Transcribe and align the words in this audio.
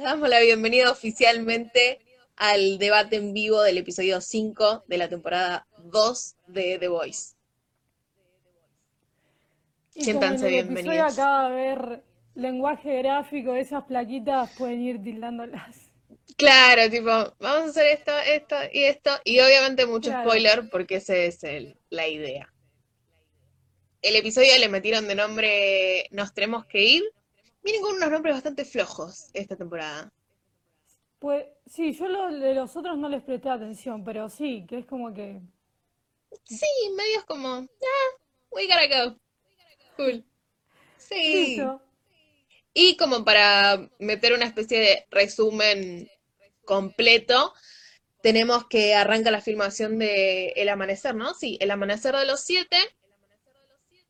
Les 0.00 0.06
damos 0.08 0.30
la 0.30 0.40
bienvenida 0.40 0.90
oficialmente 0.90 1.98
al 2.36 2.78
debate 2.78 3.16
en 3.16 3.34
vivo 3.34 3.60
del 3.60 3.76
episodio 3.76 4.22
5 4.22 4.84
de 4.88 4.96
la 4.96 5.10
temporada 5.10 5.66
2 5.76 6.36
de 6.46 6.78
The 6.78 6.88
Voice. 6.88 7.34
Y 9.94 10.04
Siéntanse 10.04 10.36
como 10.46 10.48
en 10.48 10.54
el 10.54 10.64
bienvenidos. 10.68 11.04
episodio 11.04 11.22
acaba 11.22 11.50
de 11.50 11.54
ver 11.54 12.04
lenguaje 12.34 12.96
gráfico, 13.02 13.54
esas 13.54 13.84
plaquitas 13.84 14.50
pueden 14.56 14.80
ir 14.80 15.02
tildándolas. 15.02 15.76
Claro, 16.38 16.88
tipo, 16.88 17.34
vamos 17.38 17.66
a 17.66 17.66
hacer 17.66 17.86
esto, 17.88 18.12
esto 18.20 18.56
y 18.72 18.84
esto. 18.84 19.10
Y 19.24 19.38
obviamente 19.40 19.84
mucho 19.84 20.08
Claro. 20.08 20.30
spoiler 20.30 20.70
porque 20.70 20.94
esa 20.94 21.14
es 21.14 21.44
el- 21.44 21.76
la 21.90 22.08
idea. 22.08 22.50
El 24.00 24.16
episodio 24.16 24.58
le 24.58 24.70
metieron 24.70 25.06
de 25.08 25.14
nombre 25.14 26.06
Nos 26.10 26.32
tenemos 26.32 26.64
que 26.64 26.82
ir. 26.84 27.02
Vienen 27.62 27.82
con 27.82 27.96
unos 27.96 28.10
nombres 28.10 28.34
bastante 28.34 28.64
flojos 28.64 29.30
esta 29.34 29.56
temporada. 29.56 30.12
Pues 31.18 31.46
sí, 31.66 31.92
yo 31.92 32.08
lo 32.08 32.30
de 32.30 32.54
los 32.54 32.74
otros 32.76 32.96
no 32.96 33.08
les 33.08 33.22
presté 33.22 33.50
atención, 33.50 34.04
pero 34.04 34.28
sí, 34.30 34.64
que 34.66 34.78
es 34.78 34.86
como 34.86 35.12
que 35.12 35.40
Sí, 36.44 36.66
medios 36.96 37.24
como, 37.24 37.48
ah, 37.48 38.18
we 38.50 38.66
gotta 38.66 38.86
go. 38.86 39.16
Cool. 39.96 40.24
Sí. 40.96 41.56
listo. 41.56 41.82
Y 42.72 42.96
como 42.96 43.24
para 43.24 43.90
meter 43.98 44.32
una 44.32 44.46
especie 44.46 44.78
de 44.78 45.06
resumen 45.10 46.08
completo, 46.64 47.52
tenemos 48.22 48.66
que 48.68 48.94
arranca 48.94 49.30
la 49.30 49.40
filmación 49.40 49.98
de 49.98 50.48
El 50.50 50.68
Amanecer, 50.68 51.14
¿no? 51.14 51.34
Sí, 51.34 51.58
El 51.60 51.70
Amanecer 51.70 52.14
de 52.14 52.26
los 52.26 52.40
Siete. 52.40 52.76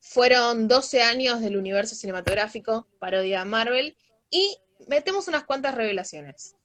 Fueron 0.01 0.67
12 0.67 1.03
años 1.03 1.41
del 1.41 1.57
universo 1.57 1.95
cinematográfico, 1.95 2.87
parodia 2.99 3.45
Marvel, 3.45 3.97
y 4.31 4.57
metemos 4.89 5.29
unas 5.29 5.45
cuantas 5.45 5.75
revelaciones. 5.75 6.57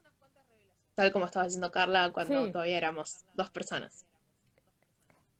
Tal 0.95 1.11
como 1.11 1.25
estaba 1.25 1.45
diciendo 1.45 1.69
Carla 1.71 2.11
cuando 2.13 2.45
Sí. 2.45 2.51
todavía 2.51 2.77
éramos 2.77 3.25
dos 3.33 3.49
personas. 3.49 4.05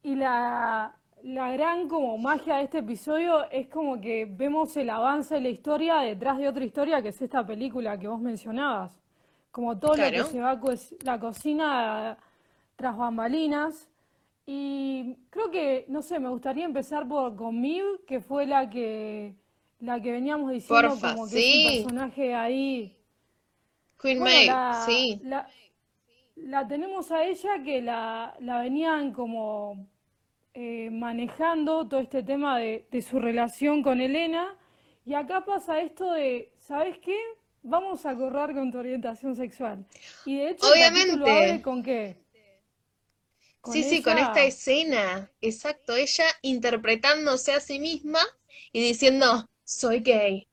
Y 0.02 0.14
la, 0.14 0.94
la 1.22 1.52
gran 1.52 1.88
como 1.88 2.16
magia 2.18 2.56
de 2.58 2.64
este 2.64 2.78
episodio 2.78 3.50
es 3.50 3.66
como 3.68 3.98
que 4.00 4.26
vemos 4.28 4.76
el 4.76 4.90
avance 4.90 5.34
de 5.36 5.40
la 5.40 5.48
historia 5.48 5.96
detrás 6.00 6.36
de 6.38 6.48
otra 6.48 6.64
historia 6.64 7.00
que 7.02 7.08
es 7.08 7.22
esta 7.22 7.44
película 7.46 7.98
que 7.98 8.06
vos 8.08 8.20
mencionabas. 8.20 8.92
Como 9.50 9.78
todo 9.78 9.96
lo 9.96 10.02
que 10.04 10.24
se 10.24 10.40
va 10.40 10.50
a 10.50 10.60
co- 10.60 10.74
la 11.02 11.18
cocina 11.18 12.18
tras 12.76 12.94
bambalinas. 12.96 13.88
Y 14.46 15.16
creo 15.30 15.50
que, 15.50 15.84
no 15.88 16.02
sé, 16.02 16.20
me 16.20 16.28
gustaría 16.28 16.64
empezar 16.64 17.06
por 17.08 17.34
con 17.34 17.60
Miv, 17.60 18.04
que 18.06 18.20
fue 18.20 18.46
la 18.46 18.70
que 18.70 19.34
la 19.80 20.00
que 20.00 20.12
veníamos 20.12 20.50
diciendo 20.52 20.88
Porfa, 20.90 21.14
como 21.14 21.26
que 21.28 21.32
sí. 21.36 21.66
es 21.66 21.78
un 21.80 21.82
personaje 21.84 22.34
ahí. 22.34 22.96
Queen 24.00 24.20
Bueno, 24.20 24.34
Maeve, 24.36 24.46
la, 24.46 24.82
sí. 24.86 25.20
la, 25.24 25.48
la 26.36 26.68
tenemos 26.68 27.10
a 27.10 27.24
ella 27.24 27.62
que 27.64 27.82
la, 27.82 28.34
la 28.40 28.60
venían 28.60 29.12
como 29.12 29.86
eh, 30.54 30.90
manejando 30.90 31.86
todo 31.88 32.00
este 32.00 32.22
tema 32.22 32.58
de, 32.58 32.86
de 32.90 33.02
su 33.02 33.18
relación 33.20 33.82
con 33.82 34.00
Elena. 34.00 34.54
Y 35.04 35.14
acá 35.14 35.44
pasa 35.44 35.80
esto 35.80 36.12
de, 36.12 36.52
¿sabes 36.58 36.98
qué? 36.98 37.16
Vamos 37.62 38.06
a 38.06 38.14
correr 38.16 38.54
con 38.54 38.70
tu 38.70 38.78
orientación 38.78 39.34
sexual. 39.36 39.84
Y 40.24 40.36
de 40.36 40.50
hecho, 40.50 40.66
el 40.66 40.72
Obviamente. 40.72 41.30
abre 41.30 41.62
con 41.62 41.82
qué? 41.82 42.16
Sí, 43.72 43.82
sí, 43.82 44.02
con 44.02 44.18
esta 44.18 44.44
escena, 44.44 45.30
exacto, 45.40 45.96
ella 45.96 46.26
interpretándose 46.42 47.52
a 47.52 47.60
sí 47.60 47.78
misma 47.78 48.20
y 48.72 48.80
diciendo, 48.82 49.48
soy 49.64 50.00
gay. 50.00 50.48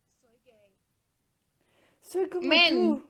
Soy 2.02 2.30
como 2.30 2.48
Men. 2.48 2.74
tú. 2.74 3.10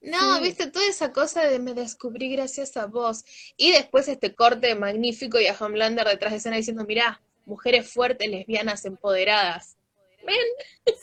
No, 0.00 0.36
Sí. 0.36 0.42
viste, 0.42 0.70
toda 0.70 0.86
esa 0.88 1.12
cosa 1.12 1.42
de 1.44 1.58
me 1.58 1.74
descubrí 1.74 2.30
gracias 2.30 2.76
a 2.76 2.86
vos. 2.86 3.24
Y 3.56 3.72
después 3.72 4.06
este 4.08 4.34
corte 4.34 4.74
magnífico 4.76 5.40
y 5.40 5.46
a 5.48 5.56
Homelander 5.58 6.06
detrás 6.06 6.30
de 6.32 6.38
escena 6.38 6.56
diciendo, 6.56 6.84
mirá, 6.84 7.20
mujeres 7.46 7.90
fuertes, 7.92 8.28
lesbianas, 8.30 8.84
empoderadas. 8.84 9.76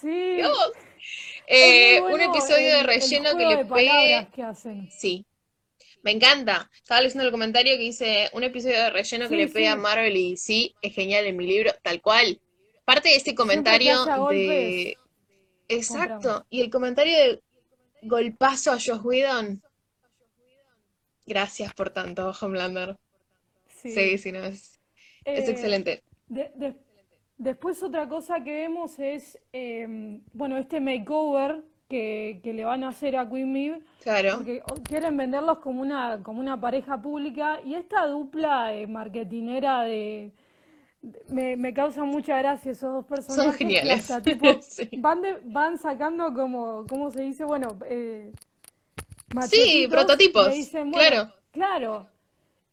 Sí. 0.02 0.40
Es 1.48 1.98
Eh, 1.98 2.02
un 2.02 2.20
episodio 2.20 2.56
de 2.56 2.72
el- 2.72 2.80
el 2.80 2.86
relleno 2.88 3.38
que 3.38 3.46
le 3.46 3.58
de 3.58 4.28
que 4.34 4.42
hacen. 4.42 4.90
Sí, 4.90 5.24
me 6.06 6.12
encanta. 6.12 6.70
Estaba 6.74 7.02
leyendo 7.02 7.24
el 7.26 7.32
comentario 7.32 7.74
que 7.76 7.84
dice 7.84 8.30
un 8.34 8.44
episodio 8.44 8.76
de 8.78 8.90
relleno 8.92 9.26
que 9.28 9.30
Sí, 9.36 9.36
le 9.36 9.48
pega 9.48 9.72
a. 9.74 9.76
Marvel 9.76 10.16
y 10.16 10.38
sí, 10.38 10.74
es 10.82 10.94
genial 10.94 11.26
en 11.26 11.36
mi 11.36 11.48
libro, 11.48 11.72
tal 11.82 12.00
cual. 12.02 12.40
Parte 12.86 13.10
de 13.10 13.16
ese 13.16 13.34
comentario 13.36 14.06
de... 14.30 14.98
Exacto, 15.68 16.46
y 16.52 16.62
el 16.62 16.70
comentario 16.70 17.18
de 17.18 17.42
golpazo 18.04 18.72
a 18.72 18.76
Josh 18.76 19.00
Whedon. 19.04 19.64
Gracias 21.26 21.74
por 21.74 21.90
tanto, 21.90 22.32
Homelander. 22.40 22.96
Sí. 23.68 23.92
Sí, 23.92 24.18
sí, 24.20 24.32
no, 24.32 24.44
es, 24.44 24.80
es 25.24 25.48
Eh, 25.48 25.52
excelente. 25.52 26.04
De- 26.28 26.52
de- 26.54 26.76
después 27.40 27.82
otra 27.82 28.08
cosa 28.08 28.44
que 28.44 28.52
vemos 28.54 29.00
es, 29.00 29.40
eh, 29.52 29.88
bueno, 30.34 30.58
este 30.60 30.80
makeover 30.80 31.64
que, 31.90 32.40
que 32.44 32.54
le 32.54 32.64
van 32.66 32.84
a 32.84 32.90
hacer 32.90 33.16
a 33.18 33.30
Queen 33.30 33.52
Maeve, 33.52 33.82
Claro. 34.02 34.38
porque 34.38 34.62
quieren 34.84 35.16
venderlos 35.18 35.60
como 35.60 35.82
una, 35.82 36.20
como 36.24 36.40
una 36.40 36.60
pareja 36.60 37.02
pública, 37.02 37.60
y 37.64 37.76
esta 37.76 38.06
dupla 38.08 38.74
eh, 38.74 38.88
marketinera 38.88 39.84
de, 39.84 40.32
de- 41.02 41.22
me, 41.30 41.56
me 41.58 41.74
causa 41.74 42.04
mucha 42.04 42.38
gracia 42.40 42.72
esos 42.72 42.92
dos 42.94 43.06
personajes 43.06 43.58
que 43.58 43.66
geniales. 43.66 44.10
hasta 44.12 44.22
tipo 44.22 44.48
Sí. 44.62 44.90
van, 44.98 45.22
de- 45.22 45.40
van 45.46 45.78
sacando 45.78 46.34
como, 46.34 46.86
¿cómo 46.88 47.12
se 47.12 47.22
dice? 47.22 47.46
Bueno, 47.46 47.78
eh, 47.88 48.32
Sí, 49.50 49.88
prototipos, 49.90 50.48
le 50.48 50.56
dicen, 50.56 50.92
bueno, 50.92 51.10
claro. 51.10 51.34
Claro. 51.52 52.08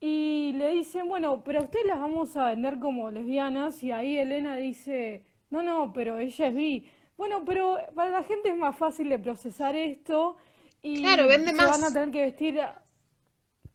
Y 0.00 0.52
le 0.56 0.70
dicen, 0.70 1.08
bueno, 1.08 1.42
pero 1.44 1.60
a 1.60 1.62
ustedes 1.64 1.86
las 1.86 1.98
vamos 2.00 2.36
a 2.36 2.46
vender 2.50 2.78
como 2.78 3.10
lesbianas. 3.10 3.82
Y 3.82 3.92
ahí 3.92 4.16
Elena 4.18 4.56
dice, 4.56 5.22
no, 5.50 5.62
no, 5.62 5.92
pero 5.92 6.18
ella 6.18 6.48
es 6.48 6.54
bi. 6.54 6.84
Bueno, 7.22 7.44
pero 7.44 7.78
para 7.94 8.10
la 8.10 8.24
gente 8.24 8.48
es 8.48 8.56
más 8.56 8.76
fácil 8.76 9.08
de 9.08 9.16
procesar 9.18 9.76
esto. 9.76 10.36
Y 10.82 11.02
Claro, 11.02 11.28
vende 11.28 11.52
se 11.52 11.56
más. 11.56 11.70
van 11.70 11.84
a 11.84 11.92
tener 11.92 12.10
que 12.10 12.22
vestir 12.22 12.60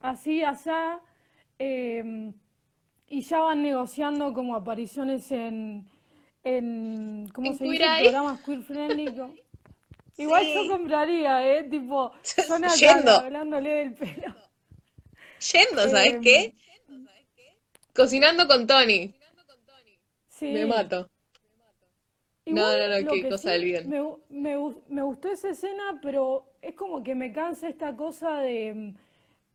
así, 0.02 0.44
asá. 0.44 1.00
eh, 1.60 2.34
y 3.10 3.22
ya 3.22 3.40
van 3.40 3.64
negociando 3.64 4.34
como 4.34 4.54
apariciones 4.56 5.32
en, 5.32 5.88
en 6.44 7.30
¿cómo 7.34 7.48
En 7.48 7.58
se 7.58 7.64
dice? 7.64 7.84
Eye. 7.86 8.02
Programas 8.02 8.42
queer 8.42 8.62
friendly. 8.64 9.06
Igual 10.18 10.44
Sí. 10.44 10.54
yo 10.56 10.68
compraría, 10.68 11.48
¿eh? 11.58 11.64
Tipo, 11.64 12.12
Yendo. 12.80 13.12
hablándole 13.12 13.70
del 13.76 13.94
pelo. 13.94 14.36
Yendo, 15.52 15.88
¿sabes 15.90 16.14
Em, 16.16 16.22
qué? 16.22 16.54
Cocinando 17.94 18.48
con 18.48 18.66
Tony. 18.68 19.14
Sí. 20.30 20.46
Me 20.54 20.66
mato. 20.66 21.10
No, 22.50 22.62
Igual 22.62 22.80
no, 22.80 23.06
no, 23.06 23.12
qué 23.14 23.22
que 23.22 23.30
cosa 23.32 23.38
sí 23.38 23.50
del 23.52 23.64
bien. 23.66 23.90
Me, 23.90 24.02
me 24.30 24.58
gu- 24.58 24.82
me 24.90 25.02
gustó 25.04 25.30
esa 25.30 25.50
escena, 25.50 26.00
pero 26.02 26.46
es 26.62 26.76
como 26.76 27.04
que 27.04 27.14
me 27.16 27.32
cansa 27.32 27.68
esta 27.70 27.96
cosa 27.96 28.40
de, 28.40 28.94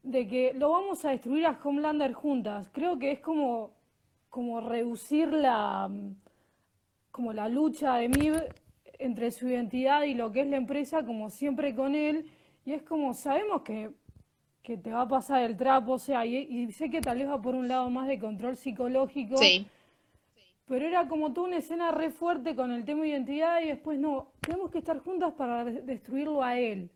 de 0.03 0.29
que 0.29 0.53
lo 0.55 0.71
vamos 0.71 1.05
a 1.05 1.11
destruir 1.11 1.47
a 1.47 1.59
Homelander 1.63 2.13
juntas. 2.13 2.69
Creo 2.73 2.99
que 2.99 3.13
es 3.13 3.21
como, 3.21 3.73
como 4.31 4.61
reducir 4.61 5.33
la, 5.33 5.91
como 7.11 7.33
la 7.33 7.49
lucha 7.49 7.97
de 7.97 8.09
Miv 8.09 8.35
entre 8.99 9.31
su 9.31 9.49
identidad 9.49 10.03
y 10.05 10.15
lo 10.15 10.33
que 10.33 10.43
es 10.43 10.47
la 10.47 10.57
empresa, 10.57 11.05
como 11.05 11.31
siempre 11.31 11.75
con 11.75 11.95
él. 11.95 12.31
Y 12.65 12.73
es 12.73 12.83
como, 12.83 13.13
sabemos 13.15 13.63
que, 13.63 13.91
que 14.63 14.77
te 14.79 14.93
va 14.93 15.03
a 15.03 15.09
pasar 15.09 15.43
el 15.43 15.57
trapo, 15.57 15.95
o 15.95 15.99
sea, 15.99 16.25
y, 16.27 16.37
y 16.39 16.73
sé 16.73 16.91
que 16.91 17.01
tal 17.01 17.19
vez 17.19 17.29
va 17.29 17.43
por 17.43 17.55
un 17.55 17.69
lado 17.69 17.91
más 17.91 18.09
de 18.09 18.19
control 18.19 18.57
psicológico. 18.57 19.37
Sí. 19.39 19.67
Pero 20.73 20.87
era 20.87 21.07
como 21.07 21.35
toda 21.35 21.49
una 21.49 21.59
escena 21.59 21.91
re 21.93 22.11
fuerte 22.11 22.57
con 22.57 22.73
el 22.73 22.87
tema 22.87 23.07
identidad 23.07 23.61
y 23.61 23.67
después 23.67 23.99
no, 23.99 24.33
tenemos 24.41 24.71
que 24.71 24.79
estar 24.79 24.99
juntas 25.01 25.35
para 25.35 25.67
de- 25.67 25.83
destruirlo 25.83 26.43
a 26.43 26.59
él. 26.59 26.89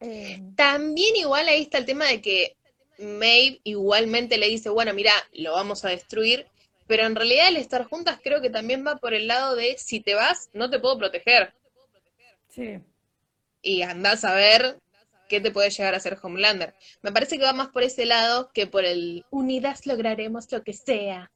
Eh, 0.00 0.42
También 0.56 1.14
igual 1.16 1.46
ahí 1.46 1.62
está 1.62 1.78
el 1.78 1.86
tema 1.86 2.06
de 2.06 2.20
que 2.20 2.56
Maeve 2.98 3.60
igualmente 3.62 4.36
le 4.36 4.48
dice, 4.48 4.68
bueno, 4.68 4.92
mira, 4.94 5.12
lo 5.32 5.52
vamos 5.52 5.84
a 5.84 5.90
destruir, 5.90 6.46
pero 6.88 7.04
en 7.04 7.14
realidad 7.14 7.48
el 7.48 7.56
estar 7.56 7.84
juntas 7.84 8.18
creo 8.22 8.40
que 8.40 8.50
también 8.50 8.84
va 8.84 8.96
por 8.96 9.14
el 9.14 9.28
lado 9.28 9.54
de 9.54 9.76
si 9.78 10.00
te 10.00 10.14
vas, 10.16 10.50
no 10.52 10.68
te 10.68 10.80
puedo 10.80 10.98
proteger. 10.98 11.54
sí, 12.48 12.80
Y 13.62 13.82
andás 13.82 14.24
a 14.24 14.34
ver 14.34 14.78
qué 15.28 15.40
te 15.40 15.50
puede 15.50 15.70
llegar 15.70 15.94
a 15.94 15.96
hacer 15.96 16.16
Homelander. 16.22 16.74
Me 17.02 17.10
parece 17.10 17.36
que 17.36 17.44
va 17.44 17.52
más 17.52 17.68
por 17.68 17.82
ese 17.82 18.04
lado 18.06 18.50
que 18.54 18.66
por 18.68 18.84
el 18.84 19.24
unidas 19.30 19.86
lograremos 19.86 20.50
lo 20.52 20.62
que 20.62 20.72
sea. 20.72 21.30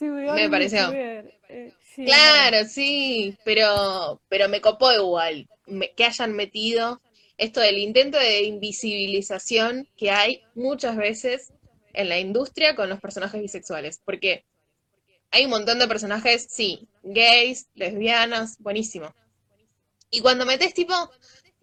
Sí, 0.00 0.06
Me 0.06 0.48
pareció. 0.48 0.92
Eh, 0.92 1.72
sí. 1.94 2.04
Claro, 2.04 2.64
sí, 2.66 3.36
pero, 3.44 4.20
pero 4.28 4.48
me 4.48 4.60
copó 4.60 4.92
igual 4.92 5.48
me- 5.66 5.92
que 5.92 6.04
hayan 6.04 6.32
metido 6.32 7.00
esto 7.36 7.60
del 7.60 7.78
intento 7.78 8.18
de 8.18 8.42
invisibilización 8.42 9.86
que 9.96 10.10
hay 10.10 10.42
muchas 10.54 10.96
veces 10.96 11.52
en 11.92 12.08
la 12.08 12.18
industria 12.18 12.74
con 12.74 12.88
los 12.88 13.00
personajes 13.00 13.40
bisexuales, 13.40 14.00
porque 14.04 14.44
hay 15.30 15.44
un 15.44 15.50
montón 15.50 15.78
de 15.78 15.86
personajes, 15.88 16.46
sí, 16.50 16.88
gays, 17.02 17.68
lesbianas, 17.74 18.56
buenísimo. 18.58 19.14
Y 20.10 20.20
cuando 20.20 20.44
metes 20.46 20.74
tipo 20.74 20.94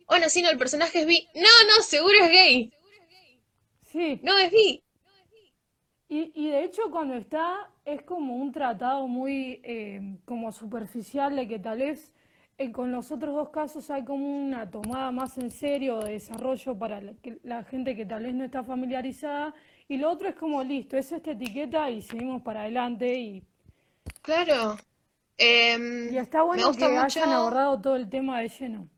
Bueno, 0.08 0.30
si 0.30 0.42
no, 0.42 0.50
el 0.50 0.58
personaje 0.58 1.00
es 1.02 1.06
bi. 1.06 1.28
No, 1.36 1.50
no, 1.70 1.82
seguro 1.84 2.14
es 2.24 2.30
gay. 2.32 2.72
Sí. 3.92 4.20
No, 4.24 4.38
es 4.38 4.52
bi. 4.52 4.82
Y, 6.10 6.32
y 6.34 6.50
de 6.52 6.64
hecho 6.64 6.84
cuando 6.90 7.16
está 7.16 7.70
es 7.94 8.02
como 8.04 8.36
un 8.36 8.52
tratado 8.52 9.08
muy 9.08 9.62
eh, 9.64 10.02
como 10.26 10.52
superficial 10.52 11.36
de 11.36 11.48
que 11.48 11.60
tal 11.60 11.80
vez 11.80 12.12
eh, 12.58 12.72
con 12.72 12.92
los 12.92 13.12
otros 13.12 13.34
dos 13.36 13.50
casos 13.50 13.90
hay 13.92 14.04
como 14.06 14.26
una 14.46 14.70
tomada 14.70 15.12
más 15.12 15.38
en 15.38 15.52
serio 15.52 16.00
de 16.00 16.14
desarrollo 16.14 16.78
para 16.78 17.02
la, 17.02 17.14
que- 17.24 17.40
la 17.44 17.64
gente 17.64 17.96
que 17.96 18.06
tal 18.06 18.24
vez 18.26 18.34
no 18.36 18.44
está 18.46 18.64
familiarizada 18.64 19.54
y 19.88 19.98
lo 19.98 20.12
otro 20.12 20.28
es 20.30 20.36
como 20.36 20.64
listo, 20.64 20.98
es 20.98 21.12
esta 21.12 21.32
etiqueta 21.32 21.90
y 21.90 22.02
seguimos 22.02 22.42
para 22.44 22.62
adelante 22.62 23.20
y, 23.20 23.44
Claro. 24.22 24.78
Em, 25.38 26.10
y 26.10 26.18
está 26.18 26.42
bueno 26.44 26.76
que 26.76 26.98
mucho. 26.98 27.06
hayan 27.06 27.32
abordado 27.34 27.80
todo 27.82 27.96
el 27.96 28.10
tema 28.10 28.40
de 28.42 28.50
lleno. 28.50 28.90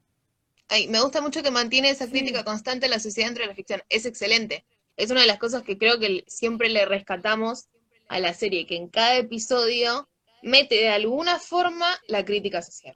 Ay, 0.70 0.88
me 0.88 1.02
gusta 1.02 1.22
mucho 1.22 1.44
que 1.44 1.52
mantiene 1.52 1.90
esa 1.90 2.10
crítica 2.10 2.40
Sí, 2.40 2.46
constante 2.46 2.86
a 2.86 2.90
la 2.90 3.00
sociedad 3.00 3.28
dentro 3.30 3.44
de 3.44 3.50
la 3.50 3.56
ficción. 3.56 3.82
Es 3.90 4.06
excelente. 4.06 4.66
Es 4.98 5.12
una 5.12 5.22
de 5.22 5.28
las 5.28 5.40
cosas 5.40 5.64
que 5.64 5.78
creo 5.78 6.00
que 6.00 6.24
siempre 6.28 6.70
le 6.70 6.86
rescatamos 6.86 7.68
a 8.10 8.20
la 8.20 8.34
serie, 8.34 8.66
que 8.68 8.76
en 8.76 8.90
cada 8.90 9.16
episodio 9.18 10.10
mete 10.44 10.76
de 10.76 10.90
alguna 10.90 11.40
forma 11.40 11.88
la 12.08 12.26
crítica 12.26 12.62
social. 12.62 12.96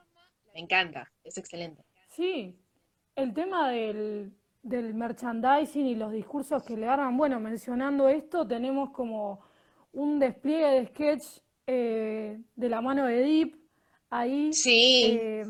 Me 0.53 0.59
encanta, 0.59 1.11
es 1.23 1.37
excelente. 1.37 1.83
sí, 2.09 2.55
el 3.15 3.33
tema 3.33 3.69
del, 3.69 4.33
del 4.63 4.93
merchandising 4.93 5.85
y 5.85 5.95
los 5.95 6.11
discursos 6.11 6.63
que 6.63 6.75
le 6.75 6.87
arman, 6.87 7.15
bueno, 7.15 7.39
mencionando 7.39 8.09
esto, 8.09 8.45
tenemos 8.47 8.89
como 8.91 9.41
un 9.93 10.19
despliegue 10.19 10.65
de 10.67 10.87
sketch 10.87 11.23
eh, 11.67 12.39
de 12.55 12.69
la 12.69 12.81
mano 12.81 13.05
de 13.05 13.17
Deep 13.17 13.55
ahí, 14.09 14.51
Sí, 14.51 15.17
eh, 15.21 15.45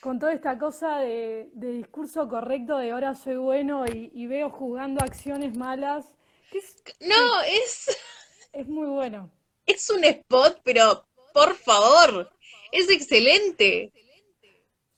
con 0.00 0.18
toda 0.18 0.32
esta 0.32 0.58
cosa 0.58 0.98
de, 0.98 1.50
de 1.52 1.72
discurso 1.72 2.28
correcto 2.28 2.78
de 2.78 2.90
ahora 2.90 3.14
soy 3.14 3.36
bueno 3.36 3.84
y, 3.86 4.10
y 4.12 4.26
veo 4.26 4.50
jugando 4.50 5.00
acciones 5.04 5.56
malas, 5.56 6.10
es, 6.52 6.82
no, 7.00 7.42
es, 7.42 7.96
es 8.52 8.66
muy 8.68 8.86
bueno. 8.88 9.30
es 9.66 9.88
un 9.90 10.02
spot, 10.04 10.60
pero 10.64 11.04
por 11.34 11.54
favor, 11.54 12.30
es 12.72 12.88
excelente. 12.90 13.92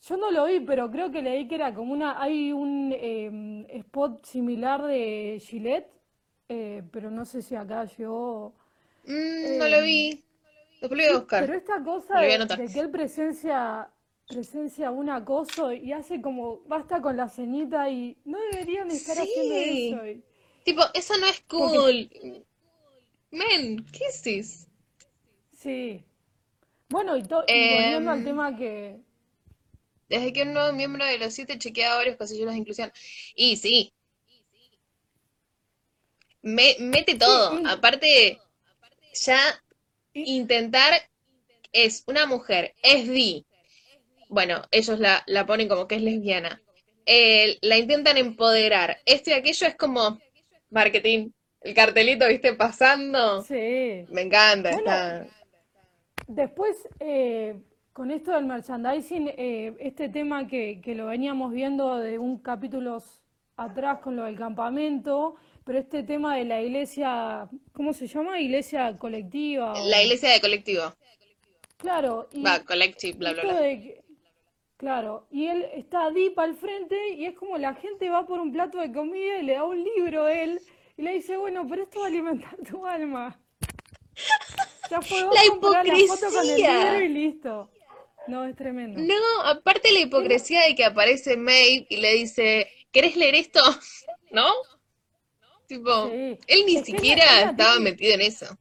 Yo 0.08 0.16
no 0.16 0.30
lo 0.30 0.46
vi, 0.46 0.60
pero 0.60 0.90
creo 0.90 1.10
que 1.10 1.22
leí 1.22 1.46
que 1.46 1.56
era 1.56 1.74
como 1.74 1.92
una, 1.92 2.20
hay 2.20 2.52
un 2.52 2.92
eh, 2.96 3.66
spot 3.80 4.24
similar 4.24 4.82
de 4.86 5.40
Gillette, 5.44 5.90
eh, 6.48 6.82
pero 6.90 7.10
no 7.10 7.24
sé 7.24 7.42
si 7.42 7.54
acá 7.54 7.84
llegó. 7.84 8.54
Mm, 9.04 9.58
no 9.58 9.68
lo 9.68 9.76
Eh, 9.78 9.82
vi. 9.82 10.24
Después 10.80 10.90
lo 10.90 10.96
voy 11.06 11.14
a 11.14 11.18
buscar. 11.18 11.40
pero 11.46 11.54
esta 11.58 11.82
cosa 11.84 12.20
de, 12.20 12.68
que 12.72 12.80
él 12.80 12.90
presencia, 12.90 13.90
presencia 14.26 14.90
un 14.90 15.10
acoso 15.10 15.72
y 15.72 15.92
hace 15.92 16.22
como, 16.22 16.60
basta 16.66 17.02
con 17.02 17.16
la 17.16 17.28
ceñita 17.28 17.90
y 17.90 18.16
no 18.24 18.38
deberían 18.52 18.90
estar 18.90 19.18
haciendo 19.18 19.54
Sí. 19.54 19.92
eso. 19.92 20.06
y- 20.06 20.24
Tipo, 20.64 20.82
eso 20.94 21.14
no 21.18 21.26
es 21.26 21.42
porque 21.46 22.08
cool. 22.08 22.46
Men, 23.32 23.84
¿qué 23.92 24.06
es 24.06 24.68
sí. 25.52 26.04
Bueno, 26.88 27.16
y, 27.16 27.22
to- 27.24 27.48
y 27.50 27.64
volviendo 27.64 28.10
al 28.10 28.22
Em, 28.22 28.24
tema 28.24 28.56
que, 28.56 29.00
desde 30.10 30.32
que 30.34 30.42
un 30.42 30.52
nuevo 30.52 30.72
miembro 30.74 31.06
de 31.06 31.16
los 31.18 31.32
siete 31.32 31.58
chequea 31.58 31.94
varios 31.94 32.16
casilleros 32.18 32.52
de 32.52 32.60
inclusión. 32.60 32.92
Y 33.34 33.56
sí, 33.56 33.94
me- 36.42 36.76
mete 36.80 37.12
sí, 37.12 37.18
todo. 37.18 37.52
y, 37.52 37.64
Aparte, 37.64 38.38
ya 39.14 39.40
intentar 40.14 41.02
es 41.72 42.04
una 42.06 42.26
mujer, 42.26 42.74
es 42.82 43.08
bi. 43.08 43.46
Bueno, 44.28 44.62
ellos 44.70 44.98
la, 45.00 45.22
la 45.26 45.46
ponen 45.46 45.68
como 45.68 45.88
que 45.88 45.96
es 45.96 46.02
lesbiana. 46.02 46.62
Eh, 47.06 47.58
la 47.62 47.78
intentan 47.78 48.16
empoderar. 48.18 49.00
Esto 49.06 49.30
y 49.30 49.34
aquello 49.34 49.66
es 49.66 49.76
como 49.76 50.20
marketing. 50.70 51.30
El 51.60 51.74
cartelito, 51.74 52.26
viste, 52.28 52.54
pasando. 52.54 53.42
sí. 53.42 54.04
Me 54.08 54.22
encanta, 54.22 54.70
Bueno, 54.70 54.78
está. 54.78 55.26
Después, 56.26 56.76
eh, 57.00 57.56
con 57.92 58.10
esto 58.10 58.32
del 58.32 58.44
merchandising, 58.46 59.28
eh, 59.36 59.74
este 59.80 60.08
tema 60.08 60.46
que, 60.46 60.80
que 60.80 60.94
lo 60.94 61.06
veníamos 61.06 61.52
viendo 61.52 61.96
de 61.96 62.18
un 62.18 62.38
capítulo 62.38 63.02
atrás 63.56 63.98
con 63.98 64.16
lo 64.16 64.24
del 64.24 64.36
campamento, 64.38 65.36
pero 65.64 65.78
este 65.78 66.02
tema 66.02 66.36
de 66.36 66.44
la 66.44 66.62
iglesia, 66.62 67.48
¿cómo 67.72 67.92
se 67.92 68.06
llama? 68.06 68.40
Iglesia 68.40 68.96
colectiva 68.96 69.74
La 69.86 70.02
iglesia 70.02 70.30
de 70.30 70.40
colectivo. 70.40 70.94
Claro, 71.76 72.28
Va, 72.44 72.56
y 72.56 72.64
collective, 72.64 73.18
bla, 73.18 73.32
bla, 73.32 73.42
bla. 73.42 73.60
de 73.60 74.02
claro, 74.76 75.26
y 75.30 75.46
él 75.46 75.66
está 75.74 76.10
deep 76.10 76.38
al 76.38 76.54
frente 76.54 76.96
y 77.14 77.26
es 77.26 77.34
como 77.34 77.58
la 77.58 77.74
gente 77.74 78.08
va 78.08 78.26
por 78.26 78.40
un 78.40 78.52
plato 78.52 78.78
de 78.78 78.92
comida 78.92 79.38
y 79.38 79.42
le 79.44 79.54
da 79.54 79.64
un 79.64 79.82
libro 79.82 80.24
a 80.24 80.32
él 80.32 80.60
y 81.00 81.02
le 81.02 81.12
dice, 81.14 81.36
bueno, 81.36 81.66
pero 81.68 81.82
esto 81.84 82.00
va 82.00 82.06
a 82.06 82.08
alimentar 82.08 82.56
tu 82.70 82.86
alma. 82.86 83.40
Ya 84.90 85.00
fue 85.00 85.20
La 85.32 85.42
comprar 85.46 85.86
la 85.86 85.94
foto 86.06 86.32
con 86.32 86.48
el 86.50 86.58
y 86.58 86.62
hipocresía. 86.64 87.00
listo. 87.08 87.70
No, 88.26 88.44
es 88.44 88.54
tremendo. 88.56 89.00
No, 89.00 89.14
aparte 89.44 89.92
la 89.92 90.00
Es- 90.00 90.06
hipocresía 90.06 90.62
de 90.66 90.74
que 90.74 90.84
aparece 90.84 91.36
Maeve 91.36 91.86
y 91.88 91.96
le 91.96 92.12
dice, 92.14 92.68
¿querés 92.92 93.16
leer 93.16 93.34
esto? 93.34 93.60
¿No? 94.30 94.46
Tipo, 95.66 95.90
Sí, 96.10 96.38
él 96.48 96.66
ni 96.66 96.76
es 96.76 96.84
la, 96.84 96.84
siquiera 96.84 97.24
la 97.40 97.50
estaba 97.50 97.74
típica, 97.74 97.80
metido 97.80 98.14
en 98.14 98.20
eso. 98.20 98.58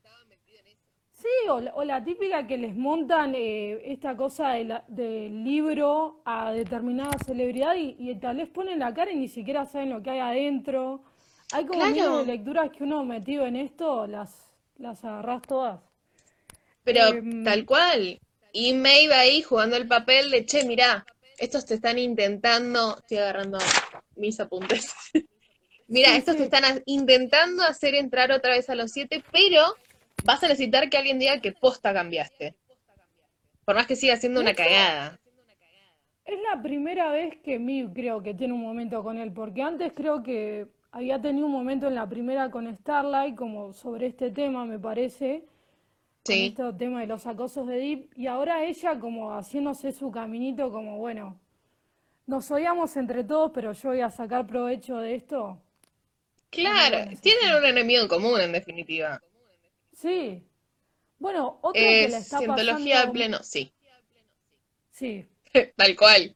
sí, 1.13 1.27
o 1.49 1.59
la, 1.59 1.73
o 1.75 1.83
la 1.83 2.03
típica 2.03 2.47
que 2.47 2.57
les 2.57 2.75
montan 2.75 3.33
eh, 3.35 3.81
esta 3.91 4.15
cosa 4.15 4.49
de 4.53 4.81
del 4.87 5.43
libro 5.43 6.21
a 6.25 6.51
determinada 6.53 7.17
celebridad 7.25 7.75
y, 7.75 7.95
y 7.99 8.15
tal 8.19 8.37
vez 8.37 8.49
ponen 8.49 8.79
la 8.79 8.93
cara 8.93 9.11
y 9.11 9.15
ni 9.17 9.27
siquiera 9.27 9.65
saben 9.65 9.89
lo 9.91 10.01
que 10.01 10.11
hay 10.11 10.19
adentro. 10.19 11.03
Hay 11.51 11.65
como 11.65 11.79
miles 11.85 11.95
de 11.95 12.01
Claro, 12.01 12.25
lecturas 12.25 12.69
que 12.71 12.83
uno 12.83 13.03
metido 13.03 13.45
en 13.45 13.55
esto, 13.55 14.05
las, 14.07 14.35
las 14.77 15.03
agarrás 15.03 15.41
todas. 15.43 15.79
pero 16.83 17.07
Em, 17.07 17.43
tal 17.43 17.65
cual. 17.65 18.19
Y 18.51 18.73
Maeve 18.73 19.13
ahí 19.13 19.41
jugando 19.41 19.75
el 19.75 19.87
papel 19.87 20.31
de, 20.31 20.45
che, 20.45 20.63
mirá, 20.65 21.05
estos 21.37 21.65
te 21.65 21.75
están 21.75 21.97
intentando, 21.97 22.97
estoy 22.97 23.17
agarrando 23.17 23.57
mis 24.15 24.39
apuntes. 24.39 24.93
Mira, 25.87 26.09
sí, 26.11 26.17
estos 26.17 26.37
te 26.37 26.43
están 26.43 26.83
intentando 26.85 27.63
hacer 27.63 27.95
entrar 27.95 28.31
otra 28.31 28.51
vez 28.53 28.69
a 28.69 28.75
los 28.75 28.91
siete, 28.91 29.23
pero 29.31 29.63
vas 30.23 30.43
a 30.43 30.47
necesitar 30.47 30.89
que 30.89 30.97
alguien 30.97 31.17
diga 31.17 31.41
que 31.41 31.51
posta 31.51 31.93
cambiaste. 31.93 32.55
Por 33.65 33.75
más 33.75 33.87
que 33.87 33.95
siga 33.95 34.15
siendo 34.17 34.39
una 34.41 34.53
cagada. 34.53 35.19
es 36.25 36.39
la 36.51 36.61
primera 36.61 37.11
vez 37.11 37.37
que 37.43 37.57
Miv 37.57 37.91
creo 37.93 38.21
que 38.21 38.35
tiene 38.35 38.53
un 38.53 38.61
momento 38.61 39.01
con 39.03 39.17
él, 39.17 39.31
porque 39.31 39.63
antes 39.63 39.91
creo 39.95 40.21
que 40.21 40.67
había 40.91 41.21
tenido 41.21 41.45
un 41.45 41.51
momento 41.51 41.87
en 41.87 41.95
la 41.95 42.07
primera 42.07 42.49
con 42.49 42.73
Starlight, 42.77 43.35
como 43.35 43.73
sobre 43.73 44.07
este 44.07 44.31
tema, 44.31 44.65
me 44.65 44.79
parece. 44.79 45.45
con 46.25 46.35
Sí. 46.35 46.47
este 46.47 46.73
tema 46.73 47.01
de 47.01 47.07
los 47.07 47.25
acosos 47.25 47.65
de 47.67 47.77
Deep 47.77 48.09
y 48.15 48.27
ahora 48.27 48.63
ella 48.65 48.99
como 48.99 49.31
haciéndose 49.33 49.91
su 49.91 50.11
caminito 50.11 50.69
como 50.71 50.97
bueno, 50.97 51.39
nos 52.27 52.51
odiamos 52.51 52.95
entre 52.97 53.23
todos, 53.23 53.51
pero 53.53 53.71
yo 53.71 53.89
voy 53.89 54.01
a 54.01 54.11
sacar 54.11 54.45
provecho 54.45 54.97
de 54.97 55.15
esto. 55.15 55.59
Claro, 56.51 57.09
tienen 57.21 57.55
un 57.55 57.65
enemigo 57.65 58.01
en 58.01 58.07
común, 58.07 58.39
en 58.41 58.51
definitiva. 58.51 59.21
Sí. 59.93 60.43
Bueno, 61.17 61.57
otro 61.61 61.73
que 61.73 62.05
Es 62.05 62.11
la 62.11 62.17
está 62.19 62.37
cientología 62.39 62.95
pasando, 62.95 63.13
pleno, 63.13 63.43
sí, 63.43 63.71
sí. 64.91 65.25
tal 65.75 65.95
cual. 65.95 66.35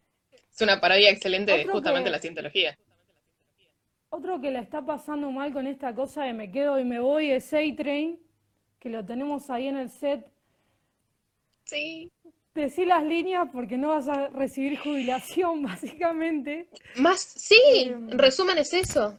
Es 0.52 0.62
una 0.62 0.80
parodia 0.80 1.10
excelente 1.10 1.52
de 1.52 1.62
Otro 1.62 1.74
justamente 1.74 2.10
la 2.12 2.18
que 2.18 2.22
cientología. 2.22 2.78
Otro 4.14 4.40
que 4.40 4.52
la 4.52 4.60
está 4.60 4.86
pasando 4.86 5.32
mal 5.32 5.52
con 5.52 5.66
esta 5.66 5.94
cosa 5.96 6.24
de 6.24 6.34
me 6.34 6.52
quedo 6.52 6.80
y 6.80 6.86
me 6.86 7.00
voy 7.00 7.32
es 7.32 7.52
A-Train, 7.52 8.20
que 8.80 8.90
lo 8.90 9.04
tenemos 9.04 9.50
ahí 9.50 9.68
en 9.68 9.78
el 9.78 9.90
set. 9.90 10.28
Sí. 11.64 12.12
Decí 12.54 12.86
las 12.86 13.04
líneas 13.04 13.50
porque 13.52 13.76
no 13.76 13.90
vas 13.90 14.08
a 14.08 14.28
recibir 14.28 14.78
jubilación, 14.78 15.64
básicamente. 15.72 16.68
Más, 16.98 17.22
sí, 17.22 17.56
Em, 17.86 18.10
resumen 18.12 18.60
es 18.60 18.72
eso. 18.74 19.18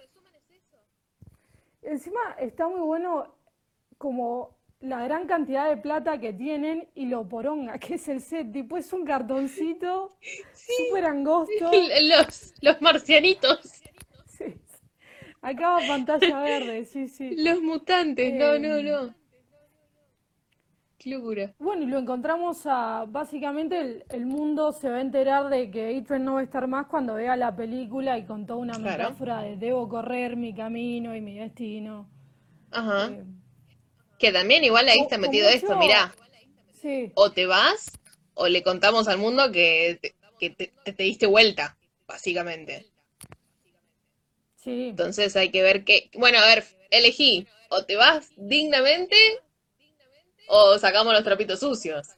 Encima 1.82 2.20
está 2.38 2.68
muy 2.68 2.80
bueno 2.80 3.34
como 3.98 4.56
la 4.80 5.02
gran 5.02 5.26
cantidad 5.26 5.68
de 5.68 5.76
plata 5.76 6.20
que 6.20 6.32
tienen 6.32 6.88
y 6.94 7.06
lo 7.06 7.28
poronga 7.28 7.78
que 7.78 7.94
es 7.94 8.06
el 8.06 8.20
set. 8.20 8.52
Tipo, 8.52 8.76
es 8.76 8.92
un 8.92 9.04
cartoncito 9.04 10.16
Sí, 10.52 10.72
súper 10.86 11.06
angosto. 11.06 11.70
los, 12.02 12.54
los 12.60 12.80
marcianitos. 12.80 13.83
Acaba 15.44 15.78
pantalla 15.86 16.40
verde, 16.40 16.84
sí, 16.86 17.08
sí. 17.08 17.34
los 17.36 17.60
mutantes, 17.60 18.32
no, 18.32 18.58
no, 18.58 18.76
Em, 18.78 18.86
no. 18.86 19.14
Qué 20.98 21.10
locura. 21.10 21.54
bueno, 21.58 21.82
y 21.82 21.86
lo 21.86 21.98
encontramos 21.98 22.62
a, 22.64 23.04
básicamente 23.06 23.78
el, 23.78 24.04
el 24.08 24.24
mundo 24.26 24.72
se 24.72 24.88
va 24.88 24.96
a 24.96 25.00
enterar 25.02 25.50
de 25.50 25.70
que 25.70 25.96
Adrian 25.98 26.24
no 26.24 26.34
va 26.34 26.40
a 26.40 26.44
estar 26.44 26.66
más 26.66 26.86
cuando 26.86 27.14
vea 27.14 27.36
la 27.36 27.54
película 27.54 28.16
y 28.18 28.24
con 28.24 28.46
toda 28.46 28.58
una 28.60 28.78
Claro. 28.78 29.10
metáfora 29.10 29.42
de 29.42 29.56
debo 29.56 29.86
correr 29.88 30.36
mi 30.36 30.54
camino 30.54 31.14
y 31.14 31.20
mi 31.20 31.38
destino. 31.38 32.08
Ajá. 32.70 33.08
Eh, 33.10 33.24
Que 34.18 34.32
también 34.32 34.64
igual 34.64 34.88
ahí 34.88 35.00
está 35.00 35.18
metido 35.18 35.48
esto, 35.48 35.76
mirá, 35.76 36.14
sí, 36.72 37.12
o 37.14 37.30
te 37.30 37.44
vas 37.46 37.90
o 38.34 38.48
le 38.48 38.62
contamos 38.62 39.06
al 39.08 39.18
mundo 39.18 39.52
que 39.52 39.98
te, 40.00 40.14
que 40.38 40.50
te, 40.50 40.72
te- 40.84 40.92
te 40.94 41.02
diste 41.02 41.26
vuelta. 41.26 41.76
básicamente. 42.08 42.86
Sí. 44.64 44.88
Entonces 44.88 45.36
hay 45.36 45.50
que 45.50 45.62
ver 45.62 45.84
qué. 45.84 46.10
Bueno, 46.14 46.38
a 46.38 46.46
ver, 46.46 46.64
elegí. 46.90 47.46
O 47.68 47.84
te 47.84 47.96
vas 47.96 48.32
dignamente 48.36 49.16
o 50.48 50.78
sacamos 50.78 51.12
los 51.12 51.22
trapitos 51.22 51.60
sucios. 51.60 52.16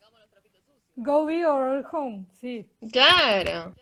Go 0.97 1.27
big 1.27 1.45
or 1.45 1.85
home, 1.91 2.25
sí. 2.41 2.67
Claro. 2.93 3.75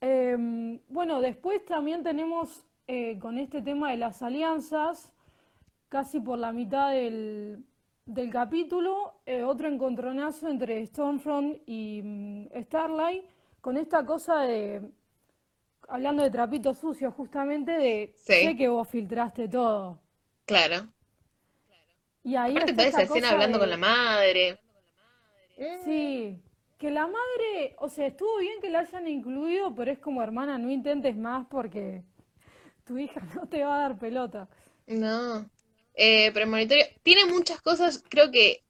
Em, 0.00 0.80
bueno, 0.88 1.20
después 1.20 1.64
también 1.64 2.02
tenemos 2.02 2.64
eh, 2.86 3.18
con 3.18 3.38
este 3.38 3.60
tema 3.60 3.90
de 3.90 3.98
las 3.98 4.22
alianzas, 4.22 5.10
casi 5.88 6.20
por 6.20 6.38
la 6.38 6.52
mitad 6.52 6.92
del, 6.92 7.64
del 8.06 8.30
capítulo, 8.30 9.14
eh, 9.26 9.42
otro 9.42 9.68
encontronazo 9.68 10.48
entre 10.48 10.84
Stormfront 10.86 11.58
y 11.66 12.00
mm, 12.02 12.62
Starlight, 12.62 13.24
con 13.60 13.76
esta 13.76 14.04
cosa 14.04 14.40
de, 14.42 14.82
hablando 15.92 16.22
de 16.22 16.30
trapitos 16.30 16.78
sucios 16.78 17.14
justamente, 17.14 17.72
de 17.72 18.12
Sí. 18.16 18.32
sé 18.46 18.56
que 18.56 18.68
vos 18.68 18.88
filtraste 18.88 19.48
todo. 19.48 19.98
Claro. 20.46 20.88
Y 22.24 22.36
ahí 22.36 22.52
Aparte 22.52 22.70
está 22.72 22.82
toda 22.82 22.88
esa 22.88 23.02
escena 23.02 23.30
hablando 23.30 23.58
con 23.58 23.70
la 23.70 23.76
madre. 23.76 24.58
Sí, 25.84 26.40
que 26.78 26.90
la 26.90 27.06
madre, 27.06 27.76
o 27.78 27.88
sea, 27.88 28.06
estuvo 28.06 28.38
bien 28.38 28.60
que 28.60 28.70
la 28.70 28.80
hayan 28.80 29.06
incluido, 29.06 29.74
pero 29.74 29.90
es 29.92 29.98
como 29.98 30.22
hermana, 30.22 30.58
no 30.58 30.70
intentes 30.70 31.16
más 31.16 31.46
porque 31.48 32.02
tu 32.84 32.98
hija 32.98 33.20
no 33.36 33.48
te 33.48 33.62
va 33.64 33.76
a 33.76 33.82
dar 33.82 33.98
pelota. 33.98 34.48
No. 34.86 35.48
Eh, 35.94 36.32
premonitorio. 36.32 36.84
Tiene 37.02 37.26
muchas 37.26 37.60
cosas. 37.60 38.02
Creo 38.08 38.30
que 38.30 38.64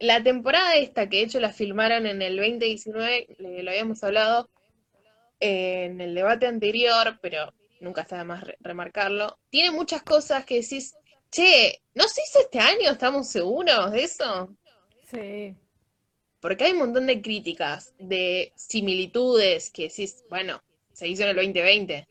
la 0.00 0.22
temporada 0.22 0.74
esta, 0.76 1.08
que 1.08 1.18
de 1.18 1.22
hecho 1.24 1.40
la 1.40 1.52
filmaron 1.52 2.06
en 2.06 2.22
el 2.22 2.36
2019, 2.36 3.36
le- 3.38 3.62
lo 3.62 3.70
habíamos 3.70 4.02
hablado 4.02 4.48
eh, 4.48 4.53
en 5.44 6.00
el 6.00 6.14
debate 6.14 6.46
anterior, 6.46 7.18
pero 7.20 7.52
nunca 7.80 8.02
está 8.02 8.18
de 8.18 8.24
más 8.24 8.42
re- 8.44 8.56
remarcarlo. 8.60 9.38
Tiene 9.50 9.70
muchas 9.70 10.02
cosas 10.02 10.44
que 10.46 10.56
decís, 10.62 10.94
che, 11.30 11.82
¿no 11.94 12.04
se 12.08 12.22
hizo 12.22 12.40
este 12.40 12.58
año? 12.58 12.90
¿Estamos 12.90 13.28
seguros 13.28 13.92
de 13.92 14.04
eso? 14.04 14.56
Sí, 15.10 15.54
Porque 16.40 16.64
hay 16.64 16.72
un 16.72 16.78
montón 16.78 17.06
de 17.06 17.20
críticas, 17.20 17.94
de 17.98 18.52
similitudes 18.56 19.70
que 19.70 19.84
decís, 19.88 20.24
bueno, 20.30 20.62
se 20.92 21.08
hizo 21.08 21.22
en 21.24 21.28
el 21.30 21.36
2020. 21.36 22.06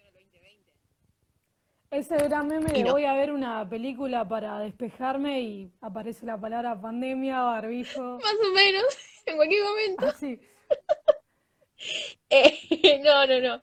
ese 1.91 2.17
gran 2.17 2.47
meme 2.47 2.71
de 2.71 2.83
no. 2.83 2.93
voy 2.93 3.05
a 3.05 3.13
ver 3.13 3.31
una 3.31 3.67
película 3.69 4.27
para 4.27 4.59
despejarme 4.59 5.41
y 5.41 5.71
aparece 5.81 6.25
la 6.25 6.39
palabra 6.39 6.79
pandemia, 6.79 7.41
barbijo, 7.41 8.01
Más 8.23 8.35
o 8.47 8.53
menos, 8.53 8.85
en 9.25 9.35
cualquier 9.37 9.63
momento. 9.63 10.05
así. 10.07 10.39
Eh, 12.29 12.99
no, 13.03 13.25
no, 13.27 13.39
no. 13.39 13.61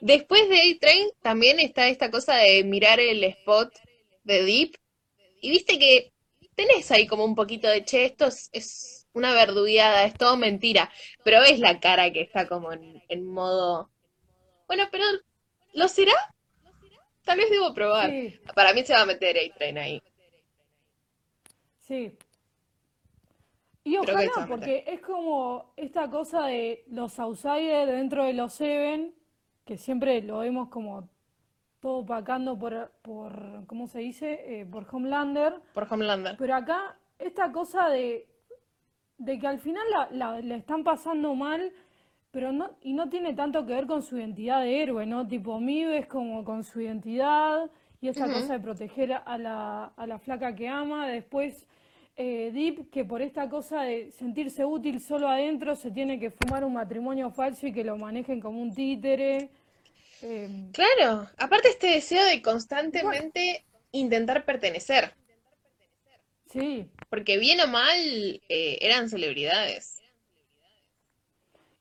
Después 0.00 0.48
de 0.48 0.56
A-Train 0.56 1.10
también 1.22 1.58
está 1.60 1.88
esta 1.88 2.10
cosa 2.10 2.36
de 2.36 2.62
mirar 2.64 3.00
el 3.00 3.22
spot 3.24 3.72
de 4.24 4.44
Deep. 4.44 4.76
Y 5.40 5.50
viste 5.50 5.78
que 5.78 6.12
tenés 6.54 6.90
ahí 6.90 7.06
como 7.06 7.24
un 7.24 7.34
poquito 7.34 7.68
de, 7.68 7.84
che, 7.84 8.04
esto 8.04 8.26
es, 8.26 8.48
es 8.52 9.06
una 9.12 9.32
verdugueada, 9.32 10.04
es 10.04 10.14
todo 10.14 10.36
mentira. 10.36 10.90
Pero 11.24 11.40
ves 11.40 11.58
la 11.58 11.80
cara 11.80 12.12
que 12.12 12.20
está 12.20 12.46
como 12.46 12.72
en, 12.72 13.02
en 13.08 13.26
modo, 13.26 13.90
bueno, 14.66 14.88
pero 14.90 15.04
¿lo 15.74 15.88
será? 15.88 16.14
Tal 17.24 17.38
vez 17.38 17.50
debo 17.50 17.74
probar. 17.74 18.10
Sí, 18.10 18.38
Para 18.54 18.72
mí 18.72 18.84
se 18.84 18.94
va 18.94 19.02
a 19.02 19.06
meter 19.06 19.36
A-Train 19.36 19.78
ahí. 19.78 20.02
sí. 21.86 22.12
Y 23.88 23.96
ojalá, 23.96 24.46
porque 24.48 24.84
es 24.86 25.00
como 25.00 25.72
esta 25.76 26.10
cosa 26.10 26.46
de 26.46 26.84
los 26.88 27.18
outsiders 27.18 27.90
dentro 27.90 28.24
de 28.24 28.32
los 28.34 28.52
Seven, 28.52 29.14
que 29.64 29.76
siempre 29.78 30.20
lo 30.22 30.38
vemos 30.38 30.68
como 30.68 31.08
todo 31.80 31.98
opacando 31.98 32.58
por, 32.58 32.90
por 33.02 33.64
¿cómo 33.66 33.86
se 33.86 34.00
dice? 34.00 34.60
Eh, 34.60 34.66
por 34.66 34.86
Homelander. 34.90 35.54
Por 35.74 35.86
Homelander. 35.90 36.36
Pero 36.36 36.54
acá, 36.56 36.96
esta 37.18 37.50
cosa 37.52 37.88
de, 37.88 38.26
de 39.18 39.38
que 39.38 39.46
al 39.46 39.58
final 39.60 39.84
la, 39.90 40.08
la- 40.10 40.40
la 40.40 40.56
están 40.56 40.82
pasando 40.84 41.34
mal, 41.34 41.72
pero 42.30 42.52
no, 42.52 42.70
y 42.82 42.92
no 42.92 43.08
tiene 43.08 43.32
tanto 43.34 43.64
que 43.64 43.74
ver 43.74 43.86
con 43.86 44.02
su 44.02 44.18
identidad 44.18 44.60
de 44.62 44.82
héroe, 44.82 45.06
¿no? 45.06 45.26
Tipo, 45.26 45.60
Mive 45.60 45.98
es 45.98 46.06
como 46.06 46.44
con 46.44 46.62
su 46.64 46.80
identidad 46.80 47.70
y 48.00 48.08
esta 48.08 48.24
Ujú. 48.26 48.34
cosa 48.34 48.52
de 48.54 48.60
proteger 48.60 49.12
a 49.24 49.38
la, 49.38 49.84
a 49.96 50.06
la 50.06 50.18
flaca 50.18 50.54
que 50.54 50.68
ama. 50.68 51.06
Después, 51.08 51.66
eh, 52.20 52.50
Deep, 52.52 52.90
que 52.90 53.04
por 53.04 53.22
esta 53.22 53.48
cosa 53.48 53.82
de 53.82 54.10
sentirse 54.10 54.64
útil 54.64 55.00
solo 55.00 55.28
adentro, 55.28 55.76
se 55.76 55.92
tiene 55.92 56.18
que 56.18 56.30
fumar 56.32 56.64
un 56.64 56.72
matrimonio 56.72 57.30
falso 57.30 57.68
y 57.68 57.72
que 57.72 57.84
lo 57.84 57.96
manejen 57.96 58.40
como 58.40 58.60
un 58.60 58.74
títere. 58.74 59.50
Eh, 60.22 60.48
Claro, 60.72 61.28
aparte 61.38 61.68
este 61.68 61.86
deseo 61.86 62.24
de 62.26 62.42
constantemente 62.42 63.64
intentar 63.92 64.44
pertenecer. 64.44 65.14
sí. 66.50 66.86
Porque 67.08 67.38
bien 67.38 67.60
o 67.60 67.68
mal 67.68 67.98
eh, 68.48 68.78
eran 68.80 69.08
celebridades. 69.08 70.02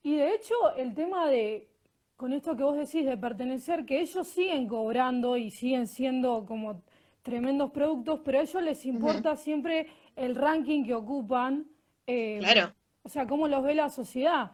Y 0.03 0.17
de 0.17 0.35
hecho, 0.35 0.53
el 0.77 0.93
tema 0.93 1.27
de, 1.27 1.67
con 2.15 2.31
esto 2.31 2.55
que 2.55 2.63
vos 2.63 2.77
decís 2.77 3.05
de 3.05 3.17
pertenecer, 3.17 3.85
que 3.85 3.99
ellos 3.99 4.27
siguen 4.27 4.67
cobrando 4.67 5.35
y 5.35 5.49
siguen 5.49 5.87
siendo 5.87 6.45
como 6.45 6.81
tremendos 7.23 7.71
productos, 7.71 8.21
pero 8.23 8.39
a 8.39 8.43
ellos 8.43 8.63
les 8.63 8.85
importa 8.85 9.35
siempre 9.35 9.87
el 10.17 10.35
ranking 10.35 10.83
que 10.85 10.93
ocupan, 10.93 11.65
eh, 12.05 12.37
Claro. 12.39 12.73
o 13.03 13.09
sea, 13.09 13.25
cómo 13.27 13.47
los 13.47 13.63
ve 13.63 13.75
la 13.75 13.89
sociedad. 13.89 14.51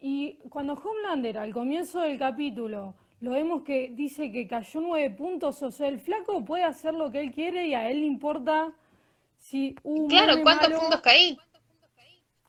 Y 0.00 0.38
cuando 0.48 0.72
Homelander, 0.74 1.38
al 1.38 1.52
comienzo 1.52 2.00
del 2.00 2.18
capítulo, 2.18 2.94
lo 3.20 3.30
vemos 3.30 3.62
que 3.62 3.90
dice 3.92 4.32
que 4.32 4.48
cayó 4.48 4.80
nueve 4.80 5.10
puntos, 5.10 5.62
o 5.62 5.70
sea, 5.70 5.86
el 5.86 6.00
flaco 6.00 6.44
puede 6.44 6.64
hacer 6.64 6.94
lo 6.94 7.12
que 7.12 7.20
él 7.20 7.30
quiere 7.30 7.68
y 7.68 7.74
a 7.74 7.88
él 7.88 8.00
le 8.00 8.06
importa 8.06 8.72
si 9.38 9.76
un 9.84 10.08
Claro, 10.08 10.42
¿cuántos 10.42 10.68
malo- 10.70 10.80
puntos 10.80 11.00
caí? 11.02 11.38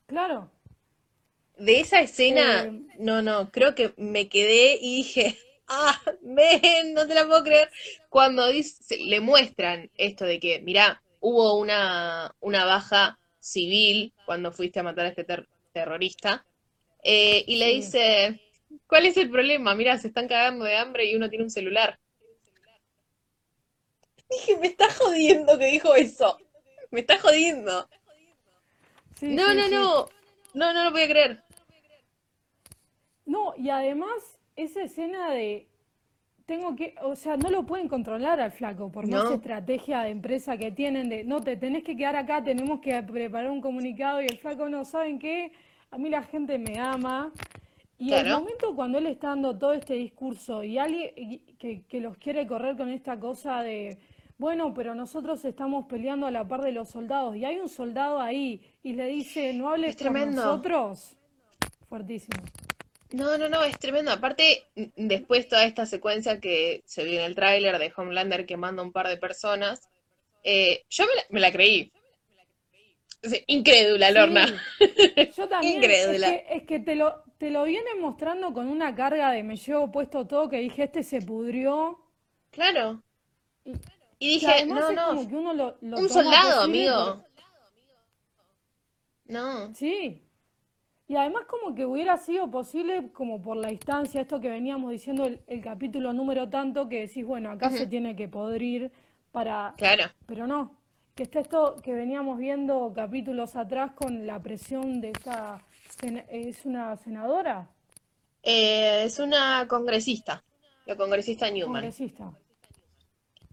Claro. 0.06 0.50
De 1.58 1.78
esa 1.80 2.00
escena, 2.00 2.64
Eh, 2.64 2.82
no, 2.98 3.22
no, 3.22 3.50
creo 3.52 3.74
que 3.74 3.94
me 3.96 4.28
quedé 4.28 4.76
y 4.80 4.96
dije, 4.96 5.38
ah, 5.68 5.96
men, 6.22 6.92
no 6.94 7.06
te 7.06 7.14
la 7.14 7.26
puedo 7.26 7.44
creer. 7.44 7.70
Cuando 8.08 8.48
dice, 8.48 8.96
le 8.98 9.20
muestran 9.20 9.90
esto 9.96 10.24
de 10.24 10.40
que, 10.40 10.60
mirá, 10.60 11.00
hubo 11.26 11.54
una, 11.58 12.34
una 12.40 12.66
baja 12.66 13.18
civil 13.40 14.12
cuando 14.26 14.52
fuiste 14.52 14.80
a 14.80 14.82
matar 14.82 15.06
a 15.06 15.08
este 15.08 15.24
ter- 15.24 15.48
terrorista, 15.72 16.44
eh, 17.02 17.42
y 17.46 17.56
le 17.56 17.68
dice, 17.70 18.40
¿cuál 18.86 19.06
es 19.06 19.16
el 19.16 19.30
problema? 19.30 19.74
Mirá, 19.74 19.96
se 19.96 20.08
están 20.08 20.28
cagando 20.28 20.66
de 20.66 20.76
hambre 20.76 21.06
y 21.06 21.16
uno 21.16 21.30
tiene 21.30 21.44
un 21.44 21.50
celular. 21.50 21.98
Dije, 24.28 24.58
me 24.58 24.66
está 24.66 24.92
jodiendo 24.92 25.58
que 25.58 25.66
dijo 25.66 25.94
eso. 25.94 26.38
Me 26.90 27.00
está 27.00 27.18
jodiendo. 27.18 27.88
sí, 29.18 29.28
No, 29.28 29.50
sí, 29.50 29.56
no, 29.56 29.64
sí. 29.64 29.70
no. 29.74 30.08
No, 30.52 30.72
no 30.74 30.84
lo 30.84 30.90
voy 30.90 31.02
a 31.02 31.08
creer. 31.08 31.42
No, 33.24 33.54
y 33.56 33.70
además 33.70 34.38
esa 34.56 34.82
escena 34.82 35.30
de 35.30 35.66
tengo 36.46 36.76
que, 36.76 36.94
o 37.02 37.16
sea, 37.16 37.36
no 37.36 37.50
lo 37.50 37.64
pueden 37.64 37.88
controlar 37.88 38.40
al 38.40 38.52
flaco 38.52 38.90
por 38.92 39.06
más 39.06 39.24
No. 39.24 39.30
estrategia 39.34 40.02
de 40.02 40.10
empresa 40.10 40.56
que 40.58 40.70
tienen 40.70 41.08
de, 41.08 41.24
no 41.24 41.40
te 41.40 41.56
tenés 41.56 41.82
que 41.84 41.96
quedar 41.96 42.16
acá, 42.16 42.42
tenemos 42.44 42.80
que 42.80 43.02
preparar 43.02 43.50
un 43.50 43.60
comunicado 43.60 44.20
y 44.20 44.26
el 44.26 44.38
flaco 44.38 44.68
no, 44.68 44.84
¿saben 44.84 45.18
qué? 45.18 45.52
A 45.90 45.96
mí 45.98 46.10
la 46.10 46.22
gente 46.22 46.58
me 46.58 46.78
ama. 46.78 47.32
Y 47.96 48.12
el 48.12 48.24
Claro. 48.24 48.40
momento 48.40 48.74
cuando 48.74 48.98
él 48.98 49.06
está 49.06 49.28
dando 49.28 49.56
todo 49.56 49.72
este 49.72 49.94
discurso 49.94 50.62
y 50.64 50.76
alguien 50.78 51.40
que, 51.58 51.84
que 51.86 52.00
los 52.00 52.18
quiere 52.18 52.46
correr 52.46 52.76
con 52.76 52.90
esta 52.90 53.18
cosa 53.18 53.62
de, 53.62 53.96
bueno, 54.36 54.74
pero 54.74 54.94
nosotros 54.94 55.44
estamos 55.44 55.86
peleando 55.86 56.26
a 56.26 56.30
la 56.30 56.46
par 56.46 56.60
de 56.62 56.72
los 56.72 56.90
soldados 56.90 57.36
y 57.36 57.44
hay 57.44 57.58
un 57.58 57.68
soldado 57.68 58.20
ahí 58.20 58.60
y 58.82 58.92
le 58.94 59.06
dice, 59.06 59.54
no 59.54 59.70
hables 59.70 59.96
tremendo. 59.96 60.44
nosotros, 60.44 61.16
fuertísimo. 61.88 62.42
No, 63.14 63.38
no, 63.38 63.48
no, 63.48 63.62
es 63.62 63.78
tremendo. 63.78 64.10
Aparte, 64.10 64.66
después 64.74 65.46
toda 65.48 65.64
esta 65.64 65.86
secuencia 65.86 66.40
que 66.40 66.82
se 66.84 67.04
vio 67.04 67.20
en 67.20 67.26
el 67.26 67.36
tráiler 67.36 67.78
de 67.78 67.92
Homelander 67.96 68.44
quemando 68.44 68.82
a 68.82 68.84
un 68.84 68.90
par 68.90 69.06
de 69.06 69.16
personas, 69.16 69.88
eh, 70.42 70.84
yo 70.90 71.06
me 71.06 71.14
la, 71.14 71.22
me 71.30 71.40
la 71.40 71.52
creí. 71.52 71.92
Incrédula, 73.46 74.10
Lorna. 74.10 74.48
Sí, 74.78 75.30
yo 75.36 75.48
también. 75.48 75.76
Incrédula. 75.76 76.28
Es 76.28 76.42
que, 76.42 76.56
es 76.56 76.62
que 76.64 76.80
te 76.80 76.96
lo, 76.96 77.22
te 77.38 77.50
lo 77.50 77.62
vienen 77.62 78.00
mostrando 78.00 78.52
con 78.52 78.68
una 78.68 78.96
carga 78.96 79.30
de 79.30 79.44
me 79.44 79.56
llevo 79.56 79.92
puesto 79.92 80.26
todo 80.26 80.48
que 80.48 80.58
dije, 80.58 80.82
este 80.82 81.04
se 81.04 81.22
pudrió. 81.22 82.00
Claro. 82.50 83.00
Y, 84.18 84.40
dije, 84.40 84.66
no, 84.66 84.90
no, 84.90 85.54
lo, 85.54 85.76
lo 85.80 85.98
un 85.98 86.08
soldado, 86.08 86.62
posible 86.62 86.88
amigo. 86.88 87.24
No. 89.26 89.72
Sí. 89.72 90.23
Y 91.06 91.16
además 91.16 91.44
como 91.46 91.74
que 91.74 91.84
hubiera 91.84 92.16
sido 92.16 92.50
posible 92.50 93.10
como 93.12 93.42
por 93.42 93.56
la 93.58 93.68
distancia, 93.68 94.22
esto 94.22 94.40
que 94.40 94.48
veníamos 94.48 94.90
diciendo 94.90 95.26
el, 95.26 95.40
el 95.46 95.60
capítulo 95.60 96.12
número 96.14 96.48
tanto, 96.48 96.88
que 96.88 97.00
decís, 97.06 97.26
bueno, 97.26 97.50
acá 97.50 97.70
se 97.70 97.86
tiene 97.86 98.16
que 98.16 98.26
podrir 98.26 98.90
para... 99.30 99.74
Claro. 99.76 100.04
Pero 100.26 100.46
no, 100.46 100.78
que 101.14 101.24
está 101.24 101.40
esto 101.40 101.76
que 101.82 101.92
veníamos 101.92 102.38
viendo 102.38 102.90
capítulos 102.94 103.54
atrás 103.54 103.92
con 103.92 104.26
la 104.26 104.40
presión 104.40 105.02
de 105.02 105.12
sena- 106.00 106.24
¿Es 106.30 106.64
una 106.64 106.96
senadora? 106.96 107.68
Eh, 108.42 109.02
es 109.04 109.18
una 109.18 109.66
congresista, 109.68 110.42
la 110.86 110.96
congresista 110.96 111.50
Newman. 111.50 111.82
Congresista. 111.82 112.32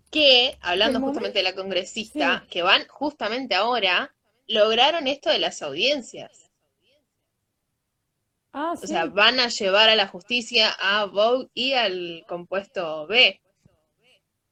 Que, 0.09 0.57
hablando 0.61 0.99
justamente 0.99 1.39
de 1.39 1.43
la 1.43 1.55
congresista, 1.55 2.41
Sí. 2.41 2.47
que 2.49 2.61
van 2.63 2.87
justamente 2.87 3.55
ahora, 3.55 4.13
lograron 4.47 5.07
esto 5.07 5.29
de 5.29 5.39
las 5.39 5.61
audiencias. 5.61 6.50
Ah, 8.53 8.73
O 8.73 8.87
sea, 8.87 9.05
van 9.05 9.39
a 9.39 9.47
llevar 9.47 9.89
a 9.89 9.95
la 9.95 10.07
justicia 10.07 10.75
a 10.79 11.05
Vogue 11.05 11.49
y 11.53 11.73
al 11.73 12.25
compuesto 12.27 13.07
B. 13.07 13.39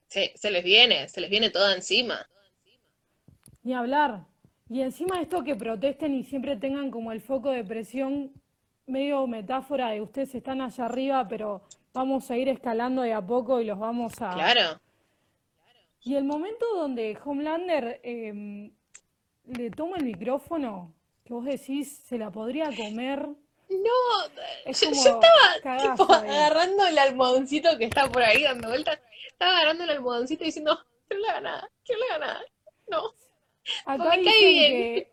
Se, 0.08 0.32
se 0.36 0.52
les 0.52 0.64
viene, 0.64 1.08
se 1.10 1.22
les 1.22 1.30
viene 1.30 1.50
todo 1.50 1.72
encima. 1.72 2.26
Ni 3.64 3.74
hablar. 3.74 4.26
Y 4.70 4.82
encima 4.82 5.22
esto 5.22 5.44
que 5.44 5.56
protesten 5.56 6.16
y 6.16 6.24
siempre 6.24 6.56
tengan 6.56 6.92
como 6.92 7.12
el 7.12 7.22
foco 7.22 7.50
de 7.50 7.64
presión, 7.64 8.32
medio 8.86 9.28
metáfora 9.28 9.90
de 9.92 10.02
ustedes 10.02 10.34
están 10.36 10.62
allá 10.62 10.86
arriba, 10.86 11.28
pero 11.28 11.64
vamos 11.94 12.30
a 12.32 12.38
ir 12.38 12.50
escalando 12.50 13.02
de 13.02 13.14
a 13.14 13.22
poco 13.26 13.60
y 13.62 13.66
los 13.66 13.80
vamos 13.80 14.14
a... 14.22 14.34
Claro. 14.34 14.80
Y 16.02 16.16
el 16.16 16.24
momento 16.24 16.66
donde 16.76 17.18
Homelander 17.24 18.00
em, 18.04 18.72
le 19.46 19.72
toma 19.72 19.98
el 19.98 20.06
micrófono, 20.06 20.94
que 21.26 21.34
vos 21.34 21.46
decís, 21.46 22.04
se 22.06 22.18
la 22.18 22.32
podría 22.32 22.70
comer, 22.76 23.28
No, 23.70 24.32
es 24.66 24.82
yo, 24.82 24.90
estaba 24.90 25.22
cagazo 25.62 25.92
tipo 26.08 26.14
ahí. 26.14 26.30
agarrando 26.30 26.88
el 26.88 26.98
almohadoncito 26.98 27.78
que 27.78 27.86
está 27.86 28.10
por 28.10 28.24
ahí 28.24 28.44
dando 28.44 28.68
vueltas. 28.70 29.00
Estaba 29.28 29.58
agarrando 29.58 29.84
el 29.84 29.90
almohadoncito 29.92 30.44
diciendo, 30.44 30.78
quiero 31.08 31.24
la 31.26 31.34
ganada, 31.34 31.70
quiero 31.86 32.02
la 32.02 32.18
ganada. 32.18 32.42
No, 32.88 33.04
Acá 33.86 34.04
me 34.18 34.24
cae 34.24 34.48
bien. 34.48 34.72
que, 34.72 35.12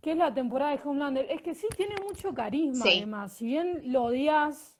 que 0.00 0.10
es 0.12 0.16
la 0.16 0.32
temporada 0.32 0.76
de 0.76 0.80
Homelander. 0.84 1.26
Es 1.30 1.42
que 1.42 1.54
sí 1.54 1.66
tiene 1.76 1.96
mucho 2.02 2.32
carisma, 2.32 2.84
Sí. 2.84 2.98
además. 2.98 3.32
Si 3.32 3.46
bien 3.46 3.82
lo 3.92 4.04
odias, 4.04 4.78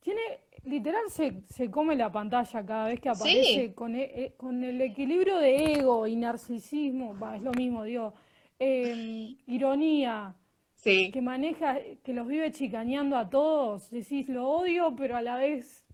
tiene, 0.00 0.20
literal 0.62 1.10
se, 1.10 1.42
se 1.48 1.68
come 1.70 1.96
la 1.96 2.12
pantalla 2.12 2.64
cada 2.64 2.86
vez 2.88 3.00
que 3.00 3.08
aparece 3.08 3.66
Sí. 3.68 3.72
con, 3.74 3.96
e- 3.96 4.04
e- 4.26 4.32
con 4.36 4.62
el 4.62 4.80
equilibrio 4.80 5.38
de 5.38 5.72
ego 5.74 6.06
y 6.06 6.14
narcisismo, 6.14 7.18
va, 7.18 7.34
es 7.36 7.42
lo 7.42 7.50
mismo, 7.52 7.82
digo, 7.82 8.14
em, 8.60 9.36
ironía, 9.48 10.32
sí. 10.76 11.10
que 11.12 11.20
maneja, 11.20 11.78
que 12.04 12.12
los 12.12 12.26
vive 12.26 12.52
chicaneando 12.52 13.16
a 13.16 13.28
todos. 13.28 13.90
Decís, 13.90 14.28
lo 14.28 14.48
odio, 14.48 14.94
pero 14.96 15.16
a 15.16 15.22
la 15.22 15.36
vez 15.36 15.84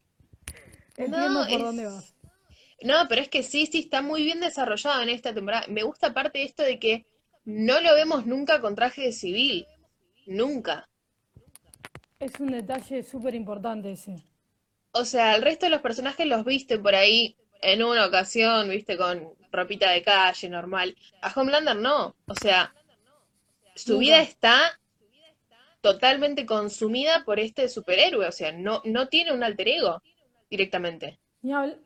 entiendo 0.96 1.28
No, 1.28 1.40
por 1.44 1.50
es- 1.50 1.58
dónde 1.60 1.86
vas. 1.86 2.14
No, 2.82 3.06
pero 3.08 3.22
es 3.22 3.28
que 3.28 3.42
sí, 3.44 3.66
sí, 3.66 3.78
está 3.78 4.02
muy 4.02 4.24
bien 4.24 4.40
desarrollado 4.40 5.02
en 5.02 5.08
esta 5.08 5.32
temporada. 5.32 5.66
Me 5.68 5.84
gusta 5.84 6.08
aparte 6.08 6.42
esto 6.42 6.64
de 6.64 6.80
que 6.80 7.06
no 7.44 7.80
lo 7.80 7.94
vemos 7.94 8.26
nunca 8.26 8.60
con 8.60 8.74
traje 8.74 9.02
de 9.02 9.12
civil. 9.12 9.66
Nunca. 10.26 10.88
Es 12.18 12.38
un 12.40 12.50
detalle 12.52 13.02
súper 13.02 13.34
importante 13.34 13.92
ese. 13.92 14.16
O 14.92 15.04
sea, 15.04 15.34
el 15.36 15.42
resto 15.42 15.66
de 15.66 15.70
los 15.70 15.80
personajes 15.80 16.26
los 16.26 16.44
viste 16.44 16.78
por 16.78 16.94
ahí 16.94 17.36
en 17.62 17.82
una 17.84 18.06
ocasión, 18.06 18.68
viste, 18.68 18.96
con 18.96 19.28
ropita 19.52 19.90
de 19.90 20.02
calle, 20.02 20.48
normal. 20.48 20.96
A 21.20 21.32
Homelander 21.34 21.76
no. 21.76 22.16
O 22.26 22.34
sea, 22.34 22.74
su 23.74 23.98
vida 23.98 24.20
está 24.22 24.78
totalmente 25.82 26.46
consumida 26.46 27.24
por 27.26 27.38
este 27.38 27.68
superhéroe. 27.68 28.26
O 28.26 28.32
sea, 28.32 28.52
no, 28.52 28.80
no 28.84 29.08
tiene 29.08 29.32
un 29.32 29.42
alter 29.42 29.68
ego 29.68 30.02
directamente. 30.50 31.20
Ni, 31.42 31.52
habl- 31.52 31.78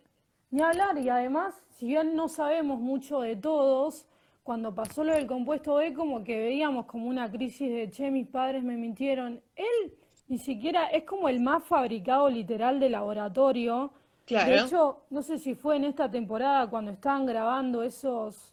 ni 0.50 0.62
hablar, 0.62 0.99
y 0.99 1.09
además, 1.09 1.55
si 1.78 1.87
bien 1.87 2.14
no 2.16 2.28
sabemos 2.28 2.81
mucho 2.81 3.21
de 3.21 3.37
todos, 3.37 4.07
cuando 4.43 4.75
pasó 4.75 5.02
lo 5.05 5.12
del 5.14 5.26
compuesto 5.26 5.76
B, 5.76 5.93
como 5.95 6.23
que 6.25 6.38
veíamos 6.38 6.87
como 6.87 7.09
una 7.09 7.31
crisis 7.31 7.69
de, 7.71 7.90
che, 7.90 8.11
mis 8.11 8.28
padres 8.28 8.62
me 8.62 8.76
mintieron. 8.76 9.43
Él 9.57 9.95
ni 10.28 10.38
siquiera 10.38 10.87
es 10.88 11.05
como 11.05 11.29
el 11.29 11.40
más 11.40 11.64
fabricado 11.64 12.29
literal 12.31 12.79
de 12.81 12.90
laboratorio. 12.90 13.92
De 14.42 14.55
Claro. 14.55 14.57
hecho, 14.57 15.03
no 15.11 15.22
sé 15.22 15.38
si 15.38 15.55
fue 15.55 15.77
en 15.77 15.85
esta 15.85 16.11
temporada 16.11 16.68
cuando 16.68 16.92
estaban 16.92 17.27
grabando 17.27 17.83
esos 17.83 18.53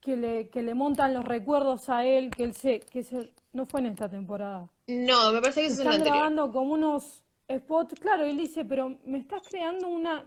que 0.00 0.16
le, 0.16 0.48
que 0.48 0.62
le 0.62 0.74
montan 0.74 1.14
los 1.14 1.24
recuerdos 1.24 1.88
a 1.90 2.04
él, 2.04 2.30
que 2.30 2.44
él 2.44 2.54
se, 2.54 2.80
que 2.80 3.02
se, 3.02 3.30
no 3.52 3.66
fue 3.66 3.80
en 3.80 3.86
esta 3.86 4.08
temporada. 4.08 4.68
No, 4.86 5.32
me 5.32 5.40
parece 5.40 5.60
que 5.60 5.66
eso 5.66 5.74
es 5.74 5.78
Están 5.80 5.94
anterior. 5.94 6.16
grabando 6.16 6.52
como 6.52 6.74
unos 6.74 7.22
spots, 7.50 7.94
claro, 8.00 8.26
y 8.26 8.30
él 8.30 8.36
dice, 8.38 8.64
pero 8.64 8.96
me 9.04 9.18
estás 9.18 9.42
creando 9.48 9.88
una, 9.88 10.24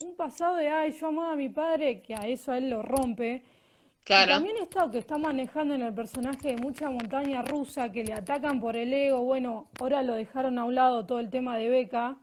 un 0.00 0.16
pasado 0.16 0.56
de, 0.56 0.68
ay, 0.68 0.92
yo 0.92 1.08
amaba 1.08 1.32
a 1.32 1.36
mi 1.36 1.48
padre, 1.48 2.00
que 2.02 2.14
a 2.14 2.26
eso 2.26 2.52
a 2.52 2.58
él 2.58 2.70
lo 2.70 2.82
rompe. 2.82 3.42
Y 3.42 4.04
Claro. 4.04 4.32
también 4.34 4.56
está 4.56 4.90
que 4.90 4.98
está 4.98 5.18
manejando 5.18 5.74
en 5.74 5.82
el 5.82 5.94
personaje 5.94 6.54
de 6.54 6.56
mucha 6.56 6.88
montaña 6.90 7.42
rusa, 7.42 7.92
que 7.92 8.02
le 8.04 8.12
atacan 8.12 8.60
por 8.60 8.74
el 8.76 8.92
ego, 8.92 9.22
bueno, 9.22 9.68
ahora 9.78 10.02
lo 10.02 10.14
dejaron 10.14 10.58
a 10.58 10.64
un 10.64 10.74
lado 10.74 11.04
todo 11.06 11.20
el 11.20 11.30
tema 11.30 11.56
de 11.56 11.68
Beca. 11.68 12.16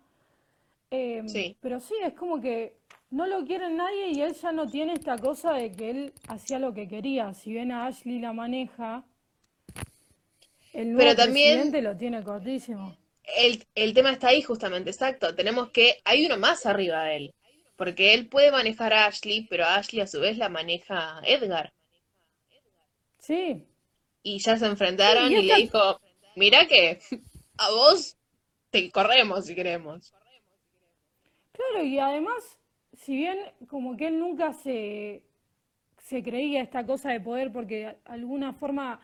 Eh, 0.91 1.23
Sí. 1.27 1.55
pero 1.61 1.79
sí, 1.79 1.93
es 2.03 2.13
como 2.13 2.39
que 2.41 2.77
no 3.09 3.27
lo 3.27 3.45
quiere 3.45 3.69
nadie 3.69 4.11
y 4.11 4.21
él 4.21 4.33
ya 4.33 4.51
no 4.53 4.69
tiene 4.69 4.93
esta 4.93 5.17
cosa 5.19 5.53
de 5.53 5.71
que 5.73 5.89
él 5.89 6.13
hacía 6.27 6.59
lo 6.59 6.73
que 6.73 6.87
quería. 6.87 7.33
Si 7.33 7.51
bien 7.51 7.71
a 7.71 7.87
Ashley 7.87 8.19
la 8.19 8.33
maneja, 8.33 9.05
el 10.71 10.93
nuevo 10.93 10.97
Pero 10.97 11.15
también 11.15 11.65
presidente 11.65 11.81
lo 11.81 11.97
tiene 11.97 12.23
cortísimo. 12.23 12.97
el, 13.37 13.65
el 13.75 13.93
tema 13.93 14.11
está 14.11 14.29
ahí 14.29 14.41
justamente, 14.41 14.89
exacto. 14.89 15.35
Tenemos 15.35 15.69
que, 15.71 16.01
hay 16.05 16.25
uno 16.25 16.37
más 16.37 16.65
arriba 16.65 17.03
de 17.05 17.15
él. 17.17 17.35
Porque 17.75 18.13
él 18.15 18.27
puede 18.27 18.51
manejar 18.51 18.93
a 18.93 19.05
Ashley, 19.05 19.45
pero 19.49 19.65
a 19.65 19.75
Ashley 19.75 20.01
a 20.01 20.07
su 20.07 20.19
vez 20.19 20.37
la 20.37 20.49
maneja 20.49 21.19
Edgar. 21.23 21.71
Sí, 23.19 23.67
Y 24.23 24.37
ya 24.39 24.57
se 24.57 24.65
sí, 24.97 25.17
enfrentaron 25.17 25.35
y 25.35 25.41
le 25.43 25.55
dijo, 25.55 25.99
mira 26.35 26.67
que 26.67 26.99
a 27.57 27.71
vos 27.71 28.15
te 28.69 28.91
corremos 28.91 29.45
si 29.45 29.55
queremos. 29.55 30.13
claro, 31.51 31.83
y 31.83 31.99
además, 31.99 32.56
si 33.07 33.15
bien 33.15 33.37
como 33.69 33.95
que 33.95 34.07
él 34.07 34.19
nunca 34.19 34.51
se, 34.51 35.23
se 36.03 36.21
creía 36.21 36.61
esta 36.61 36.85
cosa 36.85 37.09
de 37.09 37.21
poder, 37.21 37.53
porque 37.53 37.77
de 37.77 37.95
alguna 38.03 38.51
forma 38.51 38.99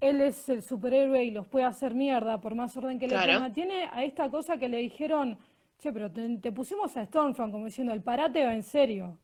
él 0.00 0.20
es 0.20 0.48
el 0.48 0.62
superhéroe 0.62 1.24
y 1.24 1.32
los 1.32 1.48
puede 1.48 1.64
hacer 1.64 1.92
mierda 1.92 2.40
por 2.40 2.54
más 2.54 2.76
orden 2.76 3.00
que 3.00 3.08
le 3.08 3.16
ponga, 3.16 3.52
tiene 3.52 3.88
a 3.90 4.04
esta 4.04 4.30
cosa 4.30 4.56
que 4.56 4.68
le 4.68 4.76
dijeron, 4.76 5.36
che, 5.80 5.92
pero 5.92 6.12
te, 6.12 6.28
te 6.36 6.52
pusimos 6.52 6.96
a 6.96 7.04
Stormfront 7.04 7.50
como 7.50 7.66
diciendo, 7.66 7.92
el 7.92 8.02
parate 8.02 8.44
va 8.44 8.54
en 8.54 8.62
serio. 8.62 9.18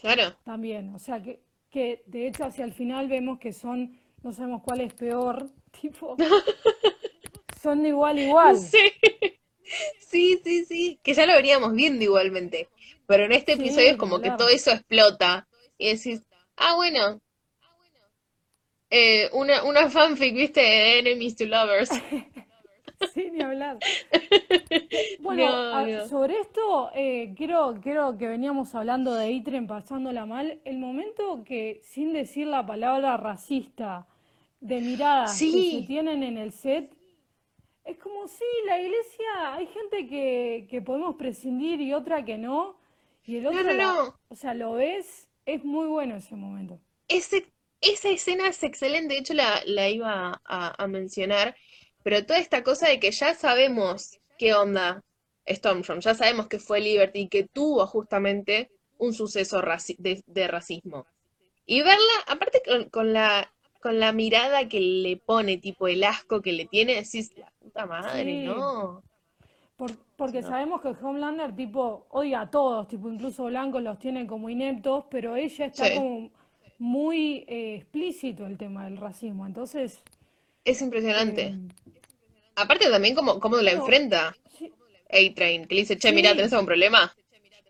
claro. 0.00 0.36
También, 0.44 0.94
o 0.94 1.00
sea, 1.00 1.20
que, 1.20 1.40
que 1.68 2.04
de 2.06 2.28
hecho 2.28 2.44
hacia 2.44 2.64
el 2.64 2.72
final 2.72 3.08
vemos 3.08 3.40
que 3.40 3.52
son, 3.52 3.98
no 4.22 4.32
sabemos 4.32 4.62
cuál 4.62 4.82
es 4.82 4.94
peor, 4.94 5.50
tipo, 5.80 6.16
son 7.60 7.84
igual 7.84 8.20
igual. 8.20 8.56
Sí, 8.56 8.78
sí, 10.00 10.40
sí, 10.44 10.64
sí. 10.64 11.00
Que 11.02 11.14
ya 11.14 11.26
lo 11.26 11.34
veríamos 11.34 11.74
viendo 11.74 12.04
igualmente. 12.04 12.68
Pero 13.06 13.24
en 13.24 13.32
este 13.32 13.52
episodio 13.54 13.88
Sí, 13.88 13.92
es 13.92 13.96
como 13.96 14.20
que 14.20 14.32
todo 14.32 14.48
eso 14.48 14.70
explota. 14.72 15.46
Y 15.78 15.94
decís, 15.94 16.22
ah, 16.56 16.74
bueno, 16.76 17.20
eh, 18.90 19.28
una, 19.32 19.62
una 19.64 19.90
fanfic, 19.90 20.34
viste, 20.34 20.60
de 20.60 20.98
Enemies 21.00 21.36
to 21.36 21.44
Lovers. 21.46 21.90
Sí, 23.00 23.30
ni 23.30 23.42
hablar. 23.42 23.82
Bueno, 25.18 25.46
No, 25.46 25.52
a- 25.70 25.90
no. 25.90 26.00
sobre 26.00 26.38
esto, 26.40 26.90
eh, 26.94 27.34
quiero, 27.36 27.74
quiero 27.82 28.16
que 28.18 28.28
veníamos 28.28 28.74
hablando 28.74 29.14
de 29.14 29.30
Itren 29.32 29.66
pasándola 29.66 30.26
mal. 30.26 30.60
El 30.64 30.78
momento 30.78 31.44
que, 31.44 31.80
sin 31.84 32.12
decir 32.12 32.46
la 32.46 32.66
palabra 32.66 33.16
racista, 33.16 34.06
de 34.60 34.80
miradas 34.80 35.46
que 35.46 35.62
se 35.62 35.82
Sí, 35.82 35.82
tienen 35.82 36.22
en 36.22 36.38
el 36.38 36.52
set, 36.52 36.93
es 37.84 37.98
como, 37.98 38.26
sí, 38.28 38.44
la 38.66 38.80
iglesia, 38.80 39.54
hay 39.54 39.66
gente 39.68 40.06
que, 40.08 40.66
que 40.70 40.82
podemos 40.82 41.16
prescindir 41.16 41.80
y 41.80 41.92
otra 41.94 42.24
que 42.24 42.38
no, 42.38 42.76
y 43.24 43.36
el 43.36 43.46
otro 43.46 43.62
no, 43.62 43.72
la, 43.74 43.94
no. 43.94 44.20
o 44.28 44.36
sea, 44.36 44.54
lo 44.54 44.74
ves, 44.74 45.28
es 45.46 45.64
muy 45.64 45.86
bueno 45.86 46.16
ese 46.16 46.36
momento. 46.36 46.80
Ese, 47.08 47.46
esa 47.80 48.10
escena 48.10 48.48
es 48.48 48.62
excelente, 48.62 49.14
de 49.14 49.20
hecho 49.20 49.34
la, 49.34 49.62
la 49.66 49.88
iba 49.88 50.40
a, 50.44 50.82
a 50.82 50.86
mencionar, 50.86 51.56
pero 52.02 52.24
toda 52.26 52.38
esta 52.38 52.62
cosa 52.62 52.88
de 52.88 53.00
que 53.00 53.10
ya 53.10 53.34
sabemos 53.34 54.18
qué 54.38 54.54
onda 54.54 55.02
Stormfront, 55.48 56.02
ya 56.02 56.14
sabemos 56.14 56.48
que 56.48 56.58
fue 56.58 56.80
Liberty, 56.80 57.28
que 57.28 57.44
tuvo 57.44 57.86
justamente 57.86 58.70
un 58.98 59.12
suceso 59.14 59.60
raci- 59.62 59.96
de, 59.98 60.22
de 60.26 60.48
racismo. 60.48 61.06
Y 61.66 61.82
verla, 61.82 62.12
aparte 62.26 62.62
con, 62.66 62.90
con 62.90 63.12
la, 63.12 63.53
con 63.84 64.00
la 64.00 64.12
mirada 64.12 64.66
que 64.66 64.80
le 64.80 65.18
pone, 65.18 65.58
tipo 65.58 65.88
el 65.88 66.02
asco 66.04 66.40
que 66.40 66.52
le 66.52 66.64
tiene, 66.64 66.94
decís, 66.94 67.32
la 67.36 67.52
puta 67.60 67.84
madre, 67.84 68.24
Sí, 68.24 68.46
no, 68.46 69.02
por- 69.76 69.96
porque 70.16 70.40
no. 70.40 70.48
sabemos 70.48 70.80
que 70.80 70.88
Homelander, 70.88 71.54
tipo, 71.54 72.06
odia 72.10 72.42
a 72.42 72.50
todos, 72.50 72.88
tipo, 72.88 73.10
incluso 73.10 73.44
blancos 73.44 73.82
los 73.82 73.98
tiene 73.98 74.26
como 74.26 74.48
ineptos, 74.48 75.04
pero 75.10 75.36
ella 75.36 75.66
está 75.66 75.84
Sí, 75.84 75.94
como 75.94 76.30
muy 76.78 77.44
eh, 77.48 77.76
explícito 77.76 78.46
el 78.46 78.56
tema 78.56 78.84
del 78.84 78.96
racismo. 78.96 79.46
Entonces, 79.46 80.00
es 80.64 80.80
impresionante. 80.82 81.42
eh, 81.42 81.58
Aparte 82.56 82.88
también 82.90 83.14
como, 83.14 83.40
como 83.40 83.56
la 83.58 83.72
enfrenta 83.72 84.34
sí, 84.58 84.72
A-Train, 85.10 85.66
que 85.66 85.74
le 85.74 85.80
dice, 85.82 85.98
che, 85.98 86.12
mira, 86.12 86.34
¿tenés 86.34 86.52
algún 86.52 86.66
problema? 86.66 87.12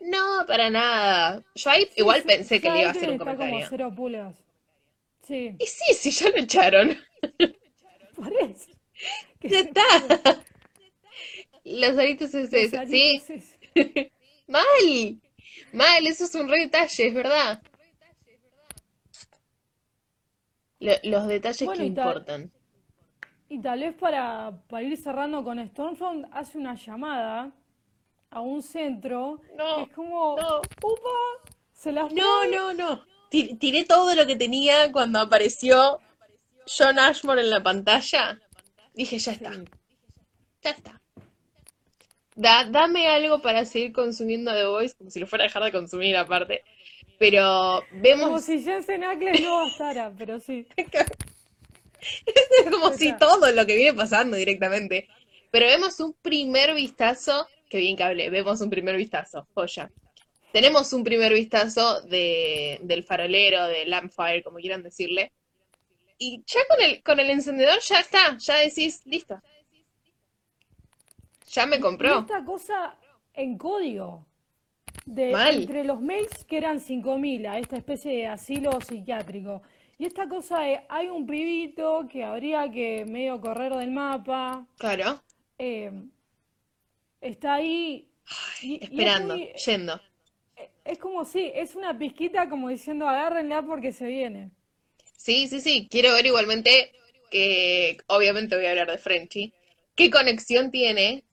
No, 0.00 0.44
para 0.46 0.68
nada. 0.70 1.42
Yo 1.54 1.70
ahí 1.70 1.88
igual 1.96 2.22
pensé 2.22 2.60
que 2.60 2.70
le 2.70 2.80
iba 2.80 2.88
a 2.88 2.92
hacer 2.92 3.08
un 3.10 3.16
está 3.16 3.36
como 3.36 3.60
comentario. 3.60 3.68
cero. 3.68 3.92
Sí, 5.26 5.58
Y 5.58 5.66
sí, 5.66 5.94
sí, 5.94 6.10
ya 6.12 6.30
lo 6.30 6.36
echaron. 6.36 6.96
por 8.14 8.32
eso, 8.40 8.70
Ya 9.46 9.60
está. 9.60 9.82
Los 11.64 11.98
aritos 11.98 12.34
es 12.34 12.74
aritos 12.74 13.22
sí. 13.26 13.26
es- 13.28 13.58
Mal, 14.48 15.20
mal, 15.72 16.06
eso 16.06 16.24
es 16.24 16.34
un 16.34 16.48
re 16.48 16.60
detalle, 16.60 17.08
es 17.08 17.14
verdad. 17.14 17.62
Lo- 20.78 21.00
los 21.02 21.26
detalles 21.26 21.68
Bueno, 21.68 21.82
que 21.82 21.84
y 21.84 21.90
tal, 21.90 22.24
importan. 22.24 22.52
y 23.48 23.60
tal 23.60 23.80
vez 23.80 23.94
para, 23.94 24.52
para 24.68 24.82
ir 24.82 24.96
cerrando 24.96 25.44
con 25.44 25.58
Stormfront, 25.68 26.26
hace 26.32 26.58
una 26.58 26.74
llamada 26.74 27.52
a 28.30 28.40
un 28.40 28.62
centro 28.62 29.40
No, 29.56 29.68
es 29.74 29.90
como, 29.90 30.36
no, 30.40 30.60
upa, 30.82 31.10
se 31.72 31.92
las 31.92 32.12
no, 32.12 32.46
no, 32.46 32.72
no. 32.72 33.04
Ti- 33.34 33.54
Tiré 33.56 33.84
todo 33.84 34.14
lo 34.14 34.28
que 34.28 34.36
tenía 34.36 34.92
cuando 34.92 35.18
apareció 35.18 35.98
John 36.68 37.00
Ashmore 37.00 37.40
en 37.40 37.50
la 37.50 37.60
pantalla. 37.64 38.38
Dije, 38.94 39.18
ya 39.18 39.32
está, 39.32 39.50
ya 40.62 40.70
está. 40.70 41.00
Da- 42.36 42.64
dame 42.70 43.08
algo 43.08 43.42
para 43.42 43.64
seguir 43.64 43.92
consumiendo 43.92 44.52
The 44.52 44.66
Voice, 44.66 44.94
como 44.96 45.10
si 45.10 45.18
lo 45.18 45.26
fuera 45.26 45.42
a 45.44 45.48
dejar 45.48 45.64
de 45.64 45.72
consumir 45.72 46.16
aparte. 46.16 46.62
Pero 47.18 47.82
Como 47.90 48.02
vemos, 48.02 48.44
si 48.44 48.62
Jensen 48.62 49.02
Ackles 49.02 49.40
no 49.40 49.56
bastara, 49.56 50.12
pero 50.16 50.38
sí, 50.38 50.64
es 50.76 52.70
como 52.70 52.92
si 52.92 53.12
todo 53.14 53.50
lo 53.50 53.66
que 53.66 53.74
viene 53.74 53.94
pasando 53.94 54.36
directamente. 54.36 55.08
Pero 55.50 55.66
vemos 55.66 55.98
un 55.98 56.12
primer 56.22 56.72
vistazo, 56.74 57.48
que 57.68 57.78
bien 57.78 57.96
que 57.96 58.04
hablé, 58.04 58.30
vemos 58.30 58.60
un 58.60 58.70
primer 58.70 58.96
vistazo, 58.96 59.48
joya. 59.54 59.90
Tenemos 60.54 60.92
un 60.92 61.02
primer 61.02 61.32
vistazo 61.32 62.00
de, 62.02 62.78
del 62.80 63.02
farolero, 63.02 63.66
del 63.66 63.90
Lampfire, 63.90 64.44
como 64.44 64.58
quieran 64.58 64.84
decirle. 64.84 65.32
Y 66.16 66.44
ya 66.46 66.60
con 66.68 66.80
el, 66.80 67.02
con 67.02 67.18
el 67.18 67.28
encendedor 67.28 67.80
ya 67.80 67.98
está, 67.98 68.38
ya 68.38 68.58
decís, 68.58 69.02
listo, 69.04 69.42
ya 71.48 71.66
me 71.66 71.80
compró. 71.80 72.20
esta 72.20 72.44
cosa 72.44 72.96
en 73.32 73.58
código, 73.58 74.24
de 75.04 75.32
Mal. 75.32 75.56
entre 75.56 75.82
los 75.82 76.00
mails 76.00 76.44
que 76.44 76.58
eran 76.58 76.78
5.000 76.78 77.48
a 77.48 77.58
esta 77.58 77.76
especie 77.76 78.12
de 78.12 78.28
asilo 78.28 78.80
psiquiátrico. 78.80 79.60
Y 79.98 80.04
esta 80.06 80.28
cosa 80.28 80.60
de, 80.60 80.82
hay 80.88 81.08
un 81.08 81.26
pibito 81.26 82.06
que 82.08 82.22
habría 82.22 82.70
que 82.70 83.04
medio 83.04 83.40
correr 83.40 83.74
del 83.74 83.90
mapa, 83.90 84.64
Claro, 84.78 85.20
eh, 85.58 85.90
está 87.20 87.54
ahí 87.54 88.08
y, 88.62 88.66
y 88.66 88.76
es 88.76 88.82
esperando, 88.82 89.36
muy, 89.36 89.52
yendo. 89.54 90.00
Es 90.84 90.98
como 90.98 91.24
si, 91.24 91.50
es 91.54 91.74
una 91.74 91.98
pizquita 91.98 92.48
como 92.48 92.68
diciendo 92.68 93.08
agárrenla 93.08 93.62
porque 93.62 93.92
se 93.92 94.06
viene. 94.06 94.50
Sí, 95.16 95.48
sí, 95.48 95.60
sí. 95.60 95.88
Quiero 95.90 96.12
ver 96.12 96.26
igualmente 96.26 96.92
que, 97.30 97.96
obviamente 98.08 98.56
voy 98.56 98.66
a 98.66 98.70
hablar 98.70 98.90
de 98.90 98.98
Frenchy. 98.98 99.52
¿Qué 99.94 100.10
conexión 100.10 100.70
tiene 100.70 101.24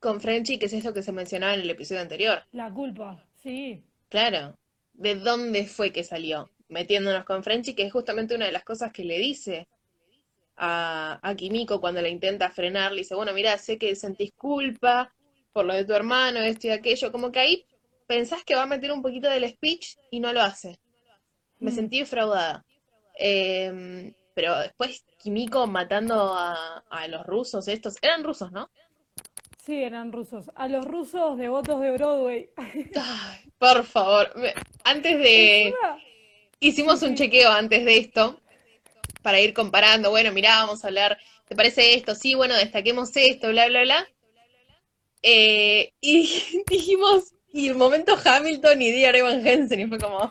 con 0.00 0.20
Frenchy, 0.20 0.58
que 0.58 0.66
es 0.66 0.72
esto 0.72 0.92
que 0.92 1.02
se 1.02 1.12
mencionaba 1.12 1.54
en 1.54 1.60
el 1.60 1.70
episodio 1.70 2.00
anterior? 2.00 2.42
La 2.52 2.72
culpa, 2.72 3.24
sí. 3.34 3.82
Claro. 4.08 4.58
¿De 4.92 5.14
dónde 5.14 5.66
fue 5.66 5.92
que 5.92 6.02
salió? 6.02 6.50
Metiéndonos 6.68 7.24
con 7.24 7.44
Frenchy, 7.44 7.74
que 7.74 7.84
es 7.84 7.92
justamente 7.92 8.34
una 8.34 8.46
de 8.46 8.52
las 8.52 8.64
cosas 8.64 8.92
que 8.92 9.04
le 9.04 9.18
dice 9.18 9.68
a, 10.56 11.20
a 11.22 11.36
Kimiko 11.36 11.80
cuando 11.80 12.02
la 12.02 12.08
intenta 12.08 12.50
frenar. 12.50 12.90
Le 12.90 13.02
dice, 13.02 13.14
bueno, 13.14 13.32
mira, 13.32 13.56
sé 13.58 13.78
que 13.78 13.94
sentís 13.94 14.32
culpa 14.32 15.14
por 15.52 15.64
lo 15.64 15.74
de 15.74 15.84
tu 15.84 15.92
hermano, 15.92 16.40
esto 16.40 16.66
y 16.66 16.70
aquello. 16.70 17.12
Como 17.12 17.30
que 17.30 17.38
ahí 17.38 17.66
pensás 18.06 18.44
que 18.44 18.54
va 18.54 18.62
a 18.62 18.66
meter 18.66 18.92
un 18.92 19.02
poquito 19.02 19.28
del 19.28 19.48
speech 19.48 19.96
y 20.10 20.20
no 20.20 20.32
lo 20.32 20.42
hace. 20.42 20.78
Me 21.58 21.70
Mm. 21.70 21.74
sentí 21.74 21.98
defraudada. 22.00 22.64
Em, 23.18 24.12
pero 24.34 24.58
después 24.58 25.04
Kimiko 25.18 25.66
matando 25.66 26.34
a, 26.34 26.84
a 26.90 27.08
los 27.08 27.24
rusos 27.26 27.68
estos. 27.68 27.96
Eran 28.02 28.22
rusos, 28.24 28.52
¿no? 28.52 28.70
Sí, 29.64 29.82
eran 29.82 30.12
rusos. 30.12 30.50
A 30.54 30.68
los 30.68 30.84
rusos 30.84 31.38
devotos 31.38 31.80
de 31.80 31.90
Broadway. 31.92 32.50
Ay, 32.94 33.50
por 33.58 33.84
favor. 33.84 34.32
Antes 34.84 35.18
de... 35.18 35.74
Hicimos 36.60 37.02
un 37.02 37.14
chequeo 37.16 37.50
antes 37.50 37.84
de 37.84 37.98
esto 37.98 38.40
para 39.22 39.40
ir 39.40 39.52
comparando. 39.52 40.10
Bueno, 40.10 40.32
mirá, 40.32 40.58
vamos 40.64 40.84
a 40.84 40.88
hablar. 40.88 41.18
¿Te 41.46 41.54
parece 41.56 41.94
esto? 41.94 42.14
Sí, 42.14 42.34
bueno, 42.34 42.54
destaquemos 42.54 43.10
esto, 43.16 43.48
bla, 43.48 43.66
bla, 43.68 43.82
bla. 43.82 44.08
Eh, 45.22 45.92
y 46.00 46.62
dijimos, 46.68 47.34
y 47.56 47.68
el 47.68 47.74
momento 47.74 48.16
Hamilton 48.22 48.82
y 48.82 48.90
Dear 48.92 49.16
Evan 49.16 49.46
Hansen, 49.46 49.80
y 49.80 49.86
fue 49.86 49.98
como... 49.98 50.30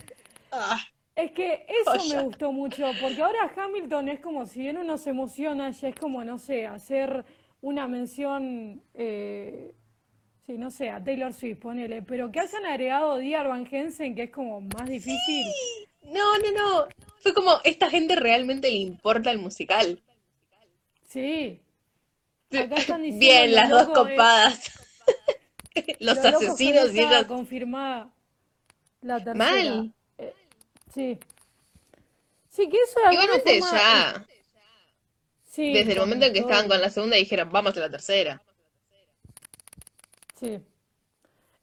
Ah, 0.52 0.80
Es 1.16 1.32
que 1.32 1.66
eso 1.68 2.16
me 2.16 2.22
gustó 2.24 2.52
mucho, 2.52 2.86
porque 3.02 3.22
ahora 3.22 3.52
Hamilton 3.56 4.10
es 4.10 4.20
como, 4.20 4.46
si 4.46 4.60
bien 4.60 4.78
uno 4.78 4.98
se 4.98 5.10
emociona, 5.10 5.72
ya 5.72 5.88
es 5.90 5.96
como, 5.96 6.24
no 6.24 6.38
sé, 6.38 6.68
hacer 6.68 7.26
una 7.62 7.88
mención, 7.88 8.84
eh, 8.94 9.74
sí, 10.46 10.54
no 10.54 10.70
sé, 10.70 10.92
a 10.92 11.04
Taylor 11.04 11.34
Swift, 11.34 11.60
ponele, 11.60 12.04
pero 12.04 12.32
que 12.32 12.42
hayan 12.42 12.66
agregado 12.66 13.18
Dear 13.18 13.48
Van 13.48 13.68
Hensen, 13.70 14.14
que 14.14 14.24
es 14.24 14.30
como 14.32 14.62
más 14.62 14.88
difícil. 14.88 15.48
No, 16.04 16.38
no, 16.38 16.52
no. 16.52 16.88
Fue 17.22 17.34
como, 17.34 17.60
esta 17.64 17.90
gente 17.90 18.16
realmente 18.16 18.70
le 18.70 18.78
importa 18.78 19.32
el 19.32 19.40
musical. 19.40 20.00
Sí, 21.08 21.60
acá 22.52 22.76
están 22.76 23.02
diciendo 23.02 23.20
Bien, 23.20 23.56
las 23.56 23.70
dos 23.70 23.88
copadas. 23.90 24.85
Los 26.00 26.18
asesinos 26.18 26.94
y 26.94 27.26
confirmada 27.26 28.12
la 29.02 29.24
tercera. 29.24 29.36
Mal. 29.36 29.94
Eh, 30.18 30.34
sí. 30.94 31.20
Sí, 32.50 32.70
que 32.70 32.78
eso 32.78 33.00
Igualmente 33.12 33.60
forma, 33.60 33.78
ya, 33.78 34.26
sí, 35.44 35.74
desde 35.74 35.92
el 35.94 36.00
momento 36.00 36.26
en 36.26 36.34
que 36.34 36.40
todo 36.40 36.50
estaban 36.50 36.70
con 36.70 36.82
la 36.82 36.90
segunda, 36.90 37.18
dijeron, 37.18 37.50
vamos 37.52 37.76
a 37.76 37.80
la 37.82 37.90
tercera. 37.90 38.42
Sí. 40.40 40.60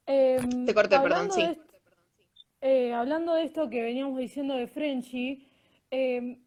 Em, 0.07 0.67
Te 0.67 0.75
corté, 0.75 1.01
perdón, 1.01 1.33
sí. 1.33 1.59
eh, 2.61 2.93
hablando 2.93 3.35
de 3.35 3.45
esto 3.45 3.71
que 3.71 3.81
veníamos 3.81 4.19
diciendo 4.19 4.55
de 4.55 4.67
Frenchy, 4.67 5.49
em, 5.91 6.43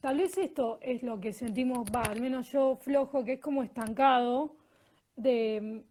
tal 0.00 0.18
vez 0.18 0.36
esto 0.36 0.78
es 0.82 1.02
lo 1.02 1.18
que 1.18 1.32
sentimos, 1.32 1.88
va, 1.94 2.02
al 2.02 2.20
menos 2.20 2.52
yo 2.52 2.76
flojo, 2.76 3.24
que 3.24 3.34
es 3.34 3.40
como 3.40 3.62
estancado, 3.62 4.56
de, 5.16 5.56
em, 5.56 5.84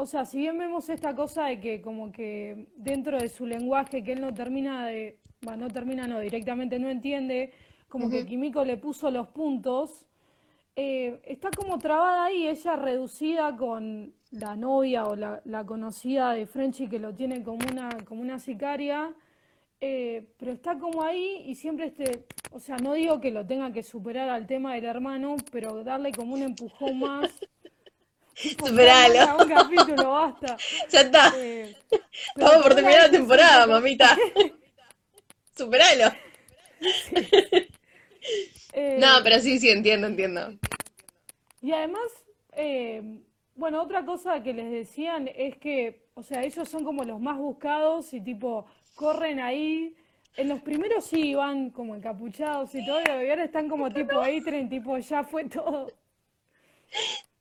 o 0.00 0.06
sea, 0.06 0.24
si 0.24 0.38
bien 0.38 0.56
vemos 0.56 0.88
esta 0.88 1.14
cosa 1.16 1.46
de 1.46 1.58
que 1.58 1.82
como 1.82 2.12
que 2.12 2.68
dentro 2.76 3.18
de 3.18 3.28
su 3.28 3.46
lenguaje 3.46 4.04
que 4.04 4.12
él 4.12 4.20
no 4.20 4.32
termina 4.32 4.86
de, 4.86 5.18
va, 5.46 5.56
no 5.56 5.68
termina, 5.68 6.06
no, 6.06 6.20
directamente 6.20 6.78
no 6.78 6.88
entiende, 6.88 7.52
como 7.88 8.08
que 8.08 8.20
Ujú. 8.20 8.28
Kimiko 8.28 8.64
le 8.64 8.76
puso 8.76 9.10
los 9.10 9.26
puntos, 9.28 10.06
eh, 10.76 11.20
está 11.24 11.50
como 11.50 11.78
trabada 11.78 12.26
ahí, 12.26 12.46
ella 12.46 12.76
reducida 12.76 13.56
con 13.56 14.14
la 14.30 14.54
novia 14.54 15.04
o 15.04 15.16
la, 15.16 15.42
la 15.44 15.66
conocida 15.66 16.32
de 16.32 16.46
Frenchy 16.46 16.88
que 16.88 17.00
lo 17.00 17.12
tiene 17.14 17.42
como 17.42 17.58
una, 17.68 17.88
como 18.04 18.20
una 18.20 18.38
sicaria, 18.38 19.12
eh, 19.80 20.28
pero 20.38 20.52
está 20.52 20.78
como 20.78 21.02
ahí 21.02 21.42
y 21.44 21.56
siempre 21.56 21.86
este, 21.86 22.24
o 22.52 22.60
sea, 22.60 22.76
no 22.76 22.92
digo 22.92 23.20
que 23.20 23.32
lo 23.32 23.44
tenga 23.44 23.72
que 23.72 23.82
superar 23.82 24.28
al 24.28 24.46
tema 24.46 24.74
del 24.74 24.84
hermano, 24.84 25.34
pero 25.50 25.82
darle 25.82 26.12
como 26.12 26.34
un 26.34 26.42
empujón 26.42 27.00
más, 27.00 27.32
Superalo. 28.64 29.36
Un 29.42 29.48
capítulo, 29.48 30.10
basta. 30.10 30.56
Ya 30.90 31.00
está. 31.00 31.32
Eh, 31.36 31.76
Estamos 32.36 32.62
por 32.62 32.70
no 32.70 32.74
terminar 32.76 33.02
la 33.02 33.10
temporada, 33.10 33.66
mamita. 33.66 34.16
Superalo. 35.56 36.12
eh, 38.72 38.96
No, 39.00 39.22
pero 39.22 39.40
sí, 39.40 39.58
sí, 39.58 39.70
entiendo, 39.70 40.06
entiendo. 40.06 40.54
Y 41.60 41.72
además, 41.72 42.10
eh, 42.52 43.02
bueno, 43.56 43.82
otra 43.82 44.04
cosa 44.04 44.42
que 44.42 44.52
les 44.52 44.70
decían 44.70 45.28
es 45.34 45.56
que, 45.56 46.06
o 46.14 46.22
sea, 46.22 46.44
ellos 46.44 46.68
son 46.68 46.84
como 46.84 47.02
los 47.04 47.20
más 47.20 47.36
buscados 47.38 48.12
y 48.14 48.20
tipo, 48.20 48.66
corren 48.94 49.40
ahí. 49.40 49.94
En 50.36 50.48
los 50.48 50.60
primeros 50.62 51.04
sí 51.06 51.30
iban 51.30 51.70
como 51.70 51.96
encapuchados 51.96 52.72
y 52.76 52.86
todo, 52.86 53.00
y 53.00 53.08
ahora 53.08 53.42
están 53.42 53.68
como 53.68 53.90
tipo 53.90 54.20
A-Train, 54.20 54.68
tipo, 54.68 54.96
ya 54.98 55.24
fue 55.24 55.44
todo. 55.46 55.90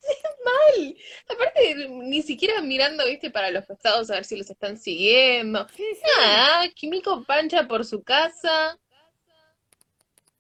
Mal. 0.46 0.96
Aparte, 1.30 1.88
ni 1.90 2.22
siquiera 2.22 2.62
mirando, 2.62 3.06
viste, 3.06 3.30
para 3.30 3.52
los 3.52 3.66
costados 3.66 4.10
a 4.10 4.16
ver 4.16 4.26
si 4.26 4.38
los 4.38 4.50
están 4.50 4.78
siguiendo. 4.78 5.68
Sí, 5.76 5.84
sí. 5.94 6.02
Nada, 6.18 6.70
Kimiko 6.70 7.24
pancha 7.24 7.68
por 7.68 7.86
su 7.86 8.04
casa. 8.04 8.78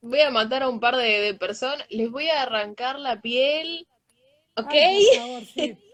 Voy 0.01 0.21
a 0.21 0.31
matar 0.31 0.63
a 0.63 0.69
un 0.69 0.79
par 0.79 0.95
de, 0.95 1.21
de 1.21 1.33
personas. 1.33 1.85
Les 1.89 2.09
voy 2.09 2.29
a 2.29 2.43
arrancar 2.43 2.99
la 2.99 3.21
piel. 3.21 3.87
¿Ok? 4.55 4.71
Ay, 4.71 5.05
por 5.05 5.17
favor, 5.17 5.45
sí. 5.45 5.77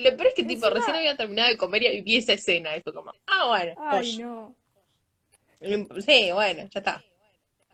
Lo 0.00 0.16
peor 0.16 0.28
es 0.28 0.34
que, 0.34 0.44
tipo, 0.44 0.70
recién 0.70 0.96
había 0.96 1.14
terminado 1.14 1.50
de 1.50 1.58
comer 1.58 1.82
y 1.82 2.00
vi 2.00 2.16
esa 2.16 2.32
escena. 2.32 2.74
Y 2.74 2.80
fue 2.80 2.94
como, 2.94 3.12
ah, 3.26 3.48
bueno. 3.48 3.74
Ay, 3.78 4.16
no. 4.16 4.56
Sí, 5.60 6.30
bueno, 6.32 6.66
ya 6.70 6.80
está. 6.80 7.04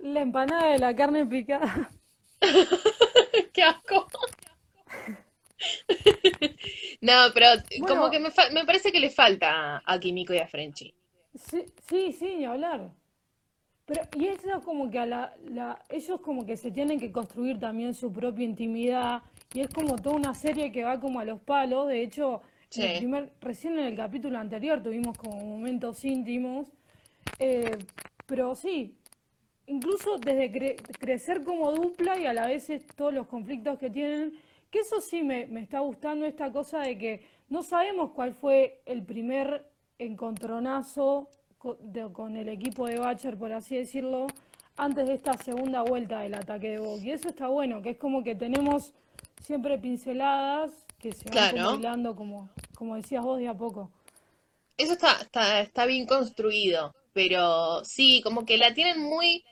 La 0.01 0.21
empanada 0.23 0.73
de 0.73 0.79
la 0.79 0.97
carne 0.97 1.25
picada. 1.25 1.89
¡Qué 3.53 3.63
asco! 3.63 4.09
No, 7.01 7.13
pero 7.35 7.47
como 7.87 8.11
que 8.11 8.19
me, 8.19 8.31
fa- 8.31 8.51
me 8.51 8.65
parece 8.65 8.91
que 8.93 9.01
le 9.01 9.11
falta 9.11 9.83
a 9.85 10.01
Kimiko 10.01 10.35
y 10.35 10.39
a 10.39 10.47
Frenchy. 10.49 10.95
Sí, 11.35 11.65
sí, 11.89 12.13
sí, 12.13 12.45
hablar. 12.45 12.91
Pero, 13.87 14.03
y 14.17 14.27
eso 14.27 14.61
como 14.65 14.91
que 14.91 14.99
a 14.99 15.07
la, 15.07 15.35
la- 15.49 15.83
ellos 15.89 16.21
como 16.21 16.45
que 16.47 16.57
se 16.57 16.71
tienen 16.73 16.99
que 16.99 17.13
construir 17.13 17.59
también 17.61 17.95
su 17.95 18.13
propia 18.13 18.45
intimidad 18.45 19.23
y 19.55 19.61
es 19.61 19.69
como 19.69 19.97
toda 19.97 20.17
una 20.17 20.35
serie 20.35 20.73
que 20.73 20.85
va 20.85 20.99
como 21.01 21.21
a 21.21 21.25
los 21.25 21.41
palos. 21.41 21.89
De 21.89 22.03
hecho, 22.03 22.43
Sí. 22.71 22.83
en 22.83 22.91
el 22.91 22.99
primer, 22.99 23.33
recién 23.41 23.79
en 23.79 23.87
el 23.87 23.97
capítulo 23.97 24.39
anterior 24.39 24.83
tuvimos 24.83 25.17
como 25.19 25.37
momentos 25.45 26.05
íntimos. 26.05 26.69
Eh, 27.39 27.79
pero 28.27 28.55
sí, 28.57 28.97
incluso 29.67 30.19
desde 30.19 30.51
cre- 30.53 30.99
crecer 30.99 31.45
como 31.45 31.73
dupla 31.73 32.19
y 32.19 32.27
a 32.27 32.33
la 32.33 32.47
vez 32.47 32.71
es 32.71 32.87
todos 32.97 33.15
los 33.15 33.27
conflictos 33.29 33.79
que 33.79 33.91
tienen, 33.91 34.35
que 34.77 34.83
eso 34.83 35.01
sí 35.01 35.23
me, 35.23 35.47
me 35.47 35.61
está 35.63 35.81
gustando 35.81 36.27
esta 36.27 36.53
cosa 36.53 36.81
de 36.81 36.99
que 36.99 37.27
no 37.49 37.63
sabemos 37.63 38.11
cuál 38.13 38.35
fue 38.35 38.83
el 38.85 39.03
primer 39.05 39.67
encontronazo 39.99 41.31
de- 41.81 42.13
con 42.13 42.37
el 42.37 42.49
equipo 42.51 42.87
de 42.87 42.99
Bacher, 42.99 43.39
por 43.39 43.53
así 43.53 43.75
decirlo, 43.77 44.27
antes 44.77 45.07
de 45.09 45.15
esta 45.15 45.33
segunda 45.39 45.81
vuelta 45.83 46.21
del 46.21 46.35
ataque 46.35 46.69
de 46.73 46.79
Boca. 46.79 47.03
Y 47.03 47.11
eso 47.11 47.31
está 47.31 47.49
bueno, 47.49 47.81
que 47.81 47.91
es 47.91 47.97
como 47.97 48.23
que 48.23 48.35
tenemos 48.35 48.93
siempre 49.41 49.79
pinceladas 49.79 50.71
que 50.99 51.13
se 51.13 51.25
van 51.31 51.79
Claro. 51.79 52.15
como 52.15 52.51
como, 52.77 52.97
decías 52.97 53.25
vos, 53.25 53.39
de 53.39 53.49
a 53.49 53.55
poco. 53.55 53.91
Eso 54.77 54.93
está, 54.93 55.13
está, 55.23 55.61
está 55.61 55.87
bien 55.87 56.05
construido, 56.07 56.95
pero 57.15 57.83
sí, 57.85 58.21
como 58.23 58.45
que 58.45 58.59
la 58.59 58.75
tienen 58.75 59.01
muy 59.01 59.43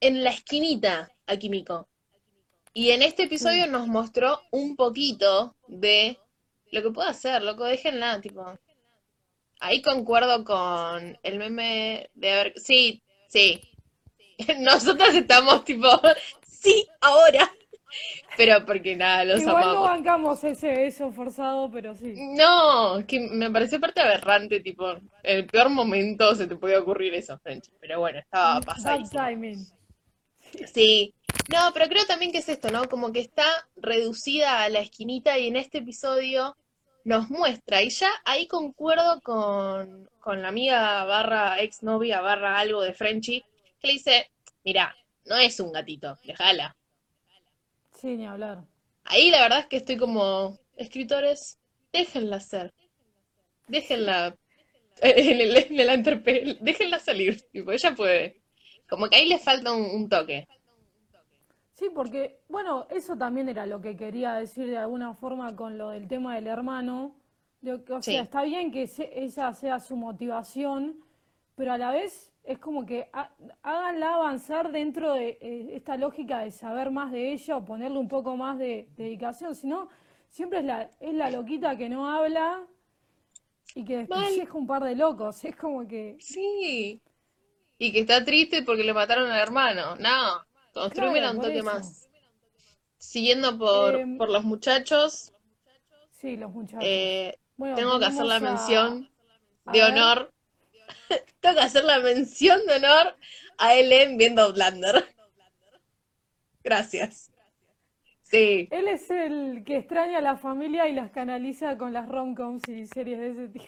en 0.00 0.24
la 0.24 0.30
esquinita 0.30 1.12
a 1.26 1.36
Kimiko. 1.36 1.88
Y 2.74 2.90
en 2.90 3.02
este 3.02 3.24
episodio 3.24 3.64
Sí. 3.64 3.70
nos 3.70 3.86
mostró 3.86 4.40
un 4.50 4.76
poquito 4.76 5.54
de 5.68 6.18
lo 6.70 6.82
que 6.82 6.90
puede 6.90 7.10
hacer, 7.10 7.42
loco, 7.42 7.64
déjenla, 7.64 8.20
tipo. 8.20 8.44
Ahí 9.60 9.82
concuerdo 9.82 10.44
con 10.44 11.18
el 11.22 11.38
meme 11.38 12.10
de 12.14 12.32
haber. 12.32 12.52
Sí, 12.58 13.02
sí. 13.28 13.60
Nosotras 14.58 15.14
estamos 15.14 15.64
tipo, 15.64 15.88
sí, 16.46 16.86
ahora. 17.00 17.50
Pero 18.38 18.64
porque 18.64 18.96
nada, 18.96 19.26
los 19.26 19.42
Igual 19.42 19.54
no 19.56 19.70
amamos. 19.70 19.88
bancamos 19.90 20.44
ese 20.44 20.68
beso 20.68 21.12
forzado, 21.12 21.70
pero 21.70 21.94
sí. 21.94 22.14
No, 22.16 22.96
es 23.00 23.04
que 23.04 23.20
me 23.20 23.50
pareció 23.50 23.78
parte 23.78 24.00
aberrante, 24.00 24.60
tipo, 24.60 24.92
en 24.92 25.02
el 25.22 25.44
peor 25.46 25.68
momento 25.68 26.34
se 26.34 26.46
te 26.46 26.56
podía 26.56 26.80
ocurrir 26.80 27.12
eso, 27.12 27.38
French. 27.40 27.68
Pero 27.78 28.00
bueno, 28.00 28.18
estaba 28.20 28.54
Bad 28.60 28.64
pasadísimo. 28.64 29.22
timing. 29.26 29.66
Sí. 30.72 31.14
No, 31.52 31.70
pero 31.74 31.86
creo 31.86 32.06
también 32.06 32.32
que 32.32 32.38
es 32.38 32.48
esto, 32.48 32.70
¿no? 32.70 32.88
Como 32.88 33.12
que 33.12 33.20
está 33.20 33.44
reducida 33.76 34.62
a 34.62 34.70
la 34.70 34.80
esquinita 34.80 35.38
y 35.38 35.48
en 35.48 35.56
este 35.56 35.78
episodio 35.78 36.56
nos 37.04 37.28
muestra, 37.28 37.82
y 37.82 37.90
ya 37.90 38.08
ahí 38.24 38.46
concuerdo 38.46 39.20
con, 39.22 40.08
con 40.20 40.40
la 40.40 40.48
amiga 40.48 41.04
barra 41.04 41.60
exnovia 41.60 42.20
barra 42.20 42.58
algo 42.58 42.80
de 42.80 42.94
Frenchy, 42.94 43.44
que 43.80 43.86
le 43.86 43.92
dice, 43.94 44.30
mira, 44.64 44.96
no 45.26 45.36
es 45.36 45.60
un 45.60 45.72
gatito, 45.72 46.16
déjala. 46.24 46.74
Sí, 48.00 48.16
ni 48.16 48.26
hablar. 48.26 48.64
Ahí 49.04 49.30
la 49.30 49.42
verdad 49.42 49.58
es 49.60 49.66
que 49.66 49.76
estoy 49.76 49.98
como, 49.98 50.58
escritores, 50.76 51.58
déjenla 51.92 52.40
ser, 52.40 52.72
déjenla 53.66 54.34
en 55.02 55.40
el, 55.40 55.56
en 55.56 56.58
déjenla 56.60 56.98
salir, 56.98 57.42
tipo, 57.50 57.72
ella 57.72 57.94
puede. 57.94 58.40
Como 58.88 59.08
que 59.08 59.16
ahí 59.16 59.28
le 59.28 59.38
falta 59.38 59.72
un, 59.72 59.82
un 59.82 60.08
toque. 60.08 60.46
Sí, 61.82 61.90
porque, 61.92 62.38
bueno, 62.48 62.86
eso 62.90 63.16
también 63.16 63.48
era 63.48 63.66
lo 63.66 63.80
que 63.80 63.96
quería 63.96 64.34
decir 64.34 64.68
de 64.68 64.78
alguna 64.78 65.14
forma 65.14 65.56
con 65.56 65.78
lo 65.78 65.88
del 65.90 66.06
tema 66.06 66.36
del 66.36 66.46
hermano. 66.46 67.16
De 67.60 67.72
o 67.72 68.00
Sí. 68.00 68.12
sea, 68.12 68.22
está 68.22 68.44
bien 68.44 68.70
que 68.70 68.86
se- 68.86 69.24
esa 69.24 69.52
sea 69.52 69.80
su 69.80 69.96
motivación, 69.96 71.00
pero 71.56 71.72
a 71.72 71.78
la 71.78 71.90
vez 71.90 72.32
es 72.44 72.58
como 72.60 72.86
que 72.86 73.08
ha- 73.12 73.32
háganla 73.64 74.14
avanzar 74.14 74.70
dentro 74.70 75.14
de 75.14 75.38
eh, 75.40 75.70
esta 75.72 75.96
lógica 75.96 76.38
de 76.44 76.52
saber 76.52 76.92
más 76.92 77.10
de 77.10 77.32
ella 77.32 77.56
o 77.56 77.64
ponerle 77.64 77.98
un 77.98 78.06
poco 78.08 78.36
más 78.36 78.58
de 78.60 78.86
dedicación. 78.96 79.56
Si 79.56 79.66
no, 79.66 79.88
siempre 80.30 80.60
es 80.60 80.64
la, 80.64 80.88
es 81.00 81.14
la 81.14 81.30
loquita 81.32 81.76
que 81.76 81.88
no 81.88 82.08
habla 82.08 82.64
y 83.74 83.84
que 83.84 84.06
Mal. 84.06 84.20
despelleja 84.20 84.56
un 84.56 84.68
par 84.68 84.84
de 84.84 84.94
locos. 84.94 85.44
Es 85.44 85.56
como 85.56 85.84
que, 85.88 86.16
Sí. 86.20 87.00
Y 87.76 87.90
que 87.90 87.98
está 88.02 88.24
triste 88.24 88.62
porque 88.62 88.84
le 88.84 88.94
mataron 88.94 89.28
al 89.28 89.40
hermano. 89.40 89.96
No, 89.96 90.44
construímela 90.72 91.30
Claro, 91.32 91.36
un 91.38 91.42
toque 91.42 91.58
eso. 91.58 91.64
más. 91.64 92.08
Siguiendo 92.98 93.58
por, 93.58 93.96
Em, 93.96 94.16
por 94.18 94.30
los 94.30 94.44
muchachos, 94.44 95.32
sí, 96.10 96.36
los 96.36 96.50
muchachos. 96.52 96.84
eh, 96.84 97.36
Bueno, 97.56 97.76
tengo 97.76 97.98
que 97.98 98.04
hacer 98.06 98.24
la 98.24 98.36
a- 98.36 98.40
mención 98.40 99.10
a 99.66 99.72
de 99.72 99.80
ver. 99.80 99.92
honor. 99.92 100.32
Tengo 101.40 101.54
que 101.56 101.60
hacer 101.62 101.84
la 101.84 101.98
mención 102.00 102.60
de 102.66 102.74
honor 102.76 103.16
a 103.58 103.74
Ellen 103.74 104.16
viendo 104.18 104.42
Outlander. 104.42 105.04
Gracias. 106.62 107.30
Sí. 108.22 108.68
Él 108.70 108.88
es 108.88 109.10
el 109.10 109.62
que 109.64 109.76
extraña 109.78 110.18
a 110.18 110.22
la 110.22 110.36
familia 110.36 110.88
y 110.88 110.92
las 110.94 111.10
canaliza 111.10 111.76
con 111.76 111.92
las 111.92 112.08
romcoms 112.08 112.66
y 112.68 112.86
series 112.86 113.18
de 113.18 113.30
ese 113.30 113.48
tipo. 113.48 113.66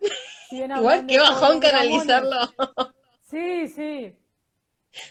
Igual 0.50 1.06
de 1.06 1.18
bajón 1.18 1.60
canalizarlo. 1.60 2.38
Sí, 3.22 3.68
sí. 3.68 4.14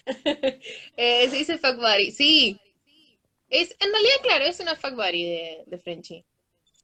Eh, 0.97 1.27
se 1.29 1.35
dice 1.37 1.57
fuck 1.57 1.77
buddy. 1.77 2.11
Sí. 2.11 2.59
Es, 3.49 3.75
en 3.79 3.91
realidad, 3.91 4.13
claro, 4.23 4.45
es 4.45 4.59
una 4.59 4.75
fuck 4.75 4.95
buddy 4.95 5.23
de, 5.25 5.63
de 5.65 5.77
Frenchy. 5.77 6.23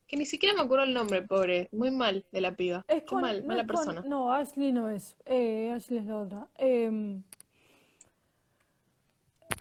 Que 0.08 0.16
ni 0.18 0.26
siquiera 0.26 0.56
me 0.56 0.62
acuerdo 0.62 0.86
el 0.86 0.94
nombre, 0.94 1.22
pobre. 1.22 1.68
Muy 1.72 1.92
mal 1.92 2.26
de 2.32 2.42
la 2.42 2.56
piba. 2.56 2.86
Es 2.88 3.02
Qué 3.02 3.06
con, 3.06 3.22
mal, 3.22 3.42
no 3.42 3.48
mala 3.48 3.62
es 3.64 3.68
con- 3.68 3.76
persona. 3.76 4.04
no, 4.08 4.34
Ashley 4.34 4.72
no 4.72 4.90
es. 4.90 5.16
Eh, 5.26 5.72
Ashley 5.76 6.00
es 6.00 6.06
la 6.06 6.18
otra. 6.18 6.48
Em, 6.58 7.24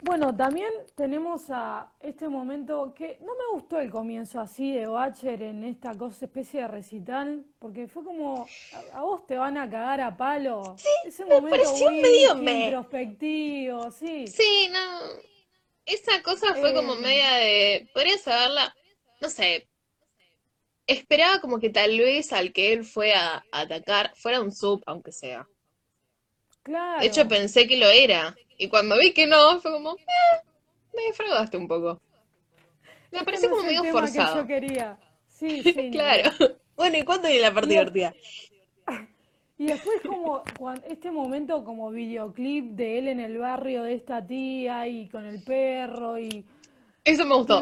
bueno, 0.02 0.36
también 0.36 0.70
tenemos 0.94 1.44
a 1.50 1.92
este 2.00 2.28
momento 2.28 2.92
que 2.94 3.18
no 3.20 3.32
me 3.34 3.44
gustó 3.52 3.78
el 3.80 3.90
comienzo 3.90 4.40
así 4.40 4.72
de 4.72 4.86
Batcher 4.86 5.42
en 5.42 5.64
esta 5.64 5.94
cosa, 5.94 6.26
especie 6.26 6.62
de 6.62 6.68
recital, 6.68 7.44
porque 7.58 7.88
fue 7.88 8.04
como, 8.04 8.46
a, 8.92 8.98
a 8.98 9.02
vos 9.02 9.26
te 9.26 9.36
van 9.36 9.56
a 9.56 9.68
cagar 9.68 10.00
a 10.00 10.16
palo. 10.16 10.76
Ese 11.04 11.24
momento 11.24 11.50
pareció 11.50 11.90
muy 11.90 12.02
medio 12.02 12.34
me. 12.36 12.64
introspectivo, 12.66 13.90
sí. 13.90 14.26
Sí, 14.26 14.68
no. 14.72 15.00
Esa 15.84 16.22
cosa 16.22 16.54
fue 16.54 16.74
como 16.74 16.94
Eh, 16.94 17.00
media 17.00 17.32
de. 17.34 17.88
Podrías 17.94 18.26
haberla. 18.28 18.74
No 19.20 19.30
sé. 19.30 19.68
Esperaba 20.86 21.40
como 21.40 21.58
que 21.58 21.70
tal 21.70 21.98
vez 21.98 22.32
al 22.32 22.52
que 22.52 22.72
él 22.72 22.84
fue 22.84 23.14
a, 23.14 23.44
a 23.50 23.60
atacar 23.60 24.12
fuera 24.16 24.40
un 24.40 24.52
sub, 24.52 24.82
aunque 24.86 25.12
sea. 25.12 25.48
De 27.00 27.06
hecho, 27.06 27.28
pensé 27.28 27.66
que 27.66 27.76
lo 27.76 27.88
era. 27.88 28.34
Y 28.58 28.68
cuando 28.68 28.96
vi 28.98 29.12
que 29.12 29.26
no, 29.26 29.60
fue 29.60 29.70
como. 29.72 29.94
"Eh, 29.96 30.40
me 30.94 31.02
defraudaste 31.04 31.56
un 31.56 31.68
poco. 31.68 32.00
Me 33.12 33.22
pareció 33.24 33.48
no 33.48 33.56
como 33.56 33.66
medio 33.68 33.82
que 33.82 33.88
yo 33.88 33.92
forzado. 33.98 34.46
quería. 34.46 34.98
Sí, 35.28 35.62
sí, 35.62 35.90
Claro. 35.90 36.30
Bueno, 36.76 36.98
¿y 36.98 37.02
cuándo 37.04 37.28
viene 37.28 37.42
la 37.42 37.54
parte 37.54 37.70
divertida? 37.70 38.14
y 39.58 39.66
después 39.66 40.00
como 40.06 40.42
este 40.88 41.10
momento 41.10 41.64
como 41.64 41.90
videoclip 41.90 42.72
de 42.72 42.98
él 42.98 43.08
en 43.08 43.20
el 43.20 43.38
barrio 43.38 43.82
de 43.82 43.94
esta 43.94 44.26
tía 44.26 44.86
y 44.86 45.08
con 45.08 45.24
el 45.24 45.42
perro 45.42 46.18
y 46.18 46.44
Eso 47.04 47.24
me 47.24 47.34
gustó. 47.36 47.60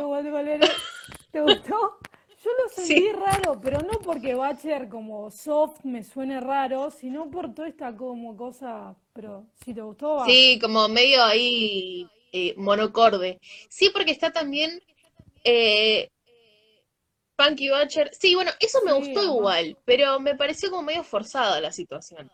¿Te 1.31 1.41
gustó? 1.41 1.99
Yo 2.45 2.51
lo 2.63 2.69
sentí 2.69 2.95
Sí. 2.95 3.09
raro, 3.13 3.59
pero 3.63 3.81
no 3.81 3.99
porque 4.01 4.35
Bacher 4.35 4.89
como 4.89 5.31
soft 5.31 5.85
me 5.85 6.03
suene 6.03 6.41
raro, 6.41 6.91
sino 6.91 7.31
por 7.31 7.55
toda 7.55 7.69
esta 7.69 7.97
como 7.97 8.37
cosa, 8.37 8.95
pero 9.15 9.47
si 9.65 9.73
te 9.73 9.81
gustó 9.81 10.17
va. 10.17 10.27
Sí, 10.27 10.59
como 10.61 10.89
medio 10.89 11.25
ahí 11.25 12.07
eh, 12.33 12.55
monocorde. 12.59 13.39
Sí, 13.71 13.91
porque 13.91 14.11
está 14.11 14.31
también 14.31 14.83
eh, 15.45 16.09
Punky 17.37 17.71
Butcher. 17.71 18.11
Sí, 18.13 18.35
bueno, 18.35 18.51
eso 18.61 18.79
me 18.85 18.93
Sí, 18.93 18.99
gustó 18.99 19.25
igual, 19.25 19.77
pero 19.87 20.21
me 20.21 20.35
pareció 20.35 20.71
como 20.71 20.83
medio 20.83 21.03
forzada 21.03 21.61
la 21.61 21.73
situación. 21.73 22.31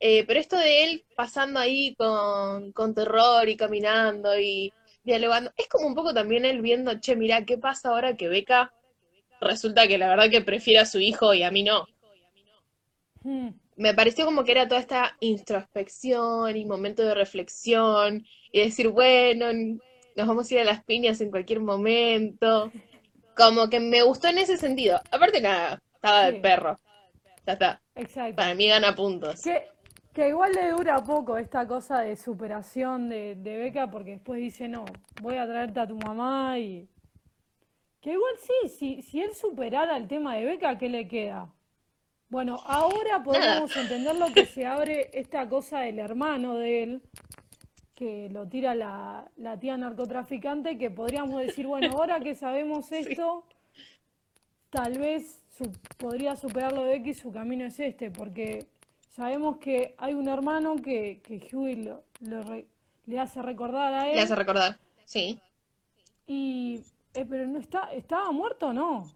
Eh, 0.00 0.24
pero 0.26 0.40
esto 0.40 0.56
de 0.56 0.84
él 0.84 1.04
pasando 1.16 1.60
ahí 1.60 1.94
con, 1.96 2.72
con 2.72 2.94
terror 2.94 3.48
y 3.48 3.56
caminando 3.56 4.38
y 4.38 4.72
dialogando, 5.04 5.52
es 5.56 5.68
como 5.68 5.86
un 5.86 5.94
poco 5.94 6.14
también 6.14 6.44
él 6.44 6.60
viendo, 6.60 6.98
che, 7.00 7.16
mirá, 7.16 7.44
¿qué 7.44 7.58
pasa 7.58 7.90
ahora 7.90 8.16
que 8.16 8.28
Beca 8.28 8.72
resulta 9.42 9.86
que 9.86 9.98
la 9.98 10.08
verdad 10.08 10.30
que 10.30 10.40
prefiere 10.40 10.80
a 10.80 10.86
su 10.86 10.98
hijo 11.00 11.34
y 11.34 11.42
a 11.42 11.50
mí 11.50 11.62
no? 11.62 11.86
Hmm. 13.24 13.50
me 13.76 13.94
pareció 13.94 14.24
como 14.24 14.42
que 14.42 14.50
era 14.52 14.66
toda 14.66 14.80
esta 14.80 15.16
introspección 15.20 16.56
y 16.56 16.64
momento 16.64 17.02
de 17.04 17.14
reflexión 17.14 18.24
y 18.50 18.60
decir, 18.60 18.88
bueno, 18.88 19.46
nos 20.16 20.26
vamos 20.26 20.50
a 20.50 20.54
ir 20.54 20.60
a 20.60 20.64
las 20.64 20.84
piñas 20.84 21.20
en 21.20 21.30
cualquier 21.30 21.60
momento. 21.60 22.70
Como 23.36 23.70
que 23.70 23.80
me 23.80 24.02
gustó 24.02 24.28
en 24.28 24.38
ese 24.38 24.56
sentido. 24.56 25.00
Aparte 25.10 25.40
nada, 25.40 25.78
estaba 25.94 26.30
Sí. 26.30 26.38
perro. 26.40 26.78
Ya 27.46 27.52
está. 27.54 27.82
Exacto. 27.94 28.36
Para 28.36 28.54
mí 28.54 28.68
gana 28.68 28.94
puntos. 28.94 29.40
Que, 29.42 29.68
que 30.12 30.28
igual 30.28 30.52
le 30.52 30.70
dura 30.70 31.02
poco 31.02 31.38
esta 31.38 31.66
cosa 31.66 32.00
de 32.00 32.16
superación 32.16 33.08
de, 33.08 33.36
de 33.36 33.56
Beca 33.56 33.90
porque 33.90 34.12
después 34.12 34.40
dice, 34.40 34.68
no, 34.68 34.84
voy 35.20 35.36
a 35.36 35.46
traerte 35.46 35.80
a 35.80 35.86
tu 35.86 35.96
mamá 35.96 36.58
y... 36.58 36.88
Que 38.02 38.12
igual 38.12 38.34
sí, 38.40 38.68
si, 38.68 39.02
si 39.02 39.20
él 39.22 39.34
superara 39.34 39.96
el 39.96 40.08
tema 40.08 40.34
de 40.34 40.44
Beca, 40.44 40.76
¿qué 40.76 40.88
le 40.88 41.06
queda? 41.08 41.48
Bueno, 42.28 42.60
ahora 42.66 43.22
podríamos 43.22 43.74
entender 43.76 44.16
lo 44.16 44.32
que 44.32 44.44
se 44.46 44.66
abre 44.66 45.10
esta 45.12 45.48
cosa 45.48 45.80
del 45.80 45.98
hermano 45.98 46.56
de 46.56 46.82
él, 46.82 47.02
que 47.94 48.28
lo 48.30 48.48
tira 48.48 48.74
la, 48.74 49.30
la 49.36 49.58
tía 49.60 49.76
narcotraficante, 49.76 50.78
que 50.78 50.90
podríamos 50.90 51.40
decir, 51.40 51.66
bueno, 51.66 51.92
ahora 51.92 52.18
que 52.20 52.34
sabemos 52.34 52.90
esto, 52.92 53.44
tal 54.70 54.98
vez 54.98 55.40
su- 55.56 55.70
podría 55.98 56.34
superar 56.34 56.72
lo 56.72 56.82
de 56.84 56.96
X, 56.96 57.18
su 57.20 57.32
camino 57.32 57.66
es 57.66 57.78
este, 57.78 58.10
porque 58.10 58.66
sabemos 59.14 59.58
que 59.58 59.94
hay 59.98 60.14
un 60.14 60.26
hermano 60.28 60.74
que, 60.76 61.20
que 61.22 61.48
Huey 61.54 61.84
lo- 61.84 62.02
lo 62.20 62.42
re- 62.42 62.66
le 63.06 63.20
hace 63.20 63.42
recordar 63.42 63.92
a 63.94 64.06
Le 64.06 64.14
él, 64.14 64.18
hace 64.20 64.34
recordar. 64.34 64.76
Sí. 65.04 65.38
y, 66.26 66.80
eh, 67.14 67.26
pero 67.28 67.46
no 67.46 67.58
está, 67.58 67.90
¿estaba 67.92 68.30
muerto 68.32 68.68
o 68.68 68.72
no? 68.72 69.12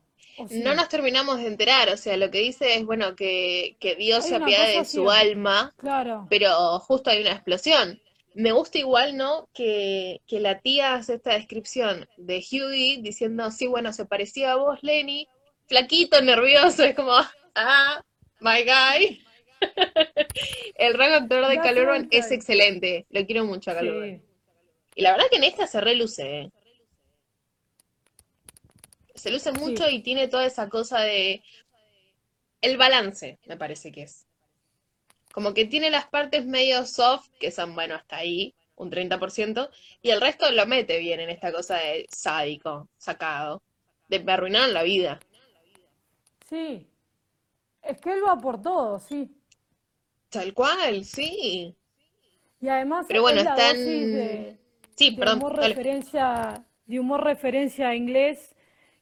No 0.50 0.74
nos 0.74 0.88
terminamos 0.88 1.38
de 1.38 1.46
enterar, 1.46 1.88
o 1.88 1.96
sea, 1.96 2.16
lo 2.16 2.30
que 2.30 2.38
dice 2.38 2.74
es, 2.74 2.84
bueno, 2.84 3.16
que, 3.16 3.76
que 3.80 3.94
Dios 3.94 4.26
se 4.26 4.36
apiade 4.36 4.72
de 4.72 4.78
así, 4.78 4.96
su 4.96 5.10
alma, 5.10 5.74
Claro, 5.78 6.26
pero 6.28 6.78
justo 6.80 7.10
hay 7.10 7.22
una 7.22 7.32
explosión. 7.32 8.00
Me 8.34 8.52
gusta 8.52 8.76
igual, 8.76 9.16
¿no? 9.16 9.48
Que, 9.54 10.20
que 10.26 10.40
la 10.40 10.60
tía 10.60 10.94
hace 10.94 11.14
esta 11.14 11.32
descripción 11.32 12.06
de 12.18 12.36
Hughie 12.38 12.98
diciendo, 13.00 13.50
sí, 13.50 13.66
bueno, 13.66 13.94
se 13.94 14.04
parecía 14.04 14.52
a 14.52 14.56
vos, 14.56 14.78
Lenny, 14.82 15.26
flaquito, 15.68 16.20
nervioso, 16.20 16.84
es 16.84 16.94
como, 16.94 17.14
ah, 17.54 18.04
my 18.40 18.62
guy. 18.62 19.22
El 20.74 20.92
rango 20.94 21.16
actor 21.16 21.48
de 21.48 21.54
That's 21.54 21.66
Cal 21.66 21.78
Urban 21.78 22.02
my 22.02 22.18
es 22.18 22.30
excelente, 22.30 23.06
lo 23.08 23.24
quiero 23.24 23.46
mucho 23.46 23.70
a 23.70 23.74
Cal 23.74 23.88
Urban. 23.88 24.18
sí. 24.18 24.22
Y 24.96 25.02
la 25.02 25.12
verdad 25.12 25.26
que 25.30 25.36
en 25.36 25.44
esta 25.44 25.66
se 25.66 25.78
reluce, 25.80 26.40
¿eh? 26.40 26.50
Se 29.16 29.30
luce 29.30 29.52
Sí. 29.52 29.58
mucho 29.60 29.88
y 29.88 30.00
tiene 30.02 30.28
toda 30.28 30.46
esa 30.46 30.68
cosa 30.68 31.00
de... 31.00 31.42
El 32.60 32.76
balance, 32.76 33.38
me 33.46 33.56
parece 33.56 33.92
que 33.92 34.02
es. 34.04 34.26
Como 35.32 35.54
que 35.54 35.66
tiene 35.66 35.90
las 35.90 36.06
partes 36.08 36.46
medio 36.46 36.86
soft, 36.86 37.28
que 37.40 37.50
son, 37.50 37.74
bueno, 37.74 37.94
hasta 37.94 38.16
ahí, 38.16 38.54
un 38.76 38.90
30%, 38.90 39.70
y 40.02 40.10
el 40.10 40.20
resto 40.20 40.50
lo 40.52 40.66
mete 40.66 40.98
bien 40.98 41.20
en 41.20 41.30
esta 41.30 41.52
cosa 41.52 41.76
de 41.78 42.06
sádico, 42.10 42.88
sacado, 42.98 43.62
de 44.08 44.20
me 44.20 44.32
arruinaron 44.32 44.72
la 44.74 44.82
vida. 44.82 45.20
Sí, 46.48 46.86
es 47.82 48.00
que 48.00 48.12
él 48.12 48.22
va 48.26 48.36
por 48.38 48.62
todo, 48.62 48.98
sí. 49.00 49.30
Tal 50.30 50.52
cual, 50.54 51.04
sí. 51.04 51.76
Y 52.60 52.68
además 52.68 53.06
Pero 53.08 53.22
bueno, 53.22 53.40
es 53.40 53.46
están... 53.46 53.76
de, 53.76 54.58
Sí, 54.96 55.10
de 55.10 55.16
perdón, 55.18 55.38
humor 55.38 55.56
dale. 55.56 55.68
referencia, 55.68 56.64
de 56.86 57.00
humor 57.00 57.22
referencia 57.24 57.88
a 57.90 57.94
inglés, 57.94 58.55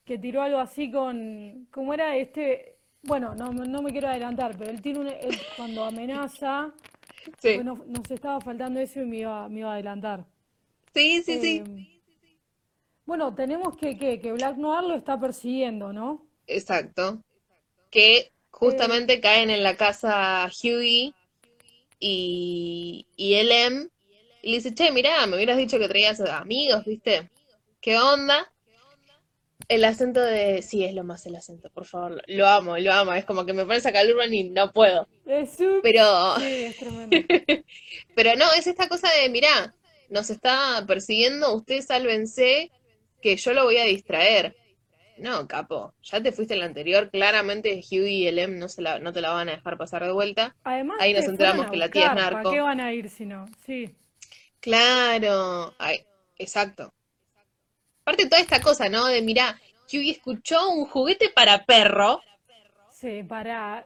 que 0.04 0.18
tiró 0.18 0.42
algo 0.42 0.58
así 0.58 0.90
con, 0.90 1.66
¿cómo 1.70 1.94
era 1.94 2.16
este? 2.16 2.78
Bueno, 3.02 3.34
no, 3.34 3.52
no 3.52 3.82
me 3.82 3.90
quiero 3.92 4.08
adelantar, 4.08 4.56
pero 4.56 4.70
él 4.70 4.80
tiene 4.82 5.00
un, 5.00 5.08
él 5.08 5.38
cuando 5.56 5.84
amenaza, 5.84 6.72
Sí, 7.38 7.54
bueno, 7.54 7.82
nos 7.86 8.10
estaba 8.10 8.40
faltando 8.40 8.80
eso 8.80 9.00
y 9.00 9.06
me 9.06 9.18
iba, 9.18 9.48
me 9.48 9.60
iba 9.60 9.70
a 9.70 9.74
adelantar. 9.74 10.26
sí, 10.94 11.22
sí, 11.22 11.38
sí. 11.40 11.62
Eh, 11.66 12.00
bueno, 13.06 13.34
tenemos 13.34 13.76
que, 13.76 13.98
que, 13.98 14.20
que 14.20 14.32
Black 14.32 14.56
Noir 14.56 14.84
lo 14.84 14.94
está 14.94 15.18
persiguiendo, 15.18 15.92
¿no? 15.92 16.26
Exacto. 16.46 17.22
Que 17.90 18.32
justamente 18.50 19.20
caen 19.20 19.50
en 19.50 19.62
la 19.62 19.76
casa 19.76 20.46
Hughie 20.48 21.12
y, 21.98 23.06
y 23.16 23.34
LM. 23.42 23.90
Y 24.42 24.50
le 24.50 24.56
dice, 24.56 24.74
che, 24.74 24.90
mirá, 24.92 25.26
me 25.26 25.36
hubieras 25.36 25.56
dicho 25.56 25.78
que 25.78 25.88
traías 25.88 26.20
amigos, 26.20 26.84
¿viste? 26.84 27.30
¿Qué 27.80 27.98
onda? 27.98 28.50
El 29.68 29.84
acento 29.84 30.20
de... 30.20 30.62
Sí, 30.62 30.84
es 30.84 30.94
lo 30.94 31.04
más 31.04 31.24
el 31.26 31.36
acento, 31.36 31.70
por 31.70 31.86
favor. 31.86 32.22
Lo 32.26 32.46
amo, 32.46 32.76
lo 32.78 32.92
amo. 32.92 33.12
Es 33.14 33.24
como 33.24 33.46
que 33.46 33.52
me 33.52 33.64
pones 33.64 33.86
a 33.86 33.90
Urban 33.90 34.32
y 34.34 34.50
no 34.50 34.72
puedo. 34.72 35.08
Es 35.26 35.56
Pero... 35.82 36.36
Sí, 36.38 36.64
es 36.64 36.76
tremendo. 36.76 37.16
Pero 38.14 38.36
no, 38.36 38.52
es 38.52 38.66
esta 38.66 38.88
cosa 38.88 39.08
de, 39.10 39.28
mirá, 39.30 39.74
nos 40.10 40.30
está 40.30 40.84
persiguiendo, 40.86 41.54
ustedes 41.54 41.86
sálvense, 41.86 42.70
que 43.22 43.36
yo 43.36 43.54
lo 43.54 43.64
voy 43.64 43.78
a 43.78 43.84
distraer. 43.84 44.56
No, 45.16 45.46
capo, 45.46 45.94
ya 46.02 46.20
te 46.20 46.32
fuiste 46.32 46.54
en 46.54 46.60
la 46.60 46.66
anterior, 46.66 47.08
claramente 47.08 47.80
Hughie 47.88 48.08
y 48.10 48.26
el 48.26 48.38
M 48.38 48.58
no, 48.58 48.68
se 48.68 48.82
la, 48.82 48.98
no 48.98 49.12
te 49.12 49.20
la 49.20 49.30
van 49.30 49.48
a 49.48 49.52
dejar 49.52 49.78
pasar 49.78 50.04
de 50.04 50.12
vuelta. 50.12 50.56
Además 50.64 50.96
Ahí 51.00 51.12
nos 51.12 51.24
te 51.24 51.30
enteramos 51.30 51.70
que 51.70 51.76
la 51.76 51.88
tía 51.88 52.06
es 52.06 52.10
buscar, 52.10 52.24
¿para 52.24 52.36
narco. 52.36 52.50
qué 52.50 52.60
van 52.60 52.80
a 52.80 52.92
ir 52.92 53.08
si 53.08 53.24
no? 53.24 53.46
Sí. 53.64 53.94
Claro, 54.60 55.72
ay, 55.78 56.00
exacto. 56.36 56.92
Aparte 58.04 58.28
toda 58.28 58.40
esta 58.42 58.60
cosa, 58.60 58.88
¿no? 58.88 59.06
De, 59.06 59.20
mirá, 59.22 59.58
Hughie 59.92 60.12
escuchó 60.12 60.68
un 60.70 60.86
juguete 60.86 61.30
para 61.30 61.64
perro. 61.64 62.22
Sí, 62.90 63.22
para. 63.22 63.84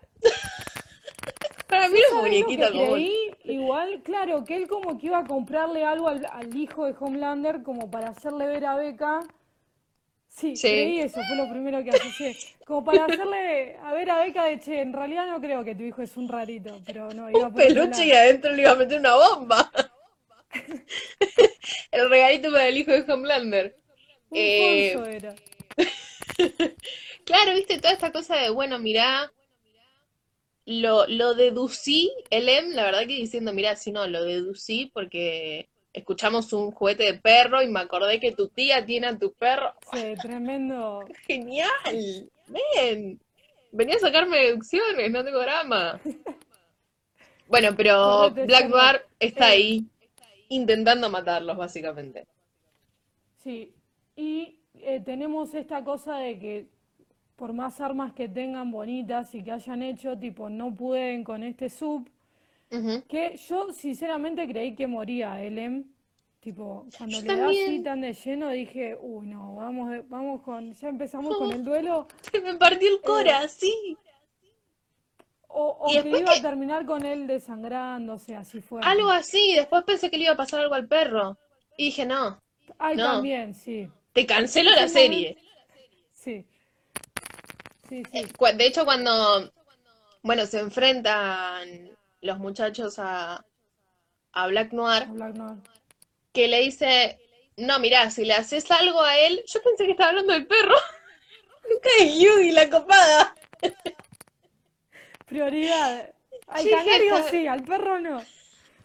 Para 1.69 1.89
mí 1.89 1.99
era 1.99 2.09
un 2.17 2.21
¿Sabes 2.21 2.35
lo 2.35 2.53
que 2.55 2.57
muñequito 2.57 2.73
común. 2.73 2.89
creí? 2.95 3.31
Igual, 3.45 4.03
claro, 4.03 4.45
que 4.45 4.57
él 4.57 4.67
como 4.69 4.99
que 4.99 5.07
iba 5.07 5.19
a 5.19 5.27
comprarle 5.27 5.85
algo 5.85 6.09
al, 6.09 6.25
al 6.27 6.57
hijo 6.57 6.87
de 6.87 6.95
Homelander 6.99 7.63
como 7.63 7.91
para 7.91 8.09
hacerle 8.11 8.47
ver 8.47 8.65
a 8.67 8.75
Becca. 8.77 9.29
Sí, 10.29 10.57
Sí. 10.57 10.69
creí 10.69 11.01
eso, 11.01 11.25
fue 11.25 11.37
lo 11.37 11.49
primero 11.49 11.83
que 11.85 11.91
asocié. 11.91 12.39
Como 12.65 12.85
para 12.85 13.05
hacerle 13.07 13.77
a 13.79 13.93
ver 13.93 14.11
a 14.11 14.21
Becca 14.21 14.45
de 14.45 14.61
che, 14.61 14.81
en 14.81 14.93
realidad 14.93 15.27
no 15.27 15.41
creo 15.41 15.65
que 15.65 15.75
tu 15.75 15.83
hijo 15.85 16.03
es 16.03 16.17
un 16.17 16.29
rarito, 16.29 16.83
pero 16.87 17.13
no, 17.13 17.31
iba 17.31 17.49
Un 17.49 17.61
ese 17.61 17.67
peluche 17.69 18.05
y 18.07 18.13
adentro 18.13 18.53
le 18.53 18.63
iba 18.63 18.73
a 18.73 18.77
meter 18.77 19.01
una 19.01 19.15
bomba. 19.17 19.71
El 21.91 22.09
regalito 22.11 22.51
para 22.51 22.69
el 22.69 22.79
hijo 22.79 22.93
de 22.93 23.13
Homelander. 23.13 23.77
Un 24.31 24.39
Eh, 24.39 24.93
era. 25.11 25.35
Claro, 27.25 27.53
viste, 27.55 27.79
toda 27.79 27.93
esta 27.93 28.11
cosa 28.11 28.37
de, 28.37 28.49
bueno, 28.49 28.79
mirá, 28.79 29.31
lo, 30.65 31.07
lo 31.07 31.35
deducí, 31.35 32.11
el 32.31 32.49
M, 32.49 32.75
la 32.75 32.85
verdad 32.85 33.01
que 33.01 33.17
diciendo, 33.17 33.53
mirá, 33.53 33.77
si 33.77 33.93
no, 33.93 34.07
lo 34.07 34.25
deducí 34.25 34.91
porque 34.95 35.69
escuchamos 35.93 36.53
un 36.53 36.71
juguete 36.71 37.05
de 37.05 37.15
perro 37.15 37.63
y 37.63 37.69
me 37.69 37.81
acordé 37.81 38.21
que 38.21 38.33
tu 38.33 38.49
tía 38.49 38.85
tiene 38.87 39.09
a 39.09 39.19
tu 39.19 39.33
perro. 39.33 39.75
Sí, 39.93 40.15
tremendo. 40.23 41.05
¡Genial! 41.27 42.31
¡Ven! 42.47 43.21
Venía 43.73 43.97
a 43.97 44.01
sacarme 44.01 44.39
deducciones, 44.39 45.11
no 45.11 45.25
tengo 45.25 45.41
drama. 45.41 46.01
Bueno, 47.51 47.75
pero 47.75 48.31
Black. 48.31 48.69
Noir 48.69 49.07
está 49.19 49.47
ahí 49.47 49.83
intentando 50.51 51.09
matarlos, 51.09 51.57
básicamente. 51.57 52.27
Sí, 53.43 53.73
y 54.19 54.59
eh, 54.75 55.01
tenemos 55.05 55.55
esta 55.55 55.83
cosa 55.85 56.17
de 56.19 56.39
que 56.39 56.67
por 57.37 57.53
más 57.53 57.81
armas 57.81 58.13
que 58.13 58.29
tengan 58.29 58.71
bonitas 58.71 59.33
y 59.35 59.43
que 59.45 59.53
hayan 59.53 59.83
hecho, 59.83 60.19
tipo, 60.19 60.51
no 60.51 60.75
pueden 60.75 61.23
con 61.25 61.43
este 61.45 61.69
sub, 61.71 62.09
que 63.09 63.37
yo 63.49 63.73
sinceramente 63.73 64.47
creí 64.49 64.75
que 64.75 64.87
moría 64.87 65.41
Elem. 65.43 65.85
Tipo, 66.41 66.87
cuando 66.97 67.17
Yo 67.21 67.23
le 67.27 67.37
da 67.37 67.47
así 67.49 67.57
también. 67.65 67.83
tan 67.85 68.01
de 68.01 68.13
lleno, 68.15 68.49
dije, 68.51 68.97
uy, 69.01 69.27
no, 69.27 69.57
vamos, 69.57 70.09
vamos 70.09 70.41
con, 70.43 70.73
ya 70.75 70.89
empezamos 70.89 71.37
con 71.37 71.51
el 71.53 71.65
duelo, 71.65 72.07
Se 72.33 72.41
me 72.41 72.55
partió 72.55 72.89
el 72.95 73.01
cora, 73.01 73.49
sí. 73.49 73.97
o, 75.49 75.65
o 75.81 75.89
que 76.03 76.09
iba 76.09 76.33
que- 76.33 76.39
a 76.39 76.43
terminar 76.43 76.87
con 76.87 77.05
él 77.05 77.27
desangrándose, 77.27 78.37
así 78.37 78.61
fue. 78.61 78.81
Algo 78.85 79.09
así, 79.11 79.55
después 79.57 79.83
pensé 79.85 80.11
que 80.11 80.17
le 80.19 80.25
iba 80.25 80.35
a 80.35 80.37
pasar 80.37 80.61
algo 80.61 80.75
al 80.75 80.87
perro. 80.87 81.37
Y 81.77 81.87
dije, 81.87 82.07
no, 82.07 82.41
Ay, 82.79 82.97
no. 82.97 83.05
también, 83.05 83.55
sí, 83.55 83.89
te 84.19 84.27
cancelo 84.27 84.71
la 84.73 84.89
serie. 84.89 85.37
sí. 86.13 86.45
Sí, 87.89 88.03
sí. 88.03 88.03
Eh, 88.13 88.29
De 88.55 88.67
hecho, 88.67 88.85
cuando, 88.85 89.53
bueno, 90.23 90.45
se 90.47 90.59
enfrentan 90.59 91.91
los 92.21 92.39
muchachos 92.39 92.99
a, 92.99 93.45
a 94.33 94.47
Black 94.49 94.73
Noir, 94.73 95.07
Black 95.07 95.35
Noir. 95.37 95.59
que 96.33 96.49
le 96.49 96.61
dice, 96.61 97.19
no, 97.57 97.79
mirá, 97.79 98.11
si 98.11 98.25
le 98.25 98.35
haces 98.35 98.71
algo 98.71 99.03
a 99.03 99.17
él, 99.19 99.43
yo 99.47 99.63
pensé 99.63 99.85
que 99.87 99.93
estaba 99.93 100.11
hablando 100.11 100.33
del 100.33 100.47
perro. 100.47 100.75
Nunca 101.71 101.89
es 102.01 102.15
Yugi 102.19 102.51
la 102.51 102.69
copada. 102.69 103.35
Prioridad. 105.27 106.13
Al 106.49 106.63
Sí, 106.63 106.71
canario 106.71 107.29
sí, 107.31 107.47
al 107.47 107.63
perro 107.63 108.01
no. 108.01 108.23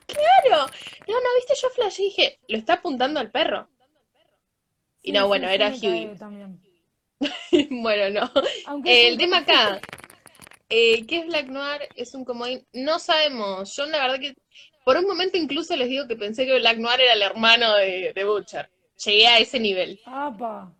Claro. 0.05 0.65
No, 1.07 1.13
no, 1.15 1.35
viste, 1.37 1.55
yo 1.61 1.69
flashé 1.69 2.03
y 2.03 2.05
dije, 2.05 2.39
lo 2.47 2.57
está 2.57 2.73
apuntando 2.73 3.19
al 3.19 3.31
perro. 3.31 3.67
Y 5.03 5.11
no, 5.11 5.27
bueno, 5.27 5.47
era 5.49 5.71
también. 6.17 6.59
Bueno, 7.69 8.21
no. 8.21 8.31
Aunque 8.65 9.07
El 9.07 9.17
tema 9.17 9.37
acá, 9.37 9.79
eh, 10.69 11.05
¿qué 11.05 11.19
es 11.19 11.25
Black 11.27 11.47
Noir? 11.47 11.81
Es 11.95 12.15
un 12.15 12.25
comodín. 12.25 12.65
No 12.73 12.99
sabemos. 12.99 13.75
Yo 13.75 13.85
la 13.85 13.99
verdad 13.99 14.19
que 14.19 14.33
por 14.83 14.97
un 14.97 15.05
momento 15.05 15.37
incluso 15.37 15.75
les 15.75 15.89
digo 15.89 16.07
que 16.07 16.15
pensé 16.15 16.45
que 16.45 16.57
Black 16.57 16.77
Noir 16.77 17.01
era 17.01 17.13
el 17.13 17.21
hermano 17.21 17.75
de, 17.75 18.13
de 18.13 18.25
Butcher. 18.25 18.69
Llegué 19.05 19.27
a 19.27 19.37
ese 19.39 19.59
nivel. 19.59 19.99
Apa. 20.05 20.73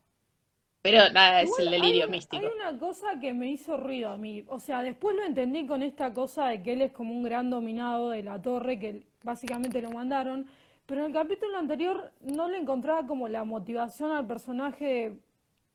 Pero 0.81 1.09
nada, 1.11 1.41
es 1.41 1.47
Igual 1.47 1.65
el 1.65 1.71
delirio 1.71 2.03
hay, 2.05 2.09
místico. 2.09 2.45
Hay 2.45 2.51
una 2.55 2.77
cosa 2.77 3.19
que 3.21 3.33
me 3.33 3.49
hizo 3.49 3.77
ruido 3.77 4.09
a 4.09 4.17
mí. 4.17 4.43
O 4.47 4.59
sea, 4.59 4.81
después 4.81 5.15
lo 5.15 5.23
entendí 5.23 5.65
con 5.65 5.81
esta 5.81 6.13
cosa 6.13 6.47
de 6.47 6.61
que 6.61 6.73
él 6.73 6.81
es 6.81 6.91
como 6.91 7.13
un 7.13 7.23
gran 7.23 7.49
dominado 7.49 8.09
de 8.09 8.23
la 8.23 8.41
torre, 8.41 8.77
que 8.79 9.03
básicamente 9.23 9.81
lo 9.81 9.91
mandaron. 9.91 10.45
Pero 10.85 11.01
en 11.01 11.07
el 11.07 11.13
capítulo 11.13 11.57
anterior 11.57 12.11
no 12.21 12.49
le 12.49 12.57
encontraba 12.57 13.07
como 13.07 13.27
la 13.27 13.43
motivación 13.43 14.11
al 14.11 14.27
personaje. 14.27 15.17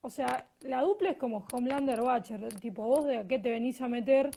O 0.01 0.11
sea, 0.11 0.47
la 0.61 0.83
dupla 0.83 1.11
es 1.11 1.17
como 1.17 1.47
Homelander 1.53 2.01
Butcher. 2.01 2.49
Tipo, 2.61 2.85
vos 2.85 3.07
de 3.07 3.19
a 3.19 3.27
qué 3.27 3.39
te 3.39 3.51
venís 3.51 3.81
a 3.81 3.89
meter. 3.89 4.31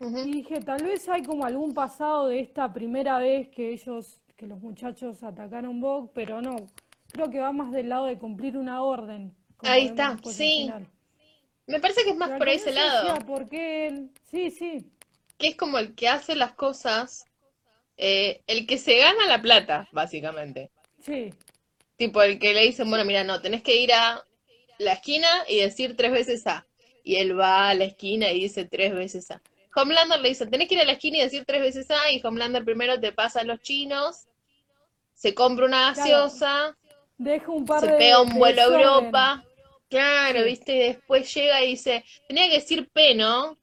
Y 0.00 0.32
dije, 0.32 0.60
tal 0.60 0.82
vez 0.82 1.08
hay 1.08 1.22
como 1.22 1.44
algún 1.44 1.72
pasado 1.72 2.28
de 2.28 2.40
esta 2.40 2.72
primera 2.72 3.18
vez 3.18 3.48
que 3.48 3.72
ellos 3.72 4.20
que 4.36 4.46
los 4.46 4.60
muchachos 4.60 5.22
atacaron 5.22 5.80
Vogue, 5.80 6.10
pero 6.14 6.42
no, 6.42 6.56
creo 7.12 7.30
que 7.30 7.40
va 7.40 7.52
más 7.52 7.70
del 7.72 7.88
lado 7.88 8.06
de 8.06 8.18
cumplir 8.18 8.56
una 8.56 8.82
orden. 8.82 9.34
Ahí 9.60 9.86
está, 9.86 10.18
sí. 10.24 10.70
Me 11.66 11.80
parece 11.80 12.04
que 12.04 12.10
es 12.10 12.16
más 12.16 12.28
Pero 12.28 12.38
por 12.38 12.48
ese 12.48 12.72
lado. 12.72 13.16
Sí, 14.30 14.50
sí, 14.50 14.90
que 15.38 15.48
es 15.48 15.56
como 15.56 15.78
el 15.78 15.94
que 15.94 16.08
hace 16.08 16.34
las 16.34 16.52
cosas, 16.52 17.26
eh, 17.96 18.42
el 18.46 18.66
que 18.66 18.78
se 18.78 18.98
gana 18.98 19.26
la 19.26 19.40
plata, 19.40 19.88
básicamente. 19.92 20.70
sí, 21.00 21.32
Tipo 21.96 22.22
el 22.22 22.38
que 22.40 22.52
le 22.54 22.62
dicen, 22.62 22.88
bueno, 22.90 23.04
mira, 23.04 23.22
no, 23.22 23.40
tenés 23.40 23.62
que 23.62 23.76
ir 23.76 23.92
a 23.92 24.24
la 24.78 24.94
esquina 24.94 25.28
y 25.48 25.60
decir 25.60 25.96
tres 25.96 26.10
veces 26.10 26.44
A. 26.46 26.66
Y 27.04 27.16
él 27.16 27.38
va 27.38 27.68
a 27.68 27.74
la 27.74 27.84
esquina 27.84 28.30
y 28.32 28.40
dice 28.40 28.64
tres 28.64 28.92
veces 28.94 29.30
A. 29.30 29.40
Homelander 29.76 30.20
le 30.20 30.30
dice, 30.30 30.46
tenés 30.46 30.68
que 30.68 30.74
ir 30.74 30.80
a 30.80 30.84
la 30.84 30.92
esquina 30.92 31.18
y 31.18 31.22
decir 31.22 31.44
tres 31.46 31.60
veces 31.60 31.88
A. 31.90 32.10
Y 32.10 32.20
Homelander 32.24 32.64
primero 32.64 32.98
te 32.98 33.12
pasa 33.12 33.40
a 33.40 33.44
los 33.44 33.60
chinos, 33.60 34.24
se 35.14 35.34
compra 35.34 35.66
una 35.66 35.92
Claro. 35.94 36.10
gaseosa, 36.10 36.76
deja 37.16 37.50
un 37.52 37.64
par 37.64 37.80
se 37.80 37.86
de, 37.92 37.92
pega 37.98 38.20
un 38.20 38.34
vuelo 38.34 38.60
a. 38.62 38.64
Europa. 38.64 39.44
Claro, 39.88 40.40
Sí. 40.40 40.44
¿viste? 40.46 40.74
Y 40.74 40.78
después 40.80 41.32
llega 41.32 41.62
y 41.62 41.68
dice, 41.68 42.04
tenía 42.26 42.48
que 42.48 42.56
decir 42.56 42.88
P, 42.92 43.14
¿no? 43.14 43.56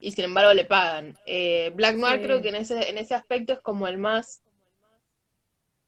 Y 0.00 0.12
sin 0.12 0.24
embargo 0.24 0.52
le 0.54 0.64
pagan. 0.64 1.16
Eh, 1.26 1.70
Black 1.74 1.96
Noir 1.96 2.18
Sí. 2.18 2.24
creo 2.24 2.40
que 2.42 2.48
en 2.48 2.56
ese, 2.56 2.88
en 2.88 2.98
ese 2.98 3.14
aspecto 3.14 3.52
es 3.52 3.60
como 3.60 3.86
el 3.86 3.98
más, 3.98 4.42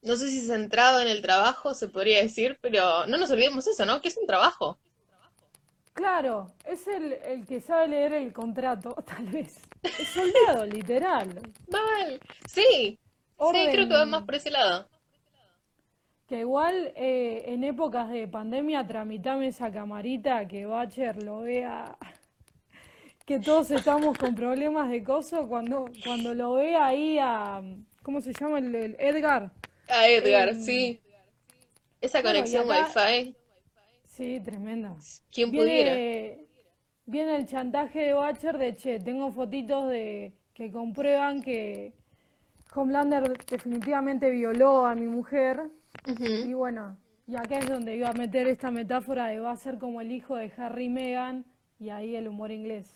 no 0.02 0.16
sé 0.16 0.28
si 0.28 0.40
centrado 0.46 1.00
en 1.00 1.08
el 1.08 1.22
trabajo, 1.22 1.74
se 1.74 1.88
podría 1.88 2.22
decir, 2.22 2.58
pero 2.60 3.06
no 3.06 3.16
nos 3.16 3.30
olvidemos 3.30 3.66
eso, 3.66 3.86
¿no? 3.86 4.00
Que 4.02 4.08
es 4.08 4.16
un 4.18 4.26
trabajo. 4.26 4.78
Claro, 5.94 6.52
es 6.64 6.86
el, 6.86 7.12
el 7.12 7.46
que 7.46 7.60
sabe 7.60 7.88
leer 7.88 8.12
el 8.14 8.32
contrato, 8.32 8.94
tal 9.06 9.26
vez. 9.26 9.58
Es 9.82 10.08
soldado, 10.08 10.66
literal. 10.66 11.28
Mal. 11.68 12.20
Sí, 12.46 12.98
sí, 13.38 13.68
creo 13.70 13.88
que 13.88 13.94
va 13.94 14.04
más 14.06 14.22
por 14.24 14.34
ese 14.34 14.50
lado. 14.50 14.88
Que 16.28 16.40
igual 16.40 16.92
eh, 16.96 17.44
en 17.46 17.62
épocas 17.64 18.08
de 18.08 18.26
pandemia 18.26 18.86
tramitame 18.86 19.48
esa 19.48 19.70
camarita 19.70 20.46
que 20.48 20.64
Bacher 20.64 21.22
lo 21.22 21.40
vea, 21.40 21.96
que 23.26 23.38
todos 23.38 23.70
estamos 23.70 24.16
con 24.18 24.34
problemas 24.34 24.90
de 24.90 25.02
coso, 25.04 25.46
cuando, 25.48 25.86
cuando 26.04 26.34
lo 26.34 26.54
vea 26.54 26.86
ahí 26.86 27.18
a, 27.20 27.62
¿cómo 28.02 28.20
se 28.20 28.32
llama 28.32 28.58
el, 28.58 28.74
el 28.74 28.96
Edgar? 28.98 29.50
A 29.88 30.08
Edgar, 30.08 30.48
Em, 30.50 30.60
sí. 30.62 31.00
Esa 32.00 32.20
bueno, 32.20 32.38
conexión 32.40 32.70
acá- 32.70 32.90
Wi-Fi, 32.94 33.36
Sí, 34.08 34.40
tremenda. 34.44 34.94
¿quién 35.32 35.50
pudiera? 35.50 35.94
Viene, 35.94 36.46
viene 37.06 37.36
el 37.36 37.46
chantaje 37.46 38.00
de 38.00 38.12
Bacher 38.12 38.58
de, 38.58 38.76
che, 38.76 38.98
tengo 39.00 39.32
fotitos 39.32 39.88
de 39.90 40.32
que 40.54 40.70
comprueban 40.70 41.40
que 41.42 41.92
Homelander 42.74 43.36
definitivamente 43.46 44.30
violó 44.30 44.84
a 44.86 44.94
mi 44.94 45.06
mujer. 45.06 45.62
Y 46.06 46.52
bueno, 46.52 46.96
y 47.26 47.36
acá 47.36 47.58
es 47.58 47.68
donde 47.68 47.96
iba 47.96 48.08
a 48.08 48.12
meter 48.14 48.46
esta 48.48 48.70
metáfora 48.70 49.26
de 49.28 49.40
va 49.40 49.52
a 49.52 49.56
ser 49.56 49.78
como 49.78 50.00
el 50.00 50.10
hijo 50.12 50.36
de 50.36 50.52
Harry 50.56 50.86
y 50.86 50.88
Meghan, 50.90 51.44
y 51.78 51.90
ahí 51.90 52.16
el 52.16 52.28
humor 52.28 52.50
inglés. 52.50 52.94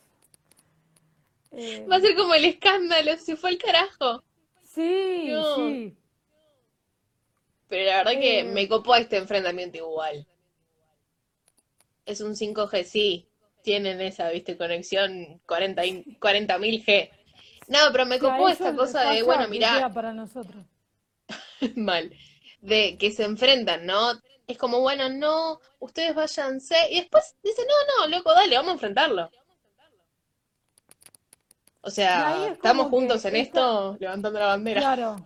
Eh, 1.59 1.86
Va 1.90 1.96
a 1.96 2.00
ser 2.00 2.14
como 2.14 2.34
el 2.34 2.44
escándalo, 2.44 3.16
se 3.16 3.34
fue 3.36 3.50
el 3.50 3.59
carajo. 3.59 4.22
sí, 4.62 5.28
No. 5.30 5.57
sí, 5.57 5.96
Pero 7.68 7.84
la 7.90 7.96
verdad 8.04 8.20
que 8.20 8.40
Eh. 8.40 8.44
me 8.44 8.68
copó 8.68 8.94
este 8.94 9.16
enfrentamiento 9.16 9.78
igual. 9.78 10.26
Es 12.04 12.20
un 12.20 12.36
5G, 12.36 12.84
sí. 12.84 13.26
Tienen 13.62 14.00
esa, 14.00 14.30
viste, 14.30 14.57
conexión 14.57 15.40
40 15.46 15.84
y- 15.84 16.04
40.000 16.20 16.84
G. 16.84 17.11
No, 17.68 17.78
pero 17.90 18.07
me 18.07 18.18
copó 18.20 18.48
esta 18.48 18.76
cosa 18.76 19.11
de, 19.11 19.22
bueno, 19.24 19.48
mirá, 19.48 19.90
para 19.92 20.12
nosotros. 20.12 20.64
mal, 21.74 22.12
de 22.61 22.96
que 22.98 23.11
se 23.11 23.24
enfrentan, 23.24 23.84
¿no? 23.86 24.12
Es 24.46 24.57
como, 24.59 24.80
bueno, 24.80 25.09
no, 25.09 25.59
ustedes 25.80 26.14
váyanse. 26.14 26.76
Y 26.90 27.00
después 27.00 27.34
dice, 27.42 27.62
no, 27.66 28.07
no, 28.07 28.16
loco, 28.16 28.32
dale, 28.32 28.54
vamos 28.57 28.70
a 28.70 28.74
enfrentarlo. 28.74 29.30
O 31.87 31.91
sea, 31.91 32.47
es 32.47 32.53
estamos 32.55 32.89
juntos 32.89 33.24
en 33.26 33.37
esta- 33.37 33.61
esto, 33.61 33.97
levantando 34.01 34.41
la 34.41 34.47
bandera. 34.47 34.80
Claro. 34.80 35.16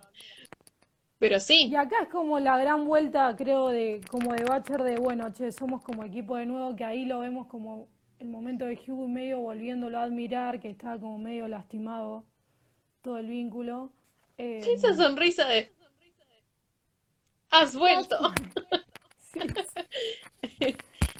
Pero 1.18 1.40
sí, 1.40 1.68
Y 1.68 1.74
acá 1.74 2.02
es 2.02 2.08
como 2.10 2.38
la 2.38 2.58
gran 2.58 2.86
vuelta, 2.86 3.34
creo, 3.34 3.68
de 3.68 4.02
como 4.10 4.34
de 4.34 4.44
Batcher 4.44 4.82
de, 4.82 4.96
bueno, 4.98 5.32
che, 5.32 5.52
somos 5.52 5.82
como 5.82 6.04
equipo 6.04 6.36
de 6.36 6.44
nuevo, 6.44 6.76
que 6.76 6.84
ahí 6.84 7.06
lo 7.06 7.20
vemos 7.20 7.46
como 7.46 7.88
el 8.18 8.28
momento 8.28 8.66
de 8.66 8.78
Hugo 8.86 9.08
medio 9.08 9.38
volviéndolo 9.40 9.98
a 9.98 10.02
admirar, 10.02 10.60
que 10.60 10.68
estaba 10.68 10.98
como 10.98 11.18
medio 11.18 11.48
lastimado 11.48 12.24
todo 13.00 13.16
el 13.16 13.26
vínculo. 13.26 13.90
Eh, 14.36 14.60
esa 14.66 14.94
sonrisa 14.94 15.46
de, 15.46 15.72
has 17.50 17.74
vuelto. 17.74 18.16
sí, 19.32 19.40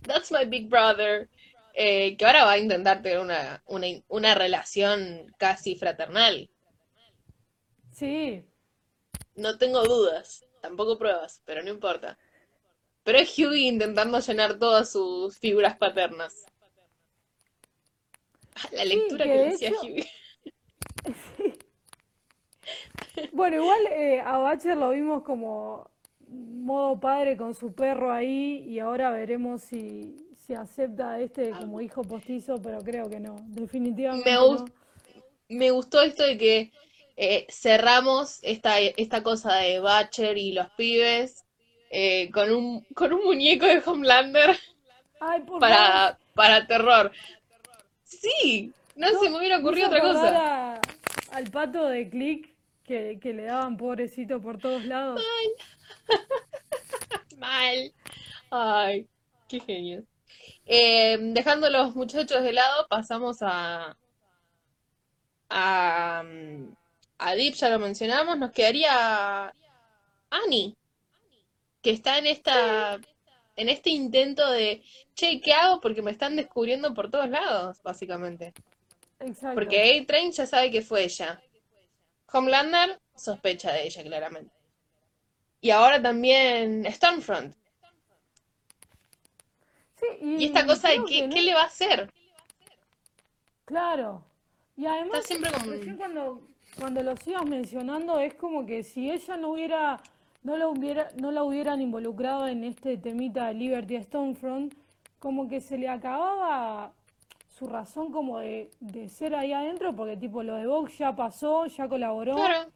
That's 0.07 0.31
my 0.31 0.45
big 0.45 0.69
brother. 0.69 1.29
Eh, 1.75 2.17
que 2.17 2.25
ahora 2.27 2.45
va 2.45 2.53
a 2.53 2.59
intentar 2.59 3.01
tener 3.03 3.21
una, 3.21 3.63
una, 3.67 3.87
una 4.09 4.35
relación 4.35 5.33
casi 5.39 5.77
fraternal. 5.77 6.51
sí, 7.93 8.45
No 9.35 9.57
tengo 9.59 9.83
dudas, 9.85 10.45
tampoco 10.61 10.99
pruebas, 10.99 11.41
pero 11.45 11.63
no 11.63 11.71
importa. 11.71 12.19
Pero 13.03 13.19
es 13.19 13.39
Hughie 13.39 13.69
intentando 13.69 14.19
llenar 14.21 14.59
todas 14.59 14.91
sus 14.93 15.39
figuras 15.39 15.77
paternas. 15.77 16.45
Ah, 18.57 18.69
La 18.73 18.85
lectura 18.85 19.25
que 19.25 19.31
que 19.31 19.37
le 19.37 19.55
hecho- 19.55 19.81
Hughie. 19.83 20.11
Bueno, 23.33 23.57
igual 23.57 23.87
eh, 23.91 24.21
a 24.21 24.39
Batcher 24.39 24.77
lo 24.77 24.91
vimos 24.91 25.23
como 25.23 25.91
modo 26.29 26.99
padre 27.01 27.37
con 27.37 27.55
su 27.55 27.75
perro 27.75 28.13
ahí 28.13 28.65
y 28.67 28.79
ahora 28.79 29.11
veremos 29.11 29.63
si, 29.63 30.17
acepta 30.57 31.19
este 31.21 31.51
como 31.51 31.81
hijo 31.81 32.03
postizo, 32.03 32.61
pero 32.63 32.79
creo 32.83 33.09
que 33.09 33.21
no, 33.21 33.37
definitivamente 33.49 34.29
Me 34.31 34.37
no. 34.37 34.47
gust- 34.47 34.73
Me 35.49 35.71
gustó 35.71 36.01
esto 36.03 36.25
de 36.25 36.39
que 36.39 36.73
eh, 37.17 37.47
cerramos 37.51 38.39
esta, 38.43 38.79
esta 38.81 39.23
cosa 39.23 39.57
de 39.57 39.81
Butcher 39.81 40.39
y 40.39 40.53
los 40.53 40.69
pibes 40.73 41.45
eh, 41.91 42.31
con 42.31 42.51
un, 42.53 42.85
con 42.95 43.13
un 43.13 43.25
muñeco 43.25 43.67
de 43.67 43.83
Homelander 43.85 44.57
Ay, 45.21 45.41
por 45.43 45.61
para, 45.61 46.19
para 46.35 46.67
terror. 46.67 47.11
Sí, 48.05 48.73
no, 48.97 49.11
no, 49.13 49.19
se 49.21 49.29
me 49.31 49.39
hubiera 49.39 49.59
ocurrido 49.59 49.89
otra 49.89 50.01
cosa. 50.01 50.75
a- 50.75 50.81
al 51.33 51.51
pato 51.51 51.87
de 51.89 52.09
Click 52.09 52.55
que, 52.85 53.19
que 53.21 53.33
le 53.33 53.45
daban 53.45 53.77
pobrecito 53.77 54.41
por 54.41 54.59
todos 54.59 54.85
lados. 54.85 55.21
Mal. 57.39 57.93
Ay, 58.51 59.07
qué 59.49 59.61
genio. 59.61 60.03
Eh, 60.67 61.19
dejando 61.21 61.67
a 61.67 61.71
los 61.71 61.97
muchachos 61.97 62.43
de 62.43 62.53
lado, 62.53 62.87
pasamos 62.89 63.39
a, 63.43 63.97
a, 65.49 66.23
a 67.19 67.35
Deep, 67.35 67.55
ya 67.55 67.69
lo 67.71 67.79
mencionamos. 67.79 68.39
Nos 68.39 68.53
quedaría 68.53 69.53
Annie, 70.31 70.77
que 71.83 71.91
está 71.91 72.19
en 72.19 72.27
esta, 72.27 73.01
en 73.57 73.69
este 73.69 73.91
intento 73.91 74.49
de, 74.51 74.83
che, 75.15 75.41
¿qué 75.41 75.53
hago? 75.53 75.81
Porque 75.81 76.03
me 76.03 76.13
están 76.13 76.37
descubriendo 76.37 76.95
por 76.95 77.11
todos 77.11 77.29
lados, 77.29 77.83
básicamente. 77.83 78.53
Exacto. 79.19 79.55
Porque 79.55 80.01
A-Train 80.01 80.33
ya 80.33 80.47
sabe 80.47 80.71
que 80.71 80.83
fue 80.83 81.05
ella. 81.05 81.43
Homelander 82.33 83.01
sospecha 83.15 83.73
de 83.73 83.87
ella, 83.87 84.03
claramente. 84.03 84.55
Y 85.61 85.71
ahora 85.71 86.01
también 86.01 86.87
Stormfront. 86.91 87.55
Sí, 90.01 90.07
Y 90.39 90.45
esta 90.47 90.67
cosa 90.67 90.89
de 90.89 90.97
qué, 91.07 91.21
que 91.21 91.27
no- 91.29 91.35
qué 91.35 91.43
le 91.43 91.55
va 91.55 91.63
a 91.63 91.67
hacer. 91.67 92.11
Claro. 93.65 94.23
Y 94.77 94.87
además, 94.87 95.21
Está 95.21 95.29
siempre 95.29 95.53
como- 95.53 95.97
cuando, 95.99 96.41
cuando 96.79 97.03
lo 97.03 97.17
sigas 97.17 97.45
mencionando, 97.45 98.19
es 98.19 98.35
como 98.35 98.67
que 98.67 98.83
si 98.83 99.11
ella 99.11 99.37
no 99.37 99.51
hubiera, 99.51 100.01
no 100.43 100.57
la 100.57 100.69
hubiera, 100.69 101.11
no 101.21 101.31
la 101.33 101.45
hubieran 101.45 101.81
involucrado 101.81 102.49
en 102.49 102.65
este 102.65 102.97
temita 102.97 103.49
de 103.49 103.55
Liberty 103.55 104.01
Stonefront, 104.03 104.75
como 105.19 105.49
que 105.49 105.61
se 105.61 105.77
le 105.77 105.89
acababa 105.89 106.93
su 107.59 107.67
razón 107.67 108.11
como 108.11 108.39
de, 108.39 108.71
de 108.81 109.09
ser 109.11 109.35
ahí 109.35 109.53
adentro, 109.53 109.95
porque 109.95 110.17
tipo 110.17 110.43
lo 110.43 110.55
de 110.55 110.67
Vox 110.67 110.97
ya 110.97 111.15
pasó, 111.15 111.67
ya 111.67 111.89
colaboró 111.89 112.37
Claro. 112.37 112.71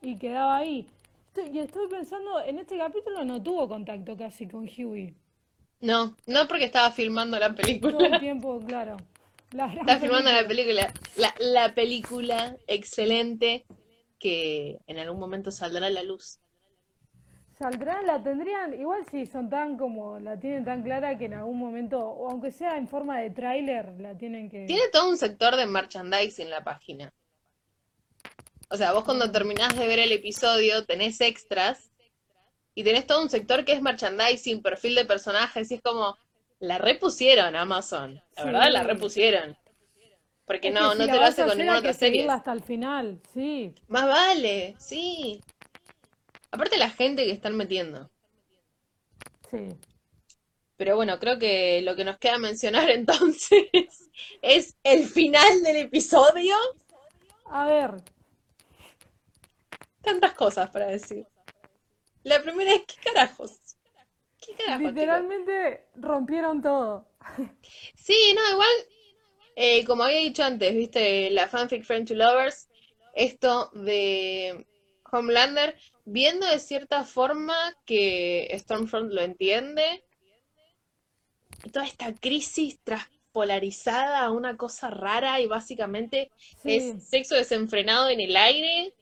y 0.00 0.16
quedaba 0.16 0.56
ahí. 0.56 0.88
Estoy- 1.34 1.50
y 1.56 1.58
estoy 1.60 1.86
pensando, 1.88 2.40
en 2.40 2.58
este 2.58 2.78
capítulo 2.78 3.22
no 3.24 3.40
tuvo 3.42 3.68
contacto 3.68 4.16
casi 4.16 4.48
con 4.48 4.62
Huey. 4.66 5.14
No, 5.80 6.16
no 6.26 6.46
porque 6.48 6.64
estaba 6.66 6.90
filmando 6.92 7.38
la 7.38 7.48
Todo 7.54 7.60
el 7.60 7.80
película. 7.80 8.20
tiempo, 8.20 8.60
claro. 8.66 8.96
La 9.52 9.66
Estaba 9.72 9.98
filmando 9.98 10.30
la 10.30 10.46
película. 10.46 10.92
película. 10.92 10.94
La, 11.16 11.34
la 11.38 11.74
película 11.74 12.56
excelente 12.66 13.64
que 14.18 14.78
en 14.86 14.98
algún 14.98 15.18
momento 15.18 15.50
saldrá 15.50 15.86
a 15.86 15.90
la 15.90 16.02
luz. 16.02 16.38
Saldrán, 17.58 18.06
la 18.06 18.22
tendrían, 18.22 18.72
igual 18.80 19.04
si 19.10 19.26
son 19.26 19.50
tan 19.50 19.76
como, 19.76 20.18
la 20.18 20.38
tienen 20.38 20.64
tan 20.64 20.82
clara 20.82 21.18
que 21.18 21.26
en 21.26 21.34
algún 21.34 21.58
momento, 21.58 21.98
o 22.00 22.30
aunque 22.30 22.52
sea 22.52 22.78
en 22.78 22.88
forma 22.88 23.18
de 23.20 23.30
tráiler, 23.30 24.00
la 24.00 24.16
tienen 24.16 24.48
que... 24.48 24.64
Tiene 24.64 24.88
todo 24.90 25.10
un 25.10 25.18
sector 25.18 25.56
de 25.56 25.66
merchandising 25.66 26.46
en 26.46 26.50
la 26.50 26.64
página. 26.64 27.12
O 28.70 28.76
sea, 28.76 28.92
vos 28.92 29.04
cuando 29.04 29.30
terminás 29.30 29.76
de 29.76 29.86
ver 29.86 29.98
el 29.98 30.12
episodio 30.12 30.86
tenés 30.86 31.20
extras 31.20 31.89
y 32.80 32.82
tenés 32.82 33.06
todo 33.06 33.20
un 33.20 33.28
sector 33.28 33.62
que 33.62 33.72
es 33.72 33.82
merchandising, 33.82 34.62
perfil 34.62 34.94
de 34.94 35.04
personajes, 35.04 35.70
y 35.70 35.74
es 35.74 35.82
como, 35.82 36.16
la 36.60 36.78
repusieron 36.78 37.54
Amazon, 37.54 38.22
la 38.36 38.44
verdad 38.44 38.70
la 38.70 38.82
repusieron. 38.84 39.54
Porque 40.46 40.70
no, 40.70 40.94
no 40.94 41.04
te 41.04 41.12
lo 41.12 41.20
hace 41.20 41.44
con 41.44 41.58
ninguna 41.58 41.80
otra 41.80 41.92
serie. 41.92 42.26
hasta 42.26 42.54
el 42.54 42.62
final, 42.62 43.20
sí. 43.34 43.74
Más 43.86 44.06
vale, 44.06 44.76
sí. 44.78 45.42
Aparte 46.50 46.78
la 46.78 46.88
gente 46.88 47.26
que 47.26 47.32
están 47.32 47.54
metiendo. 47.54 48.10
Sí. 49.50 49.68
Pero 50.78 50.96
bueno, 50.96 51.18
creo 51.18 51.38
que 51.38 51.82
lo 51.82 51.94
que 51.96 52.04
nos 52.06 52.16
queda 52.16 52.38
mencionar 52.38 52.88
entonces 52.90 53.68
es 54.40 54.74
el 54.84 55.04
final 55.04 55.62
del 55.62 55.76
episodio. 55.76 56.56
A 57.44 57.66
ver. 57.66 57.90
Tantas 60.00 60.32
cosas 60.32 60.70
para 60.70 60.86
decir. 60.86 61.26
La 62.22 62.42
primera 62.42 62.74
es, 62.74 62.82
¿qué 62.86 62.96
carajos? 63.02 63.58
¿Qué 64.40 64.54
carajos 64.54 64.92
Literalmente 64.92 65.86
rompieron 65.94 66.62
todo. 66.62 67.08
Sí, 67.94 68.34
no, 68.34 68.52
igual, 68.52 68.68
eh, 69.56 69.84
como 69.84 70.04
había 70.04 70.18
dicho 70.18 70.42
antes, 70.42 70.74
viste, 70.74 71.30
la 71.30 71.48
fanfic 71.48 71.84
Friend 71.84 72.08
to 72.08 72.14
Lovers, 72.14 72.68
esto 73.14 73.70
de 73.74 74.66
Homelander, 75.10 75.76
viendo 76.04 76.46
de 76.46 76.58
cierta 76.58 77.04
forma 77.04 77.54
que 77.84 78.48
Stormfront 78.58 79.12
lo 79.12 79.22
entiende, 79.22 80.04
toda 81.72 81.84
esta 81.84 82.14
crisis 82.14 82.80
transpolarizada 82.82 84.20
a 84.24 84.30
una 84.30 84.56
cosa 84.56 84.90
rara 84.90 85.40
y 85.40 85.46
básicamente 85.46 86.30
es 86.64 87.08
sexo 87.08 87.34
desenfrenado 87.34 88.08
en 88.08 88.20
el 88.20 88.36
aire. 88.36 88.94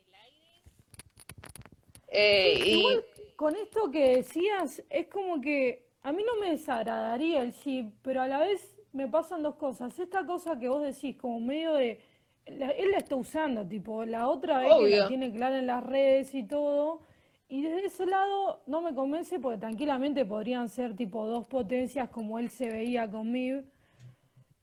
Eh, 2.11 3.01
con 3.37 3.55
esto 3.55 3.91
que 3.91 4.17
decías, 4.17 4.83
es 4.91 5.07
como 5.09 5.41
que 5.41 5.89
a 6.03 6.13
mí 6.13 6.23
no 6.25 6.41
me 6.41 6.51
desagradaría 6.51 7.43
el 7.43 7.53
chip, 7.53 7.93
pero 8.03 8.23
a 8.23 8.29
la 8.29 8.39
vez 8.39 8.77
me 8.93 9.09
pasan 9.09 9.43
dos 9.43 9.57
cosas. 9.57 9.99
Esta 9.99 10.27
cosa 10.27 10.59
que 10.59 10.69
vos 10.69 10.83
decís, 10.83 11.17
como 11.17 11.41
medio 11.41 11.75
de. 11.75 12.01
él 12.47 12.91
la 12.91 12.99
está 12.99 13.17
usando, 13.17 13.67
tipo, 13.67 14.05
la 14.05 14.29
otra 14.29 14.59
vez 14.59 14.73
que 14.79 14.97
la 14.97 15.09
tiene 15.09 15.33
clara 15.33 15.59
en 15.59 15.67
las 15.67 15.85
redes 15.85 16.35
y 16.35 16.45
todo. 16.45 17.03
Y 17.51 17.63
desde 17.63 17.87
ese 17.87 18.07
lado 18.07 18.63
no 18.67 18.83
me 18.83 18.95
convence 18.95 19.39
porque 19.39 19.59
tranquilamente 19.59 20.25
podrían 20.27 20.69
ser 20.69 20.95
tipo 20.95 21.27
dos 21.27 21.47
potencias 21.47 22.11
como 22.11 22.39
él 22.39 22.51
se 22.51 22.71
veía 22.71 23.11
conmigo. 23.11 23.63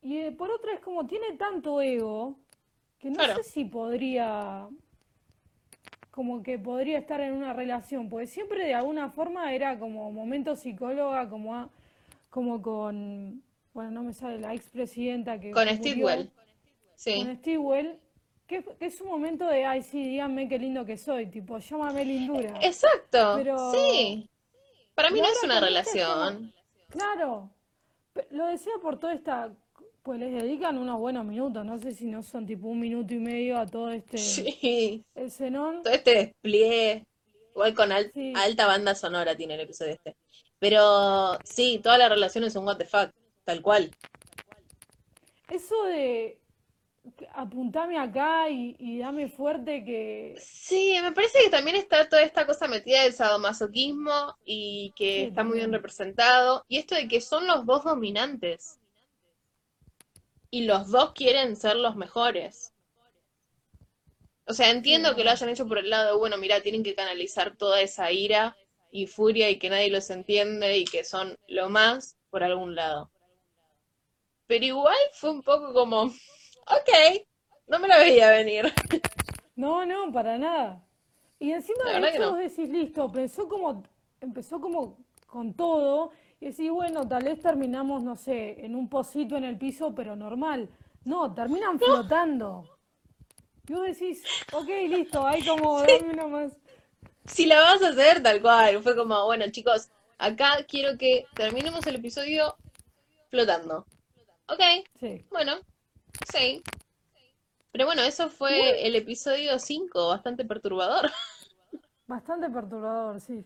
Y 0.01 0.17
eh, 0.17 0.31
por 0.31 0.51
otra 0.51 0.73
es 0.73 0.79
como 0.81 1.07
tiene 1.07 1.33
tanto 1.35 1.81
ego 1.81 2.37
que 2.99 3.09
no 3.09 3.23
sé 3.23 3.43
si 3.43 3.65
podría 3.65 4.67
como 6.15 6.41
que 6.43 6.57
podría 6.57 6.97
estar 6.97 7.19
en 7.19 7.33
una 7.33 7.51
relación, 7.51 8.07
porque 8.07 8.25
siempre 8.25 8.65
de 8.65 8.73
alguna 8.73 9.09
forma 9.09 9.53
era 9.53 9.77
como 9.77 10.09
momento 10.13 10.55
psicóloga, 10.55 11.27
como, 11.29 11.69
como 12.29 12.61
con, 12.61 13.43
bueno, 13.73 13.91
no 13.91 14.03
me 14.03 14.13
sale 14.13 14.39
la 14.39 14.53
expresidenta 14.53 15.37
que... 15.37 15.51
Con 15.51 15.67
Stewell. 15.67 16.31
Sí. 16.95 17.21
Con 17.21 17.35
Stewell, 17.35 17.99
que, 18.47 18.63
es 18.79 19.01
un 19.01 19.09
momento 19.09 19.45
de, 19.45 19.65
ay, 19.65 19.83
sí, 19.83 20.07
díganme 20.07 20.47
qué 20.47 20.57
lindo 20.57 20.85
que 20.85 20.97
soy, 20.97 21.25
tipo, 21.25 21.57
llámame 21.57 22.05
lindura. 22.05 22.53
Exacto, 22.61 23.73
sí. 23.73 24.29
Para 24.93 25.09
mí 25.09 25.19
no 25.19 25.27
es 25.27 25.43
una 25.43 25.59
relación. 25.59 26.53
claro, 26.87 27.49
lo 28.29 28.45
decía 28.47 28.71
por 28.81 28.97
toda 29.01 29.13
esta, 29.13 29.51
pues 30.05 30.19
les 30.19 30.31
dedican 30.31 30.77
unos 30.77 30.99
buenos 30.99 31.25
minutos, 31.25 31.65
no 31.65 31.79
sé 31.79 31.91
si 31.91 32.05
no 32.05 32.21
son 32.21 32.45
tipo 32.45 32.67
un 32.67 32.79
minuto 32.79 33.15
y 33.15 33.17
medio 33.17 33.57
a 33.57 33.65
todo 33.65 33.89
este 33.89 34.19
sí. 34.19 35.03
escenón. 35.15 35.81
Todo 35.81 35.93
este 35.93 36.13
despliegue, 36.13 37.07
igual 37.49 37.73
con 37.73 37.91
alta 37.91 38.67
banda 38.67 38.93
sonora 38.93 39.35
tiene 39.35 39.55
el 39.55 39.61
episodio 39.61 39.93
este. 39.93 40.15
Pero 40.59 41.39
sí, 41.43 41.79
toda 41.81 41.97
la 41.97 42.07
relación 42.07 42.43
es 42.43 42.55
un 42.55 42.67
what 42.67 42.77
the 42.77 42.85
fuck, 42.85 43.09
tal 43.45 43.63
cual. 43.63 43.89
Eso 45.49 45.83
de 45.85 46.37
apuntame 47.33 47.97
acá 47.97 48.47
y, 48.49 48.99
dame 48.99 49.27
fuerte 49.27 49.83
que... 49.83 50.35
Sí, 50.39 50.95
me 51.01 51.13
parece 51.13 51.39
que 51.43 51.49
también 51.49 51.77
está 51.77 52.07
toda 52.07 52.21
esta 52.21 52.45
cosa 52.45 52.67
metida 52.67 53.01
del 53.01 53.13
sadomasoquismo 53.13 54.35
y 54.45 54.93
que 54.95 55.25
está 55.25 55.43
muy 55.43 55.57
bien 55.57 55.71
representado. 55.71 56.63
Y 56.67 56.77
esto 56.77 56.93
de 56.93 57.07
que 57.07 57.21
son 57.21 57.47
los 57.47 57.65
dos 57.65 57.83
dominantes. 57.83 58.79
Y 60.55 60.61
los 60.61 60.89
dos 60.89 61.11
quieren 61.11 61.57
ser 61.57 61.75
los 61.75 61.97
mejores. 61.97 62.73
O 64.47 64.53
sea, 64.53 64.69
entiendo 64.69 65.13
que 65.13 65.25
lo 65.25 65.31
hayan 65.31 65.49
hecho 65.49 65.67
por 65.67 65.79
el 65.79 65.89
lado 65.89 66.13
de, 66.13 66.17
bueno, 66.17 66.37
mira, 66.37 66.61
tienen 66.61 66.81
que 66.81 66.95
canalizar 66.95 67.57
toda 67.57 67.81
esa 67.81 68.09
ira 68.09 68.55
y 68.89 69.05
furia 69.05 69.49
y 69.49 69.59
que 69.59 69.69
nadie 69.69 69.89
los 69.89 70.09
entiende 70.09 70.77
y 70.77 70.85
que 70.85 71.03
son 71.03 71.37
lo 71.49 71.67
más 71.67 72.17
por 72.29 72.41
algún 72.41 72.73
lado. 72.73 73.11
Pero 74.47 74.63
igual 74.63 74.95
fue 75.11 75.31
un 75.31 75.41
poco 75.41 75.73
como, 75.73 76.03
ok, 76.67 77.25
no 77.67 77.77
me 77.77 77.89
la 77.89 77.97
veía 77.97 78.29
venir. 78.29 78.73
No, 79.57 79.85
no, 79.85 80.09
para 80.13 80.37
nada. 80.37 80.81
Y 81.37 81.51
encima 81.51 81.99
de 81.99 82.07
eso 82.07 82.31
vos 82.31 82.39
decís, 82.39 82.69
listo, 82.69 83.03
empezó 83.03 83.49
como, 83.49 83.83
empezó 84.21 84.61
como 84.61 84.99
con 85.27 85.53
todo, 85.53 86.13
y 86.45 86.49
decís, 86.49 86.69
bueno, 86.69 87.07
tal 87.07 87.23
vez 87.23 87.41
terminamos, 87.41 88.03
no 88.03 88.15
sé, 88.15 88.63
en 88.63 88.75
un 88.75 88.87
pocito 88.87 89.35
en 89.35 89.45
el 89.45 89.57
piso, 89.57 89.95
pero 89.95 90.15
normal. 90.15 90.69
No, 91.03 91.33
terminan 91.33 91.79
flotando. 91.79 92.69
Y 93.67 93.73
vos 93.73 93.87
decís, 93.87 94.23
ok, 94.53 94.67
listo, 94.87 95.25
hay 95.25 95.43
como, 95.43 95.81
dame 95.81 96.27
más. 96.27 96.51
Si 97.25 97.47
la 97.47 97.59
vas 97.61 97.81
a 97.81 97.89
hacer, 97.89 98.21
tal 98.21 98.43
cual. 98.43 98.83
Fue 98.83 98.95
como, 98.95 99.25
bueno, 99.25 99.49
chicos, 99.49 99.89
acá 100.19 100.63
quiero 100.67 100.99
que 100.99 101.25
terminemos 101.33 101.87
el 101.87 101.95
episodio 101.95 102.55
flotando. 103.31 103.87
Ok. 104.47 104.61
Sí. 104.99 105.25
Bueno, 105.31 105.53
Sí. 106.31 106.61
Pero 107.71 107.87
bueno, 107.87 108.03
eso 108.03 108.29
fue 108.29 108.85
el 108.85 108.95
episodio 108.95 109.57
5, 109.57 110.09
bastante 110.09 110.45
perturbador. 110.45 111.11
Bastante 112.07 112.49
perturbador, 112.49 113.19
sí. 113.19 113.43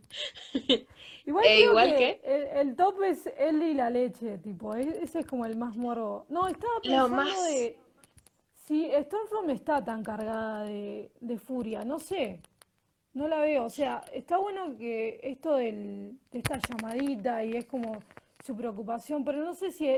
Igual, 1.26 1.45
eh, 1.45 2.20
que, 2.22 2.60
El, 2.60 2.76
top 2.76 3.03
es 3.03 3.30
él 3.38 3.64
y 3.64 3.74
la 3.74 3.89
leche, 3.89 4.38
tipo, 4.39 4.76
e, 4.76 5.01
ese 5.01 5.20
es 5.20 5.26
como 5.26 5.45
el 5.45 5.55
más 5.55 5.76
morbo. 5.78 6.26
No, 6.28 6.47
estaba 6.47 6.82
pensando 6.82 7.43
de 7.43 7.78
si 8.70 8.88
Stormfront 8.91 9.49
está 9.49 9.84
tan 9.84 10.03
cargada 10.03 10.64
de, 10.64 11.39
furia, 11.43 11.84
no 11.84 11.99
sé, 11.99 12.39
no 13.14 13.28
la 13.28 13.39
veo. 13.39 13.66
O 13.66 13.70
sea, 13.70 14.03
está 14.14 14.38
bueno 14.38 14.78
que 14.78 15.20
esto 15.24 15.55
del, 15.55 16.20
de 16.32 16.38
esta 16.38 16.60
llamadita 16.60 17.43
y 17.43 17.53
es 17.57 17.66
como 17.66 18.03
su 18.45 18.55
preocupación, 18.55 19.24
pero 19.24 19.43
no 19.43 19.55
sé 19.55 19.72
si 19.72 19.89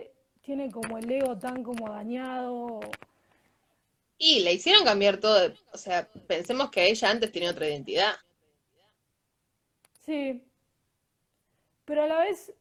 tiene 0.41 0.72
como 0.72 0.97
el 0.97 1.12
ego 1.12 1.38
tan 1.38 1.64
como 1.64 1.89
dañado. 1.89 2.80
Y 4.18 4.39
le 4.39 4.53
hicieron 4.53 4.86
cambiar 4.86 5.18
todo, 5.18 5.51
o 5.74 5.78
sea, 5.78 6.07
pensemos 6.28 6.72
que 6.72 6.89
ella 6.89 7.09
antes 7.09 7.32
tenía 7.32 7.51
otra 7.51 7.68
identidad. 7.68 8.14
Sí, 10.05 10.43
pero 11.85 12.03
a 12.03 12.07
la 12.07 12.19
vez 12.19 12.53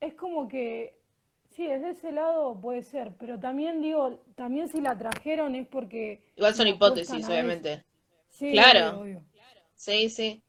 es 0.00 0.14
como 0.14 0.48
que, 0.48 0.98
sí, 1.50 1.66
desde 1.66 1.90
ese 1.90 2.12
lado 2.12 2.60
puede 2.60 2.82
ser, 2.82 3.12
pero 3.18 3.38
también 3.38 3.80
digo, 3.80 4.20
también 4.34 4.68
si 4.68 4.80
la 4.80 4.96
trajeron 4.96 5.54
es 5.54 5.66
porque... 5.66 6.22
Igual 6.36 6.54
son 6.54 6.68
hipótesis, 6.68 7.26
obviamente. 7.26 7.84
Sí, 8.28 8.52
claro. 8.52 9.04
Sí, 9.74 10.10
sí. 10.10 10.42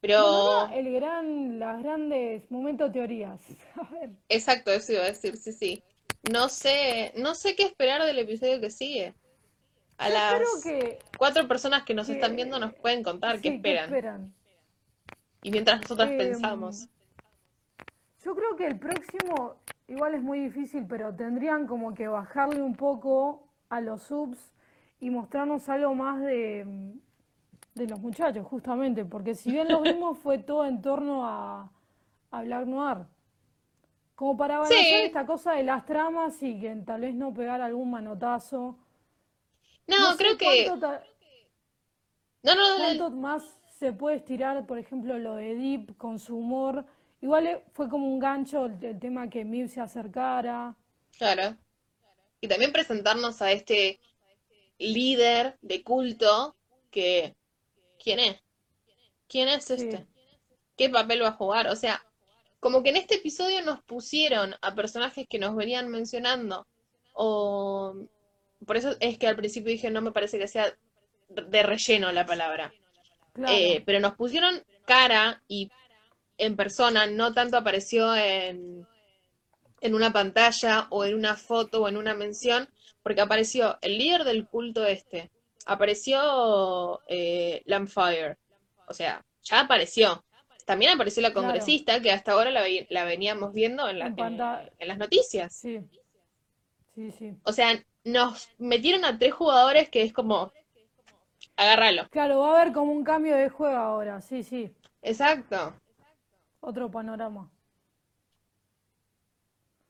Pero... 0.00 0.68
el 0.72 0.92
gran, 0.92 1.58
las 1.58 1.82
grandes 1.82 2.50
momentos 2.50 2.92
teorías. 2.92 3.40
Exacto, 4.28 4.70
eso 4.70 4.92
iba 4.92 5.02
a 5.02 5.06
decir, 5.06 5.36
sí, 5.36 5.52
sí. 5.52 5.82
No 6.30 6.48
sé, 6.48 7.12
no 7.16 7.34
sé 7.34 7.54
qué 7.54 7.64
esperar 7.64 8.02
del 8.04 8.18
episodio 8.18 8.60
que 8.60 8.70
sigue. 8.70 9.14
A 9.96 10.08
las 10.08 10.42
cuatro 11.18 11.46
personas 11.46 11.84
que 11.84 11.94
nos 11.94 12.08
están 12.08 12.34
viendo 12.34 12.58
nos 12.58 12.74
pueden 12.74 13.02
contar 13.02 13.40
qué, 13.40 13.50
esperan. 13.50 14.34
Y 15.44 15.50
mientras 15.50 15.82
nosotras 15.82 16.10
em, 16.10 16.18
pensamos. 16.18 16.88
Yo 18.24 18.34
creo 18.34 18.56
que 18.56 18.66
el 18.66 18.78
próximo, 18.78 19.56
igual 19.86 20.14
es 20.14 20.22
muy 20.22 20.40
difícil, 20.40 20.86
pero 20.88 21.14
tendrían 21.14 21.66
como 21.66 21.92
que 21.92 22.08
bajarle 22.08 22.62
un 22.62 22.74
poco 22.74 23.46
a 23.68 23.82
los 23.82 24.02
subs 24.04 24.38
y 25.00 25.10
mostrarnos 25.10 25.68
algo 25.68 25.94
más 25.94 26.22
de, 26.22 26.94
de 27.74 27.86
los 27.86 28.00
muchachos, 28.00 28.46
justamente, 28.46 29.04
porque 29.04 29.34
si 29.34 29.52
bien 29.52 29.68
lo 29.68 29.80
vimos 29.82 30.18
fue 30.18 30.38
todo 30.38 30.64
en 30.64 30.80
torno 30.80 31.26
a, 31.26 31.70
a 32.30 32.42
Black 32.42 32.66
Noir. 32.66 33.06
Como 34.14 34.38
para 34.38 34.60
balancear 34.60 35.04
esta 35.04 35.26
cosa 35.26 35.52
de 35.52 35.64
las 35.64 35.84
tramas 35.84 36.42
y 36.42 36.58
que 36.58 36.74
tal 36.86 37.02
vez 37.02 37.14
no 37.14 37.34
pegar 37.34 37.60
algún 37.60 37.90
manotazo. 37.90 38.78
No, 39.86 40.16
creo 40.16 40.38
que... 40.38 40.66
no, 40.70 42.54
no, 42.54 42.62
¿Cuánto 42.78 43.10
más 43.10 43.60
se 43.84 43.92
puede 43.92 44.16
estirar, 44.16 44.64
por 44.64 44.78
ejemplo, 44.78 45.18
lo 45.18 45.36
de 45.36 45.54
Deep 45.54 45.98
con 45.98 46.18
su 46.18 46.38
humor? 46.38 46.86
Igual 47.20 47.46
eh, 47.46 47.64
fue 47.74 47.90
como 47.90 48.06
un 48.06 48.18
gancho 48.18 48.64
el, 48.64 48.98
tema 48.98 49.28
que 49.28 49.44
Mib 49.44 49.68
se 49.68 49.82
acercara. 49.82 50.74
Claro. 51.18 51.54
Y 52.40 52.48
también 52.48 52.72
presentarnos 52.72 53.42
a 53.42 53.52
este 53.52 54.00
líder 54.78 55.58
de 55.60 55.82
culto 55.82 56.56
que... 56.90 57.36
¿Quién 58.02 58.20
es? 58.20 58.40
¿Quién 59.28 59.48
es 59.48 59.70
este? 59.70 60.06
¿Qué 60.78 60.88
papel 60.88 61.22
va 61.22 61.28
a 61.28 61.32
jugar? 61.32 61.68
O 61.68 61.76
sea, 61.76 62.02
como 62.60 62.82
que 62.82 62.88
en 62.88 62.96
este 62.96 63.16
episodio 63.16 63.60
nos 63.60 63.82
pusieron 63.82 64.54
a 64.62 64.74
personajes 64.74 65.26
que 65.28 65.38
nos 65.38 65.54
venían 65.56 65.90
mencionando. 65.90 66.66
O 67.12 67.94
por 68.66 68.78
eso 68.78 68.96
es 69.00 69.18
que 69.18 69.26
al 69.26 69.36
principio 69.36 69.72
dije 69.72 69.90
no 69.90 70.00
me 70.00 70.12
parece 70.12 70.38
que 70.38 70.48
sea 70.48 70.74
de 71.28 71.62
relleno 71.62 72.12
la 72.12 72.24
palabra. 72.24 72.72
Eh, 73.48 73.82
pero 73.84 74.00
nos 74.00 74.14
pusieron 74.14 74.62
cara 74.84 75.42
y 75.48 75.70
en 76.38 76.56
persona, 76.56 77.06
no 77.06 77.32
tanto 77.32 77.56
apareció 77.56 78.14
en, 78.14 78.86
en 79.80 79.94
una 79.94 80.12
pantalla 80.12 80.86
o 80.90 81.04
en 81.04 81.14
una 81.14 81.36
foto 81.36 81.82
o 81.82 81.88
en 81.88 81.96
una 81.96 82.14
mención, 82.14 82.68
porque 83.02 83.20
apareció 83.20 83.78
el 83.82 83.98
líder 83.98 84.24
del 84.24 84.46
culto 84.46 84.84
este, 84.84 85.30
apareció 85.66 87.00
eh, 87.06 87.62
Lampfire, 87.66 88.36
o 88.86 88.94
sea, 88.94 89.24
ya 89.42 89.60
apareció. 89.60 90.24
También 90.64 90.92
apareció 90.92 91.20
la 91.22 91.34
congresista, 91.34 92.00
que 92.00 92.10
hasta 92.10 92.32
ahora 92.32 92.50
la, 92.50 93.04
veníamos 93.04 93.52
viendo 93.52 93.86
en, 93.88 94.00
en, 94.00 94.88
las 94.88 94.98
noticias. 94.98 95.54
Sí. 95.54 95.80
Sí, 96.94 97.10
sí. 97.12 97.34
O 97.42 97.52
sea, 97.52 97.84
nos 98.04 98.48
metieron 98.56 99.04
a 99.04 99.18
tres 99.18 99.34
jugadores 99.34 99.90
que 99.90 100.02
es 100.02 100.12
como, 100.12 100.52
agárralo. 101.56 102.08
Claro, 102.10 102.40
va 102.40 102.50
a 102.50 102.60
haber 102.60 102.72
como 102.72 102.92
un 102.92 103.04
cambio 103.04 103.36
de 103.36 103.48
juego 103.48 103.76
ahora, 103.76 104.20
sí, 104.20 104.42
sí. 104.42 104.72
Exacto. 105.02 105.74
Otro 106.60 106.90
panorama. 106.90 107.50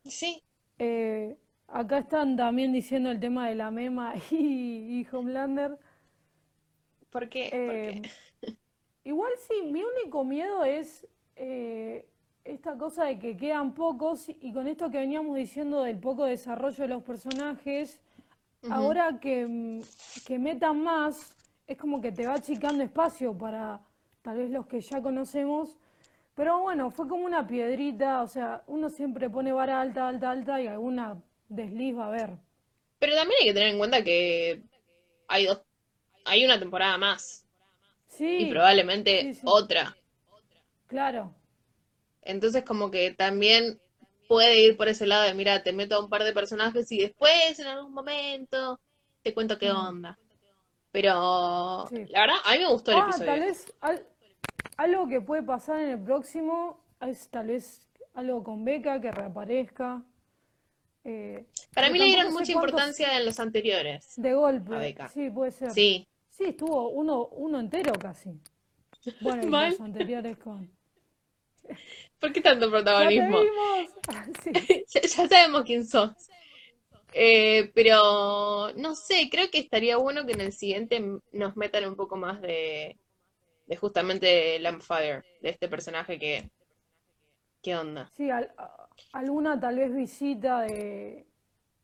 Sí. 0.04 0.42
Eh, 0.78 1.36
acá 1.68 1.98
están 1.98 2.36
también 2.36 2.72
diciendo 2.72 3.10
el 3.10 3.20
tema 3.20 3.48
de 3.48 3.54
la 3.54 3.70
mema 3.70 4.14
y, 4.30 5.06
Homelander. 5.10 5.78
¿Por 7.10 7.28
qué? 7.28 7.50
Eh, 7.52 8.02
igual 9.04 9.32
sí, 9.48 9.62
mi 9.70 9.82
único 9.82 10.24
miedo 10.24 10.64
es 10.64 11.06
eh, 11.36 12.08
esta 12.44 12.76
cosa 12.76 13.04
de 13.04 13.18
que 13.18 13.36
quedan 13.36 13.74
pocos 13.74 14.28
y 14.28 14.52
con 14.52 14.68
esto 14.68 14.90
que 14.90 14.98
veníamos 14.98 15.36
diciendo 15.36 15.82
del 15.82 15.98
poco 15.98 16.24
desarrollo 16.24 16.82
de 16.82 16.88
los 16.88 17.02
personajes, 17.02 18.00
ahora 18.70 19.18
que, 19.20 19.80
que 20.26 20.38
metan 20.38 20.82
más, 20.82 21.33
es 21.66 21.76
como 21.76 22.00
que 22.00 22.12
te 22.12 22.26
va 22.26 22.34
achicando 22.34 22.84
espacio 22.84 23.36
para 23.36 23.80
tal 24.22 24.38
vez 24.38 24.50
los 24.50 24.66
que 24.66 24.80
ya 24.80 25.00
conocemos 25.00 25.76
pero 26.34 26.60
bueno, 26.60 26.90
fue 26.90 27.08
como 27.08 27.24
una 27.24 27.46
piedrita, 27.46 28.22
o 28.22 28.26
sea, 28.26 28.64
uno 28.66 28.90
siempre 28.90 29.30
pone 29.30 29.52
vara 29.52 29.80
alta, 29.80 30.08
alta, 30.08 30.30
alta 30.30 30.60
y 30.60 30.66
alguna 30.66 31.22
desliz 31.48 31.96
va 31.96 32.04
a 32.04 32.08
haber. 32.08 32.30
Pero 32.98 33.14
también 33.14 33.38
hay 33.40 33.46
que 33.46 33.54
tener 33.54 33.68
en 33.68 33.78
cuenta 33.78 34.02
que 34.02 34.62
hay 35.28 35.46
dos, 35.46 35.62
hay 36.24 36.44
una 36.44 36.58
temporada 36.58 36.98
más. 36.98 37.46
Sí. 38.08 38.38
Y 38.40 38.50
probablemente 38.50 39.36
otra. 39.44 39.96
Claro. 40.88 41.32
Entonces 42.22 42.64
como 42.64 42.90
que 42.90 43.12
también 43.12 43.80
puede 44.28 44.60
ir 44.60 44.76
por 44.76 44.88
ese 44.88 45.06
lado 45.06 45.24
de, 45.24 45.34
mira, 45.34 45.62
te 45.62 45.72
meto 45.72 45.96
a 45.96 46.00
un 46.02 46.08
par 46.08 46.24
de 46.24 46.32
personajes 46.32 46.90
y 46.90 46.98
después 46.98 47.58
en 47.60 47.66
algún 47.66 47.92
momento 47.92 48.80
te 49.22 49.34
cuento 49.34 49.58
qué 49.58 49.72
mm. 49.72 49.76
onda. 49.76 50.18
Pero 50.94 51.88
la 51.90 52.20
verdad, 52.20 52.36
a 52.44 52.52
mí 52.52 52.58
me 52.60 52.68
gustó 52.68 52.92
el 52.92 52.98
ah, 52.98 53.06
episodio. 53.08 53.26
Tal 53.26 53.40
vez, 53.40 53.74
algo 54.76 55.08
que 55.08 55.20
puede 55.20 55.42
pasar 55.42 55.80
en 55.80 55.88
el 55.88 55.98
próximo 55.98 56.84
es 57.00 57.28
tal 57.30 57.48
vez 57.48 57.88
algo 58.14 58.44
con 58.44 58.64
Beca 58.64 59.00
que 59.00 59.10
reaparezca. 59.10 60.04
Eh, 61.02 61.46
Para 61.74 61.90
mí 61.90 61.98
le 61.98 62.04
dieron 62.04 62.32
mucha 62.32 62.52
importancia 62.52 63.18
en 63.18 63.24
los 63.24 63.40
anteriores. 63.40 64.12
De 64.16 64.34
golpe. 64.34 64.96
Sí, 65.12 65.30
puede 65.30 65.50
ser. 65.50 65.72
Sí. 65.72 66.06
Sí, 66.30 66.44
estuvo 66.44 66.90
uno, 66.90 67.26
uno 67.26 67.58
entero 67.58 67.92
casi. 67.94 68.30
Bueno, 69.20 69.42
y 69.42 69.46
los 69.70 69.80
anteriores 69.80 70.36
con. 70.38 70.70
¿Por 72.20 72.32
qué 72.32 72.40
tanto 72.40 72.70
protagonismo? 72.70 73.40
Ya, 74.94 75.00
ya, 75.00 75.08
sabemos 75.08 75.64
quién 75.64 75.84
sos. 75.84 76.12
Eh, 77.16 77.70
pero 77.74 78.72
no 78.74 78.96
sé, 78.96 79.28
creo 79.30 79.48
que 79.48 79.60
estaría 79.60 79.96
bueno 79.96 80.26
que 80.26 80.32
en 80.32 80.40
el 80.40 80.52
siguiente 80.52 81.00
nos 81.30 81.56
metan 81.56 81.84
un 81.84 81.94
poco 81.94 82.16
más 82.16 82.42
de, 82.42 82.98
de 83.66 83.76
justamente 83.76 84.58
Lampfire, 84.58 85.22
de 85.40 85.50
este 85.50 85.68
personaje 85.68 86.18
que... 86.18 86.50
¿Qué 87.62 87.76
onda? 87.76 88.10
Sí, 88.16 88.28
alguna 89.12 89.58
tal 89.58 89.76
vez 89.76 89.94
visita 89.94 90.62
de... 90.62 91.24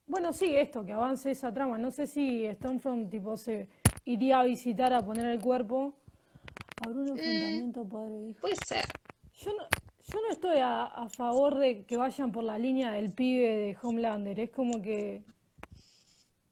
Bueno, 0.05 0.33
sí, 0.33 0.57
esto, 0.57 0.85
que 0.85 0.93
avance 0.93 1.31
esa 1.31 1.55
trama. 1.55 1.79
No 1.79 1.93
sé 1.93 2.09
si 2.09 2.47
Stormfront 2.55 3.09
tipo 3.09 3.37
se 3.37 3.69
iría 4.05 4.41
a 4.41 4.45
visitar 4.45 4.93
a 4.93 5.01
poner 5.01 5.27
el 5.27 5.41
cuerpo. 5.41 5.95
¿Habrá 6.85 6.99
un 6.99 7.05
mm, 7.05 7.11
enfrentamiento 7.11 7.85
padre 7.89 8.35
Puede 8.41 8.57
ser. 8.57 8.85
Yo 9.39 9.53
no, 9.55 9.65
yo 10.13 10.21
no 10.21 10.31
estoy 10.31 10.59
a, 10.61 11.09
favor 11.17 11.59
de 11.59 11.85
que 11.85 11.97
vayan 11.97 12.33
por 12.33 12.45
la 12.45 12.59
línea 12.59 12.93
del 12.93 13.13
pibe 13.13 13.49
de 13.49 13.77
Homelander. 13.81 14.39
Es 14.41 14.51
como 14.51 14.83
que 14.83 15.23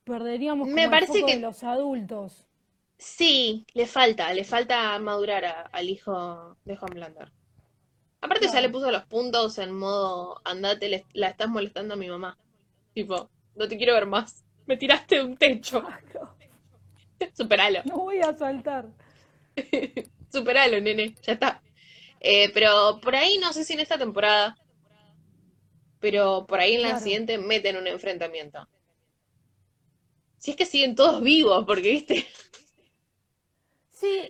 perderíamos 0.05 0.67
como 0.67 0.75
Me 0.75 0.89
parece 0.89 1.25
que... 1.25 1.35
de 1.35 1.41
los 1.41 1.63
adultos. 1.65 2.47
Sí, 2.99 3.65
le 3.75 3.87
falta, 3.87 4.33
le 4.33 4.45
falta 4.45 4.99
madurar 4.99 5.71
al 5.71 5.89
hijo 5.89 6.57
de 6.65 6.79
Homelander. 6.81 7.31
Aparte 8.21 8.49
ya 8.49 8.61
le 8.61 8.69
puso 8.69 8.91
los 8.91 9.05
puntos 9.05 9.59
en 9.59 9.73
modo, 9.73 10.41
andate, 10.45 11.07
la 11.13 11.29
estás 11.29 11.49
molestando 11.49 11.95
a 11.95 11.97
mi 11.97 12.09
mamá. 12.09 12.37
Tipo, 12.93 13.31
no 13.55 13.69
te 13.69 13.77
quiero 13.77 13.95
ver 13.95 14.07
más. 14.07 14.45
Me 14.67 14.77
tiraste 14.77 15.17
de 15.17 15.25
un 15.25 15.37
techo. 15.37 15.85
Superalo. 17.35 17.81
No 17.85 17.99
voy 17.99 18.19
a 18.19 18.37
saltar. 18.37 18.87
Superalo, 20.33 20.81
nene, 20.81 21.15
ya 21.23 21.35
está. 21.35 21.63
Eh, 22.21 22.51
pero 22.53 23.01
por 23.01 23.15
ahí, 23.15 23.39
no 23.39 23.53
sé 23.53 23.65
si 23.65 23.75
en 23.75 23.81
esta 23.81 23.99
temporada, 23.99 24.57
pero 26.01 26.47
por 26.47 26.61
ahí 26.61 26.75
en 26.75 26.83
la 26.83 26.99
siguiente 26.99 27.39
meten 27.39 27.77
un 27.77 27.87
enfrentamiento. 27.87 28.69
Si 30.39 30.53
es 30.53 30.57
que 30.57 30.67
siguen 30.67 30.95
todos 30.95 31.21
vivos, 31.21 31.65
porque, 31.65 31.91
viste, 31.91 32.27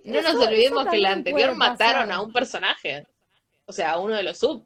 no 0.04 0.22
nos 0.22 0.34
olvidemos 0.36 0.86
que 0.86 0.98
la 0.98 1.12
anterior 1.12 1.54
mataron 1.54 2.10
a 2.12 2.20
un 2.20 2.32
personaje. 2.32 3.06
O 3.66 3.72
sea, 3.72 3.92
a 3.92 4.00
uno 4.00 4.14
de 4.14 4.22
los 4.22 4.38
sub. 4.38 4.64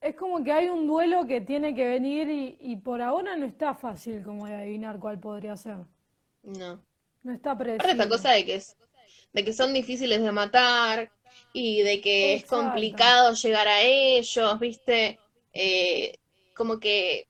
Es 0.00 0.14
como 0.14 0.42
que 0.42 0.52
hay 0.52 0.68
un 0.68 0.86
duelo 0.86 1.26
que 1.26 1.40
tiene 1.40 1.74
que 1.74 1.86
venir 1.86 2.56
y, 2.60 2.76
por 2.76 3.02
ahora 3.02 3.36
no 3.36 3.44
está 3.44 3.74
fácil 3.74 4.22
como 4.22 4.46
de 4.46 4.54
adivinar 4.54 4.98
cuál 4.98 5.18
podría 5.18 5.56
ser. 5.56 5.76
No. 6.42 6.82
No 7.22 7.32
está 7.34 7.58
predecible. 7.58 7.92
esta 7.92 8.08
cosa 8.08 8.30
de 8.30 8.46
que, 8.46 8.54
es, 8.54 8.78
de 9.32 9.44
que 9.44 9.52
son 9.52 9.74
difíciles 9.74 10.22
de 10.22 10.32
matar 10.32 11.10
y 11.52 11.82
de 11.82 12.00
que 12.00 12.34
es 12.34 12.44
complicado 12.44 13.34
llegar 13.34 13.68
a 13.68 13.82
ellos, 13.82 14.58
¿viste? 14.58 15.18
Eh, 15.52 16.18
como 16.56 16.78
que 16.78 17.26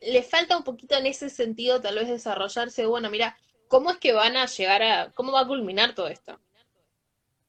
le 0.00 0.22
falta 0.22 0.56
un 0.56 0.64
poquito 0.64 0.96
en 0.96 1.06
ese 1.06 1.28
sentido 1.28 1.80
tal 1.80 1.96
vez 1.96 2.08
desarrollarse, 2.08 2.86
bueno, 2.86 3.10
mira, 3.10 3.36
¿cómo 3.68 3.90
es 3.90 3.98
que 3.98 4.12
van 4.12 4.36
a 4.36 4.46
llegar 4.46 4.82
a, 4.82 5.10
cómo 5.12 5.32
va 5.32 5.40
a 5.40 5.46
culminar 5.46 5.94
todo 5.94 6.08
esto? 6.08 6.38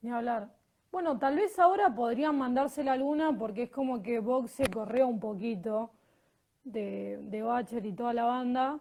Ni 0.02 0.12
hablar. 0.12 0.50
Bueno, 0.92 1.20
tal 1.20 1.36
vez 1.36 1.60
ahora 1.60 1.94
podrían 1.94 2.38
mandarse 2.38 2.84
la 2.84 2.96
luna 2.96 3.36
porque 3.38 3.64
es 3.64 3.70
como 3.70 4.02
que 4.02 4.20
Vox 4.20 4.52
se 4.52 4.68
corrió 4.70 5.08
un 5.08 5.20
poquito 5.20 5.92
de, 6.64 7.20
de 7.22 7.42
Bacher 7.44 7.86
y 7.86 7.94
toda 7.94 8.14
la 8.14 8.24
banda 8.24 8.80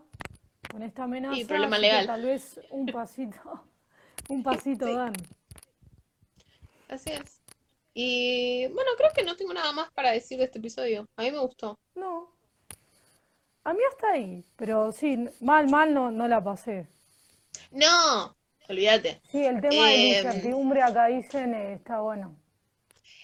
con 0.70 0.82
esta 0.82 1.05
amenaza. 1.05 1.36
Y 1.36 1.45
problema 1.45 1.78
legal. 1.78 2.07
Tal 2.07 2.24
vez 2.24 2.61
un 2.70 2.86
pasito, 2.86 3.64
un 4.28 4.43
pasito 4.43 4.93
dan. 4.93 5.12
Así 6.89 7.11
es. 7.11 7.41
Y 7.95 8.66
bueno, 8.68 8.91
creo 8.97 9.11
que 9.14 9.24
no 9.24 9.36
tengo 9.36 9.53
nada 9.53 9.72
más 9.72 9.91
para 9.93 10.12
decir 10.12 10.39
de 10.39 10.45
este 10.45 10.59
episodio. 10.59 11.09
A 11.16 11.22
mí 11.22 11.30
me 11.30 11.39
gustó. 11.39 11.78
No. 11.95 12.34
A 13.64 13.74
mí 13.74 13.80
hasta 13.91 14.12
ahí, 14.12 14.45
pero 14.57 14.93
sí, 14.93 15.18
mal, 15.41 15.68
mal 15.68 15.93
no, 15.93 16.11
no 16.11 16.26
la 16.26 16.43
pasé. 16.43 16.89
No, 17.70 18.36
olvídate. 18.68 19.20
Sí, 19.30 19.45
el 19.45 19.61
tema 19.61 19.74
de 19.74 19.80
la 19.80 19.93
eh, 19.93 20.09
incertidumbre 20.18 20.82
acá 20.82 21.07
dicen 21.09 21.55
eh, 21.55 21.74
está 21.74 22.01
bueno. 22.01 22.34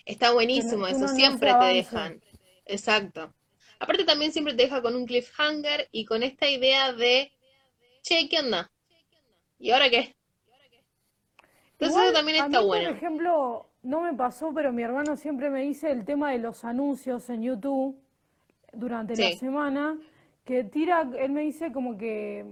Está 0.05 0.33
buenísimo, 0.33 0.87
eso 0.87 1.09
siempre 1.09 1.55
te 1.59 1.67
dejan. 1.67 2.23
Exacto. 2.67 3.33
Aparte 3.79 4.05
también 4.05 4.33
siempre 4.33 4.55
te 4.55 4.65
deja 4.65 4.83
con 4.83 4.97
un 4.97 5.07
cliffhanger 5.07 5.89
y 5.93 6.05
con 6.05 6.23
esta 6.23 6.49
idea 6.49 6.93
de, 6.93 7.33
che, 8.03 8.29
¿qué 8.29 8.41
onda? 8.41 8.71
¿Y 9.59 9.71
ahora 9.71 9.89
qué? 9.89 10.15
Eso 11.85 12.13
también 12.13 12.45
está 12.45 12.61
bueno. 12.61 12.89
Por 12.89 12.97
ejemplo, 12.97 13.69
no 13.83 14.01
me 14.01 14.15
pasó, 14.15 14.53
pero 14.55 14.73
mi 14.73 14.83
hermano 14.83 15.17
siempre 15.17 15.51
me 15.51 15.63
dice 15.63 15.91
el 15.91 16.05
tema 16.05 16.33
de 16.33 16.39
los 16.39 16.65
anuncios 16.65 17.29
en 17.31 17.43
YouTube 17.43 17.99
durante 18.73 19.17
la 19.17 19.37
semana, 19.37 19.99
que 20.45 20.65
tira, 20.65 21.09
él 21.19 21.33
me 21.33 21.43
dice 21.43 21.73
como 21.73 21.97
que 21.97 22.45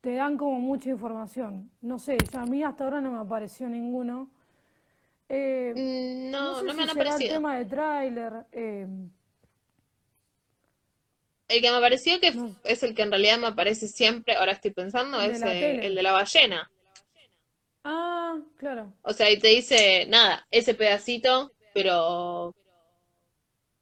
te 0.00 0.14
dan 0.14 0.36
como 0.36 0.60
mucha 0.60 0.90
información. 0.90 1.70
No 1.80 1.98
sé, 1.98 2.18
a 2.34 2.46
mí 2.46 2.62
hasta 2.62 2.84
ahora 2.84 3.00
no 3.00 3.12
me 3.12 3.18
apareció 3.18 3.68
ninguno. 3.68 4.30
Eh, 5.28 5.72
mm, 5.74 6.30
no, 6.30 6.62
no, 6.62 6.74
me 6.74 6.82
han 6.84 6.90
aparecido. 6.90 7.30
el 7.30 7.34
tema 7.34 7.58
de 7.58 7.64
tráiler. 7.64 8.32
Eh, 8.52 8.86
El 11.48 11.62
que 11.62 11.70
me 11.70 11.80
pareció 11.80 12.20
que 12.20 12.32
No, 12.32 12.54
es 12.64 12.82
el 12.82 12.94
que 12.94 13.02
en 13.02 13.10
realidad 13.10 13.38
me 13.38 13.48
aparece 13.48 13.88
siempre, 13.88 14.36
ahora 14.36 14.52
estoy 14.52 14.70
pensando, 14.70 15.20
es 15.20 15.42
eh, 15.42 15.86
el 15.86 15.94
de 15.94 16.02
la 16.02 16.12
ballena. 16.12 16.70
Ah, 17.88 18.38
claro. 18.56 18.92
O 19.02 19.12
sea, 19.12 19.28
y 19.30 19.40
te 19.40 19.48
dice, 19.48 20.06
nada, 20.08 20.46
ese 20.52 20.74
pedacito, 20.74 21.52
pero 21.74 22.54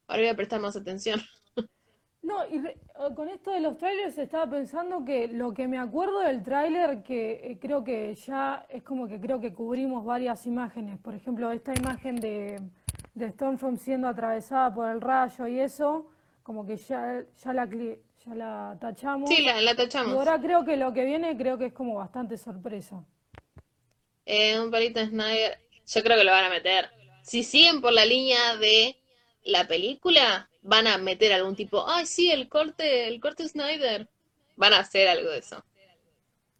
ahora 0.07 0.21
voy 0.23 0.27
a 0.27 0.35
prestar 0.35 0.59
más 0.61 0.75
atención. 0.75 1.21
No, 2.21 2.45
y 2.47 2.59
re- 2.59 2.71
eh, 2.99 3.13
con 3.15 3.29
esto 3.29 3.51
de 3.51 3.61
los 3.61 3.77
trailers 3.77 4.17
estaba 4.17 4.49
pensando 4.49 5.05
que 5.05 5.27
lo 5.27 5.53
que 5.53 5.67
me 5.67 5.77
acuerdo 5.77 6.19
del 6.19 6.43
tráiler, 6.43 7.03
que 7.03 7.33
eh, 7.51 7.57
creo 7.59 7.83
que 7.83 8.13
ya 8.15 8.65
es 8.69 8.83
como 8.83 9.07
que 9.07 9.19
creo 9.19 9.39
que 9.39 9.53
cubrimos 9.53 10.03
varias 10.05 10.45
imágenes. 10.45 10.99
Por 10.99 11.13
ejemplo, 11.15 11.51
esta 11.51 11.73
imagen 11.73 12.15
de, 12.17 12.59
de 13.13 13.31
Stormfront 13.31 13.79
siendo 13.79 14.07
atravesada 14.07 14.73
por 14.73 14.89
el 14.89 14.99
rayo 15.01 15.47
y 15.47 15.59
eso, 15.59 16.07
como 16.43 16.65
que 16.65 16.77
ya, 16.77 17.23
ya 17.43 17.53
la, 17.53 17.65
ya 17.67 18.35
la 18.35 18.77
tachamos. 18.79 19.29
Sí, 19.29 19.43
la, 19.43 19.61
la 19.61 19.75
Y 19.75 19.75
tachamos. 19.75 20.17
ahora 20.17 20.39
creo 20.41 20.65
que 20.65 20.77
lo 20.77 20.93
que 20.93 21.05
viene 21.05 21.37
creo 21.37 21.57
que 21.57 21.67
es 21.67 21.73
como 21.73 21.95
bastante 21.95 22.37
sorpresa. 22.37 23.03
Eh, 24.29 24.59
un 24.59 24.69
palito 24.69 24.99
de 24.99 25.07
Snyder, 25.07 25.57
yo 25.87 26.03
creo 26.03 26.17
que 26.17 26.23
lo 26.25 26.31
van 26.31 26.43
a 26.43 26.49
meter. 26.49 26.89
Si 27.23 27.43
siguen 27.43 27.79
por 27.79 27.93
la 27.93 28.05
línea 28.05 28.57
de 28.57 28.97
la 29.45 29.65
película, 29.65 30.49
van 30.61 30.85
a 30.85 30.97
meter 30.97 31.31
algún 31.31 31.55
tipo, 31.55 31.89
ay, 31.89 32.05
sí, 32.05 32.29
el 32.29 32.49
corte, 32.49 33.07
el 33.07 33.21
corte 33.21 33.47
Snyder. 33.47 34.09
Van 34.57 34.73
a 34.73 34.79
hacer 34.79 35.07
algo 35.07 35.29
de 35.29 35.39
eso. 35.39 35.63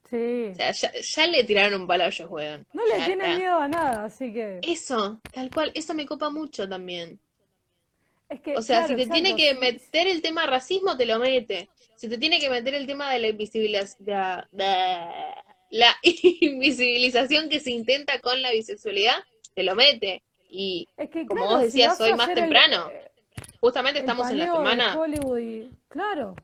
Sí. 0.09 0.51
O 0.51 0.55
sea, 0.55 0.71
ya, 0.71 0.93
ya 0.93 1.27
le 1.27 1.43
tiraron 1.43 1.81
un 1.81 1.87
palo 1.87 2.05
a 2.05 2.11
Joss 2.11 2.29
Whedon. 2.29 2.65
No 2.71 2.85
le 2.85 3.03
tienen 3.03 3.37
miedo 3.37 3.57
a 3.57 3.67
nada, 3.67 4.05
así 4.05 4.31
que... 4.31 4.61
Eso, 4.63 5.19
tal 5.33 5.51
cual, 5.51 5.73
eso 5.75 5.93
me 5.93 6.05
copa 6.05 6.29
mucho 6.29 6.69
también. 6.69 7.19
Es 8.29 8.39
que, 8.39 8.55
O 8.55 8.61
sea, 8.61 8.85
claro, 8.85 8.97
si 8.97 9.05
te 9.05 9.11
tiene 9.11 9.35
que 9.35 9.55
meter 9.55 10.07
el 10.07 10.21
tema 10.21 10.45
racismo, 10.45 10.95
te 10.95 11.05
lo 11.05 11.19
mete. 11.19 11.67
Si 11.97 12.07
te 12.07 12.17
tiene 12.17 12.39
que 12.39 12.49
meter 12.49 12.75
el 12.75 12.87
tema 12.87 13.11
de 13.11 13.19
la 13.19 13.27
invisibilización, 13.27 14.45
la 15.69 15.95
invisibilización 16.03 17.49
que 17.49 17.59
se 17.59 17.71
intenta 17.71 18.19
con 18.19 18.41
la 18.41 18.51
bisexualidad, 18.51 19.17
te 19.53 19.63
lo 19.63 19.75
mete. 19.75 20.23
Y 20.49 20.87
Es 20.97 21.09
que 21.09 21.25
como 21.25 21.41
claro, 21.41 21.51
vos 21.57 21.59
si 21.61 21.65
decías 21.79 21.99
a 21.99 22.03
hoy 22.05 22.13
más 22.13 22.29
el- 22.29 22.35
temprano, 22.35 22.89
eh, 22.89 23.11
justamente 23.59 23.99
el 23.99 24.03
estamos 24.05 24.29
en 24.31 24.37
la 24.39 24.45
semana. 24.45 24.97
Hollywood 24.97 25.37
y 25.39 25.69
claro, 25.89 26.35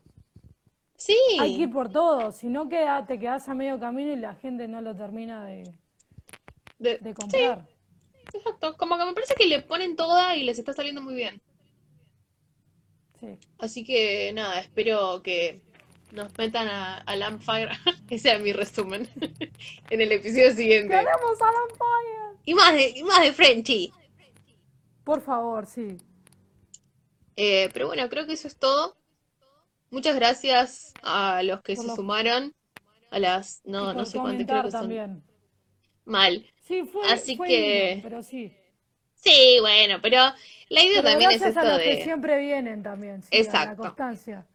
Sí, 0.95 1.17
hay 1.39 1.57
que 1.57 1.63
ir 1.63 1.71
por 1.71 1.91
todo, 1.91 2.31
si 2.31 2.47
no 2.47 2.69
queda, 2.69 3.05
te 3.05 3.19
quedas 3.19 3.49
a 3.49 3.53
medio 3.53 3.77
camino 3.79 4.13
y 4.13 4.15
la 4.15 4.35
gente 4.35 4.67
no 4.69 4.79
lo 4.81 4.95
termina 4.95 5.45
de, 5.45 5.63
de- 6.79 6.97
de 6.99 7.09
sí, 7.09 7.13
comprar. 7.13 7.65
exacto. 8.33 8.77
Como 8.77 8.97
que 8.97 9.03
me 9.05 9.13
parece 9.13 9.35
que 9.35 9.47
le 9.47 9.61
ponen 9.61 9.97
toda 9.97 10.35
y 10.37 10.43
les 10.43 10.59
está 10.59 10.71
saliendo 10.73 11.01
muy 11.01 11.15
bien. 11.15 11.41
Sí. 13.19 13.37
Así 13.59 13.83
que 13.83 14.31
nada, 14.33 14.59
espero 14.59 15.21
que 15.23 15.61
nos 16.13 16.37
metan 16.37 16.67
a, 16.67 16.97
a 16.99 17.15
Lampfire. 17.15 17.69
Ese 18.09 18.29
era 18.29 18.39
mi 18.39 18.53
resumen. 18.53 19.07
En 19.89 20.01
el 20.01 20.11
episodio 20.11 20.53
siguiente. 20.53 20.89
¡Queremos 20.93 21.41
a 21.41 21.45
Lampire! 21.45 22.41
Y 22.45 22.53
más 22.53 22.73
de, 22.73 22.89
y 22.89 23.03
más 23.03 23.21
de 23.21 23.33
Frenchy. 23.33 23.91
Por 25.03 25.21
favor, 25.21 25.65
sí. 25.65 25.97
Eh, 27.35 27.69
pero 27.73 27.87
bueno, 27.87 28.07
creo 28.09 28.25
que 28.25 28.33
eso 28.33 28.47
es 28.47 28.57
todo. 28.57 28.95
Muchas 29.89 30.15
gracias 30.15 30.93
a 31.03 31.43
los 31.43 31.61
que 31.61 31.75
Por 31.75 31.85
se 31.85 31.95
sumaron. 31.95 32.53
A 33.11 33.19
las, 33.19 33.61
no, 33.65 33.93
no 33.93 34.05
sé 34.05 34.17
cuántas, 34.17 34.47
creo 34.47 34.63
que 34.63 34.71
son 34.71 34.81
también. 34.81 35.23
mal. 36.05 36.45
Sí, 36.67 36.83
fue, 36.83 37.07
Así 37.11 37.35
fue 37.37 37.47
que- 37.47 37.89
lindo, 37.91 38.03
pero 38.09 38.23
sí. 38.23 38.51
Sí, 39.15 39.57
bueno, 39.61 39.99
pero 40.01 40.17
la 40.69 40.83
idea 40.83 41.01
Pero 41.01 41.09
también 41.11 41.31
es 41.31 41.39
gracias 41.39 41.57
a 41.57 41.61
esto 41.61 41.73
los 41.73 41.81
que 41.83 41.95
de... 41.97 42.03
siempre 42.03 42.39
vienen 42.39 42.81
también, 42.83 43.21
sí, 43.21 43.29
a 43.31 43.35
la 43.35 43.41
Exacto. 43.43 43.83
constancia. 43.83 44.45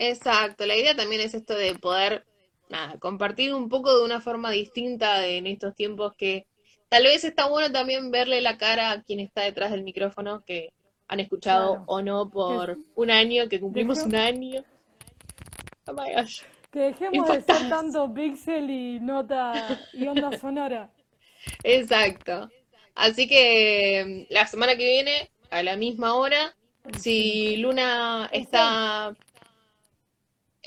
Exacto, 0.00 0.64
la 0.64 0.76
idea 0.76 0.94
también 0.94 1.20
es 1.20 1.34
esto 1.34 1.54
de 1.54 1.74
poder, 1.74 2.24
nada, 2.68 2.96
compartir 3.00 3.52
un 3.52 3.68
poco 3.68 3.98
de 3.98 4.04
una 4.04 4.20
forma 4.20 4.52
distinta 4.52 5.26
en 5.26 5.48
estos 5.48 5.74
tiempos 5.74 6.14
que 6.16 6.46
tal 6.88 7.02
vez 7.02 7.24
está 7.24 7.48
bueno 7.48 7.72
también 7.72 8.12
verle 8.12 8.40
la 8.40 8.56
cara 8.56 8.92
a 8.92 9.02
quien 9.02 9.18
está 9.18 9.42
detrás 9.42 9.72
del 9.72 9.82
micrófono, 9.82 10.44
que 10.46 10.72
han 11.08 11.18
escuchado 11.18 11.70
Claro. 11.70 11.84
o 11.88 12.00
no 12.00 12.30
por 12.30 12.78
un 12.94 13.10
año, 13.10 13.48
que 13.48 13.58
cumplimos 13.58 13.98
un 14.04 14.14
año. 14.14 14.62
Oh 15.86 15.92
my 15.94 16.14
gosh. 16.14 16.42
Que 16.70 16.78
dejemos 16.78 17.28
de 17.28 17.40
ser 17.40 17.68
tanto 17.68 18.14
pixel 18.14 18.70
y 18.70 19.00
nota 19.00 19.80
y 19.92 20.06
onda 20.06 20.38
sonora. 20.38 20.92
Exacto. 21.64 22.48
Así 22.94 23.26
que 23.26 24.26
mm, 24.28 24.32
la 24.32 24.46
semana 24.46 24.76
que 24.76 24.84
viene, 24.84 25.30
a 25.50 25.64
la 25.64 25.76
misma 25.76 26.14
hora, 26.14 26.54
si 26.98 27.56
Luna 27.56 28.28
está... 28.32 29.16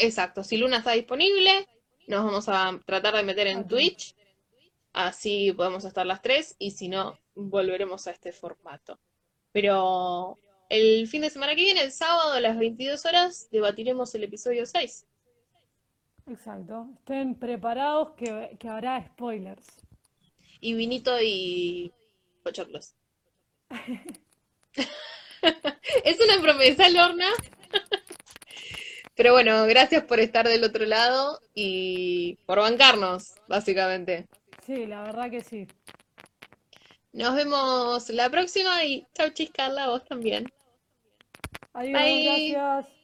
Exacto, 0.01 0.43
si 0.43 0.57
Luna 0.57 0.77
está 0.77 0.91
disponible, 0.93 1.67
nos 2.07 2.25
vamos 2.25 2.49
a 2.49 2.79
tratar 2.85 3.15
de 3.15 3.23
meter 3.23 3.47
en. 3.47 3.67
Twitch, 3.67 4.15
así 4.93 5.51
podemos 5.53 5.85
estar 5.85 6.05
las 6.05 6.21
tres, 6.21 6.55
y 6.57 6.71
si 6.71 6.87
no, 6.89 7.19
volveremos 7.35 8.07
a 8.07 8.11
este 8.11 8.31
formato. 8.31 8.99
Pero 9.51 10.39
el 10.69 11.07
fin 11.07 11.21
de 11.21 11.29
semana 11.29 11.55
que 11.55 11.63
viene, 11.63 11.83
el 11.83 11.91
sábado 11.91 12.33
a 12.33 12.39
las 12.39 12.57
22 12.57 13.05
horas, 13.05 13.47
debatiremos 13.51 14.13
el 14.15 14.23
episodio 14.23 14.65
6. 14.65 15.05
Exacto. 16.27 16.87
Estén 16.97 17.35
preparados 17.35 18.13
que, 18.13 18.57
que 18.59 18.67
habrá 18.67 19.05
spoilers. 19.05 19.67
Y 20.59 20.73
vinito 20.73 21.15
y 21.21 21.93
pochoclos. 22.43 22.95
Es 26.03 26.19
una 26.19 26.41
promesa, 26.41 26.89
Lorna. 26.89 27.29
Pero 29.16 29.34
bueno, 29.34 29.66
gracias 29.66 30.03
por 30.03 30.20
estar 30.20 30.47
del 30.47 30.64
otro 30.64 30.86
lado 30.86 31.39
y 31.53 32.38
por 32.45 32.59
bancarnos, 32.59 33.36
básicamente. 33.47 34.26
Sí, 34.66 34.86
la 34.86 35.03
verdad 35.03 35.30
que 35.30 35.41
sí. 35.41 35.68
Nos 37.14 37.36
vemos 37.36 38.09
la 38.09 38.30
próxima 38.30 38.86
y 38.86 39.05
chau, 39.14 39.30
chis, 39.32 39.51
Carla, 39.51 39.89
vos 39.89 40.05
también. 40.05 40.49
Adiós, 41.74 42.01
Bye. 42.01 42.51
gracias. 42.51 43.00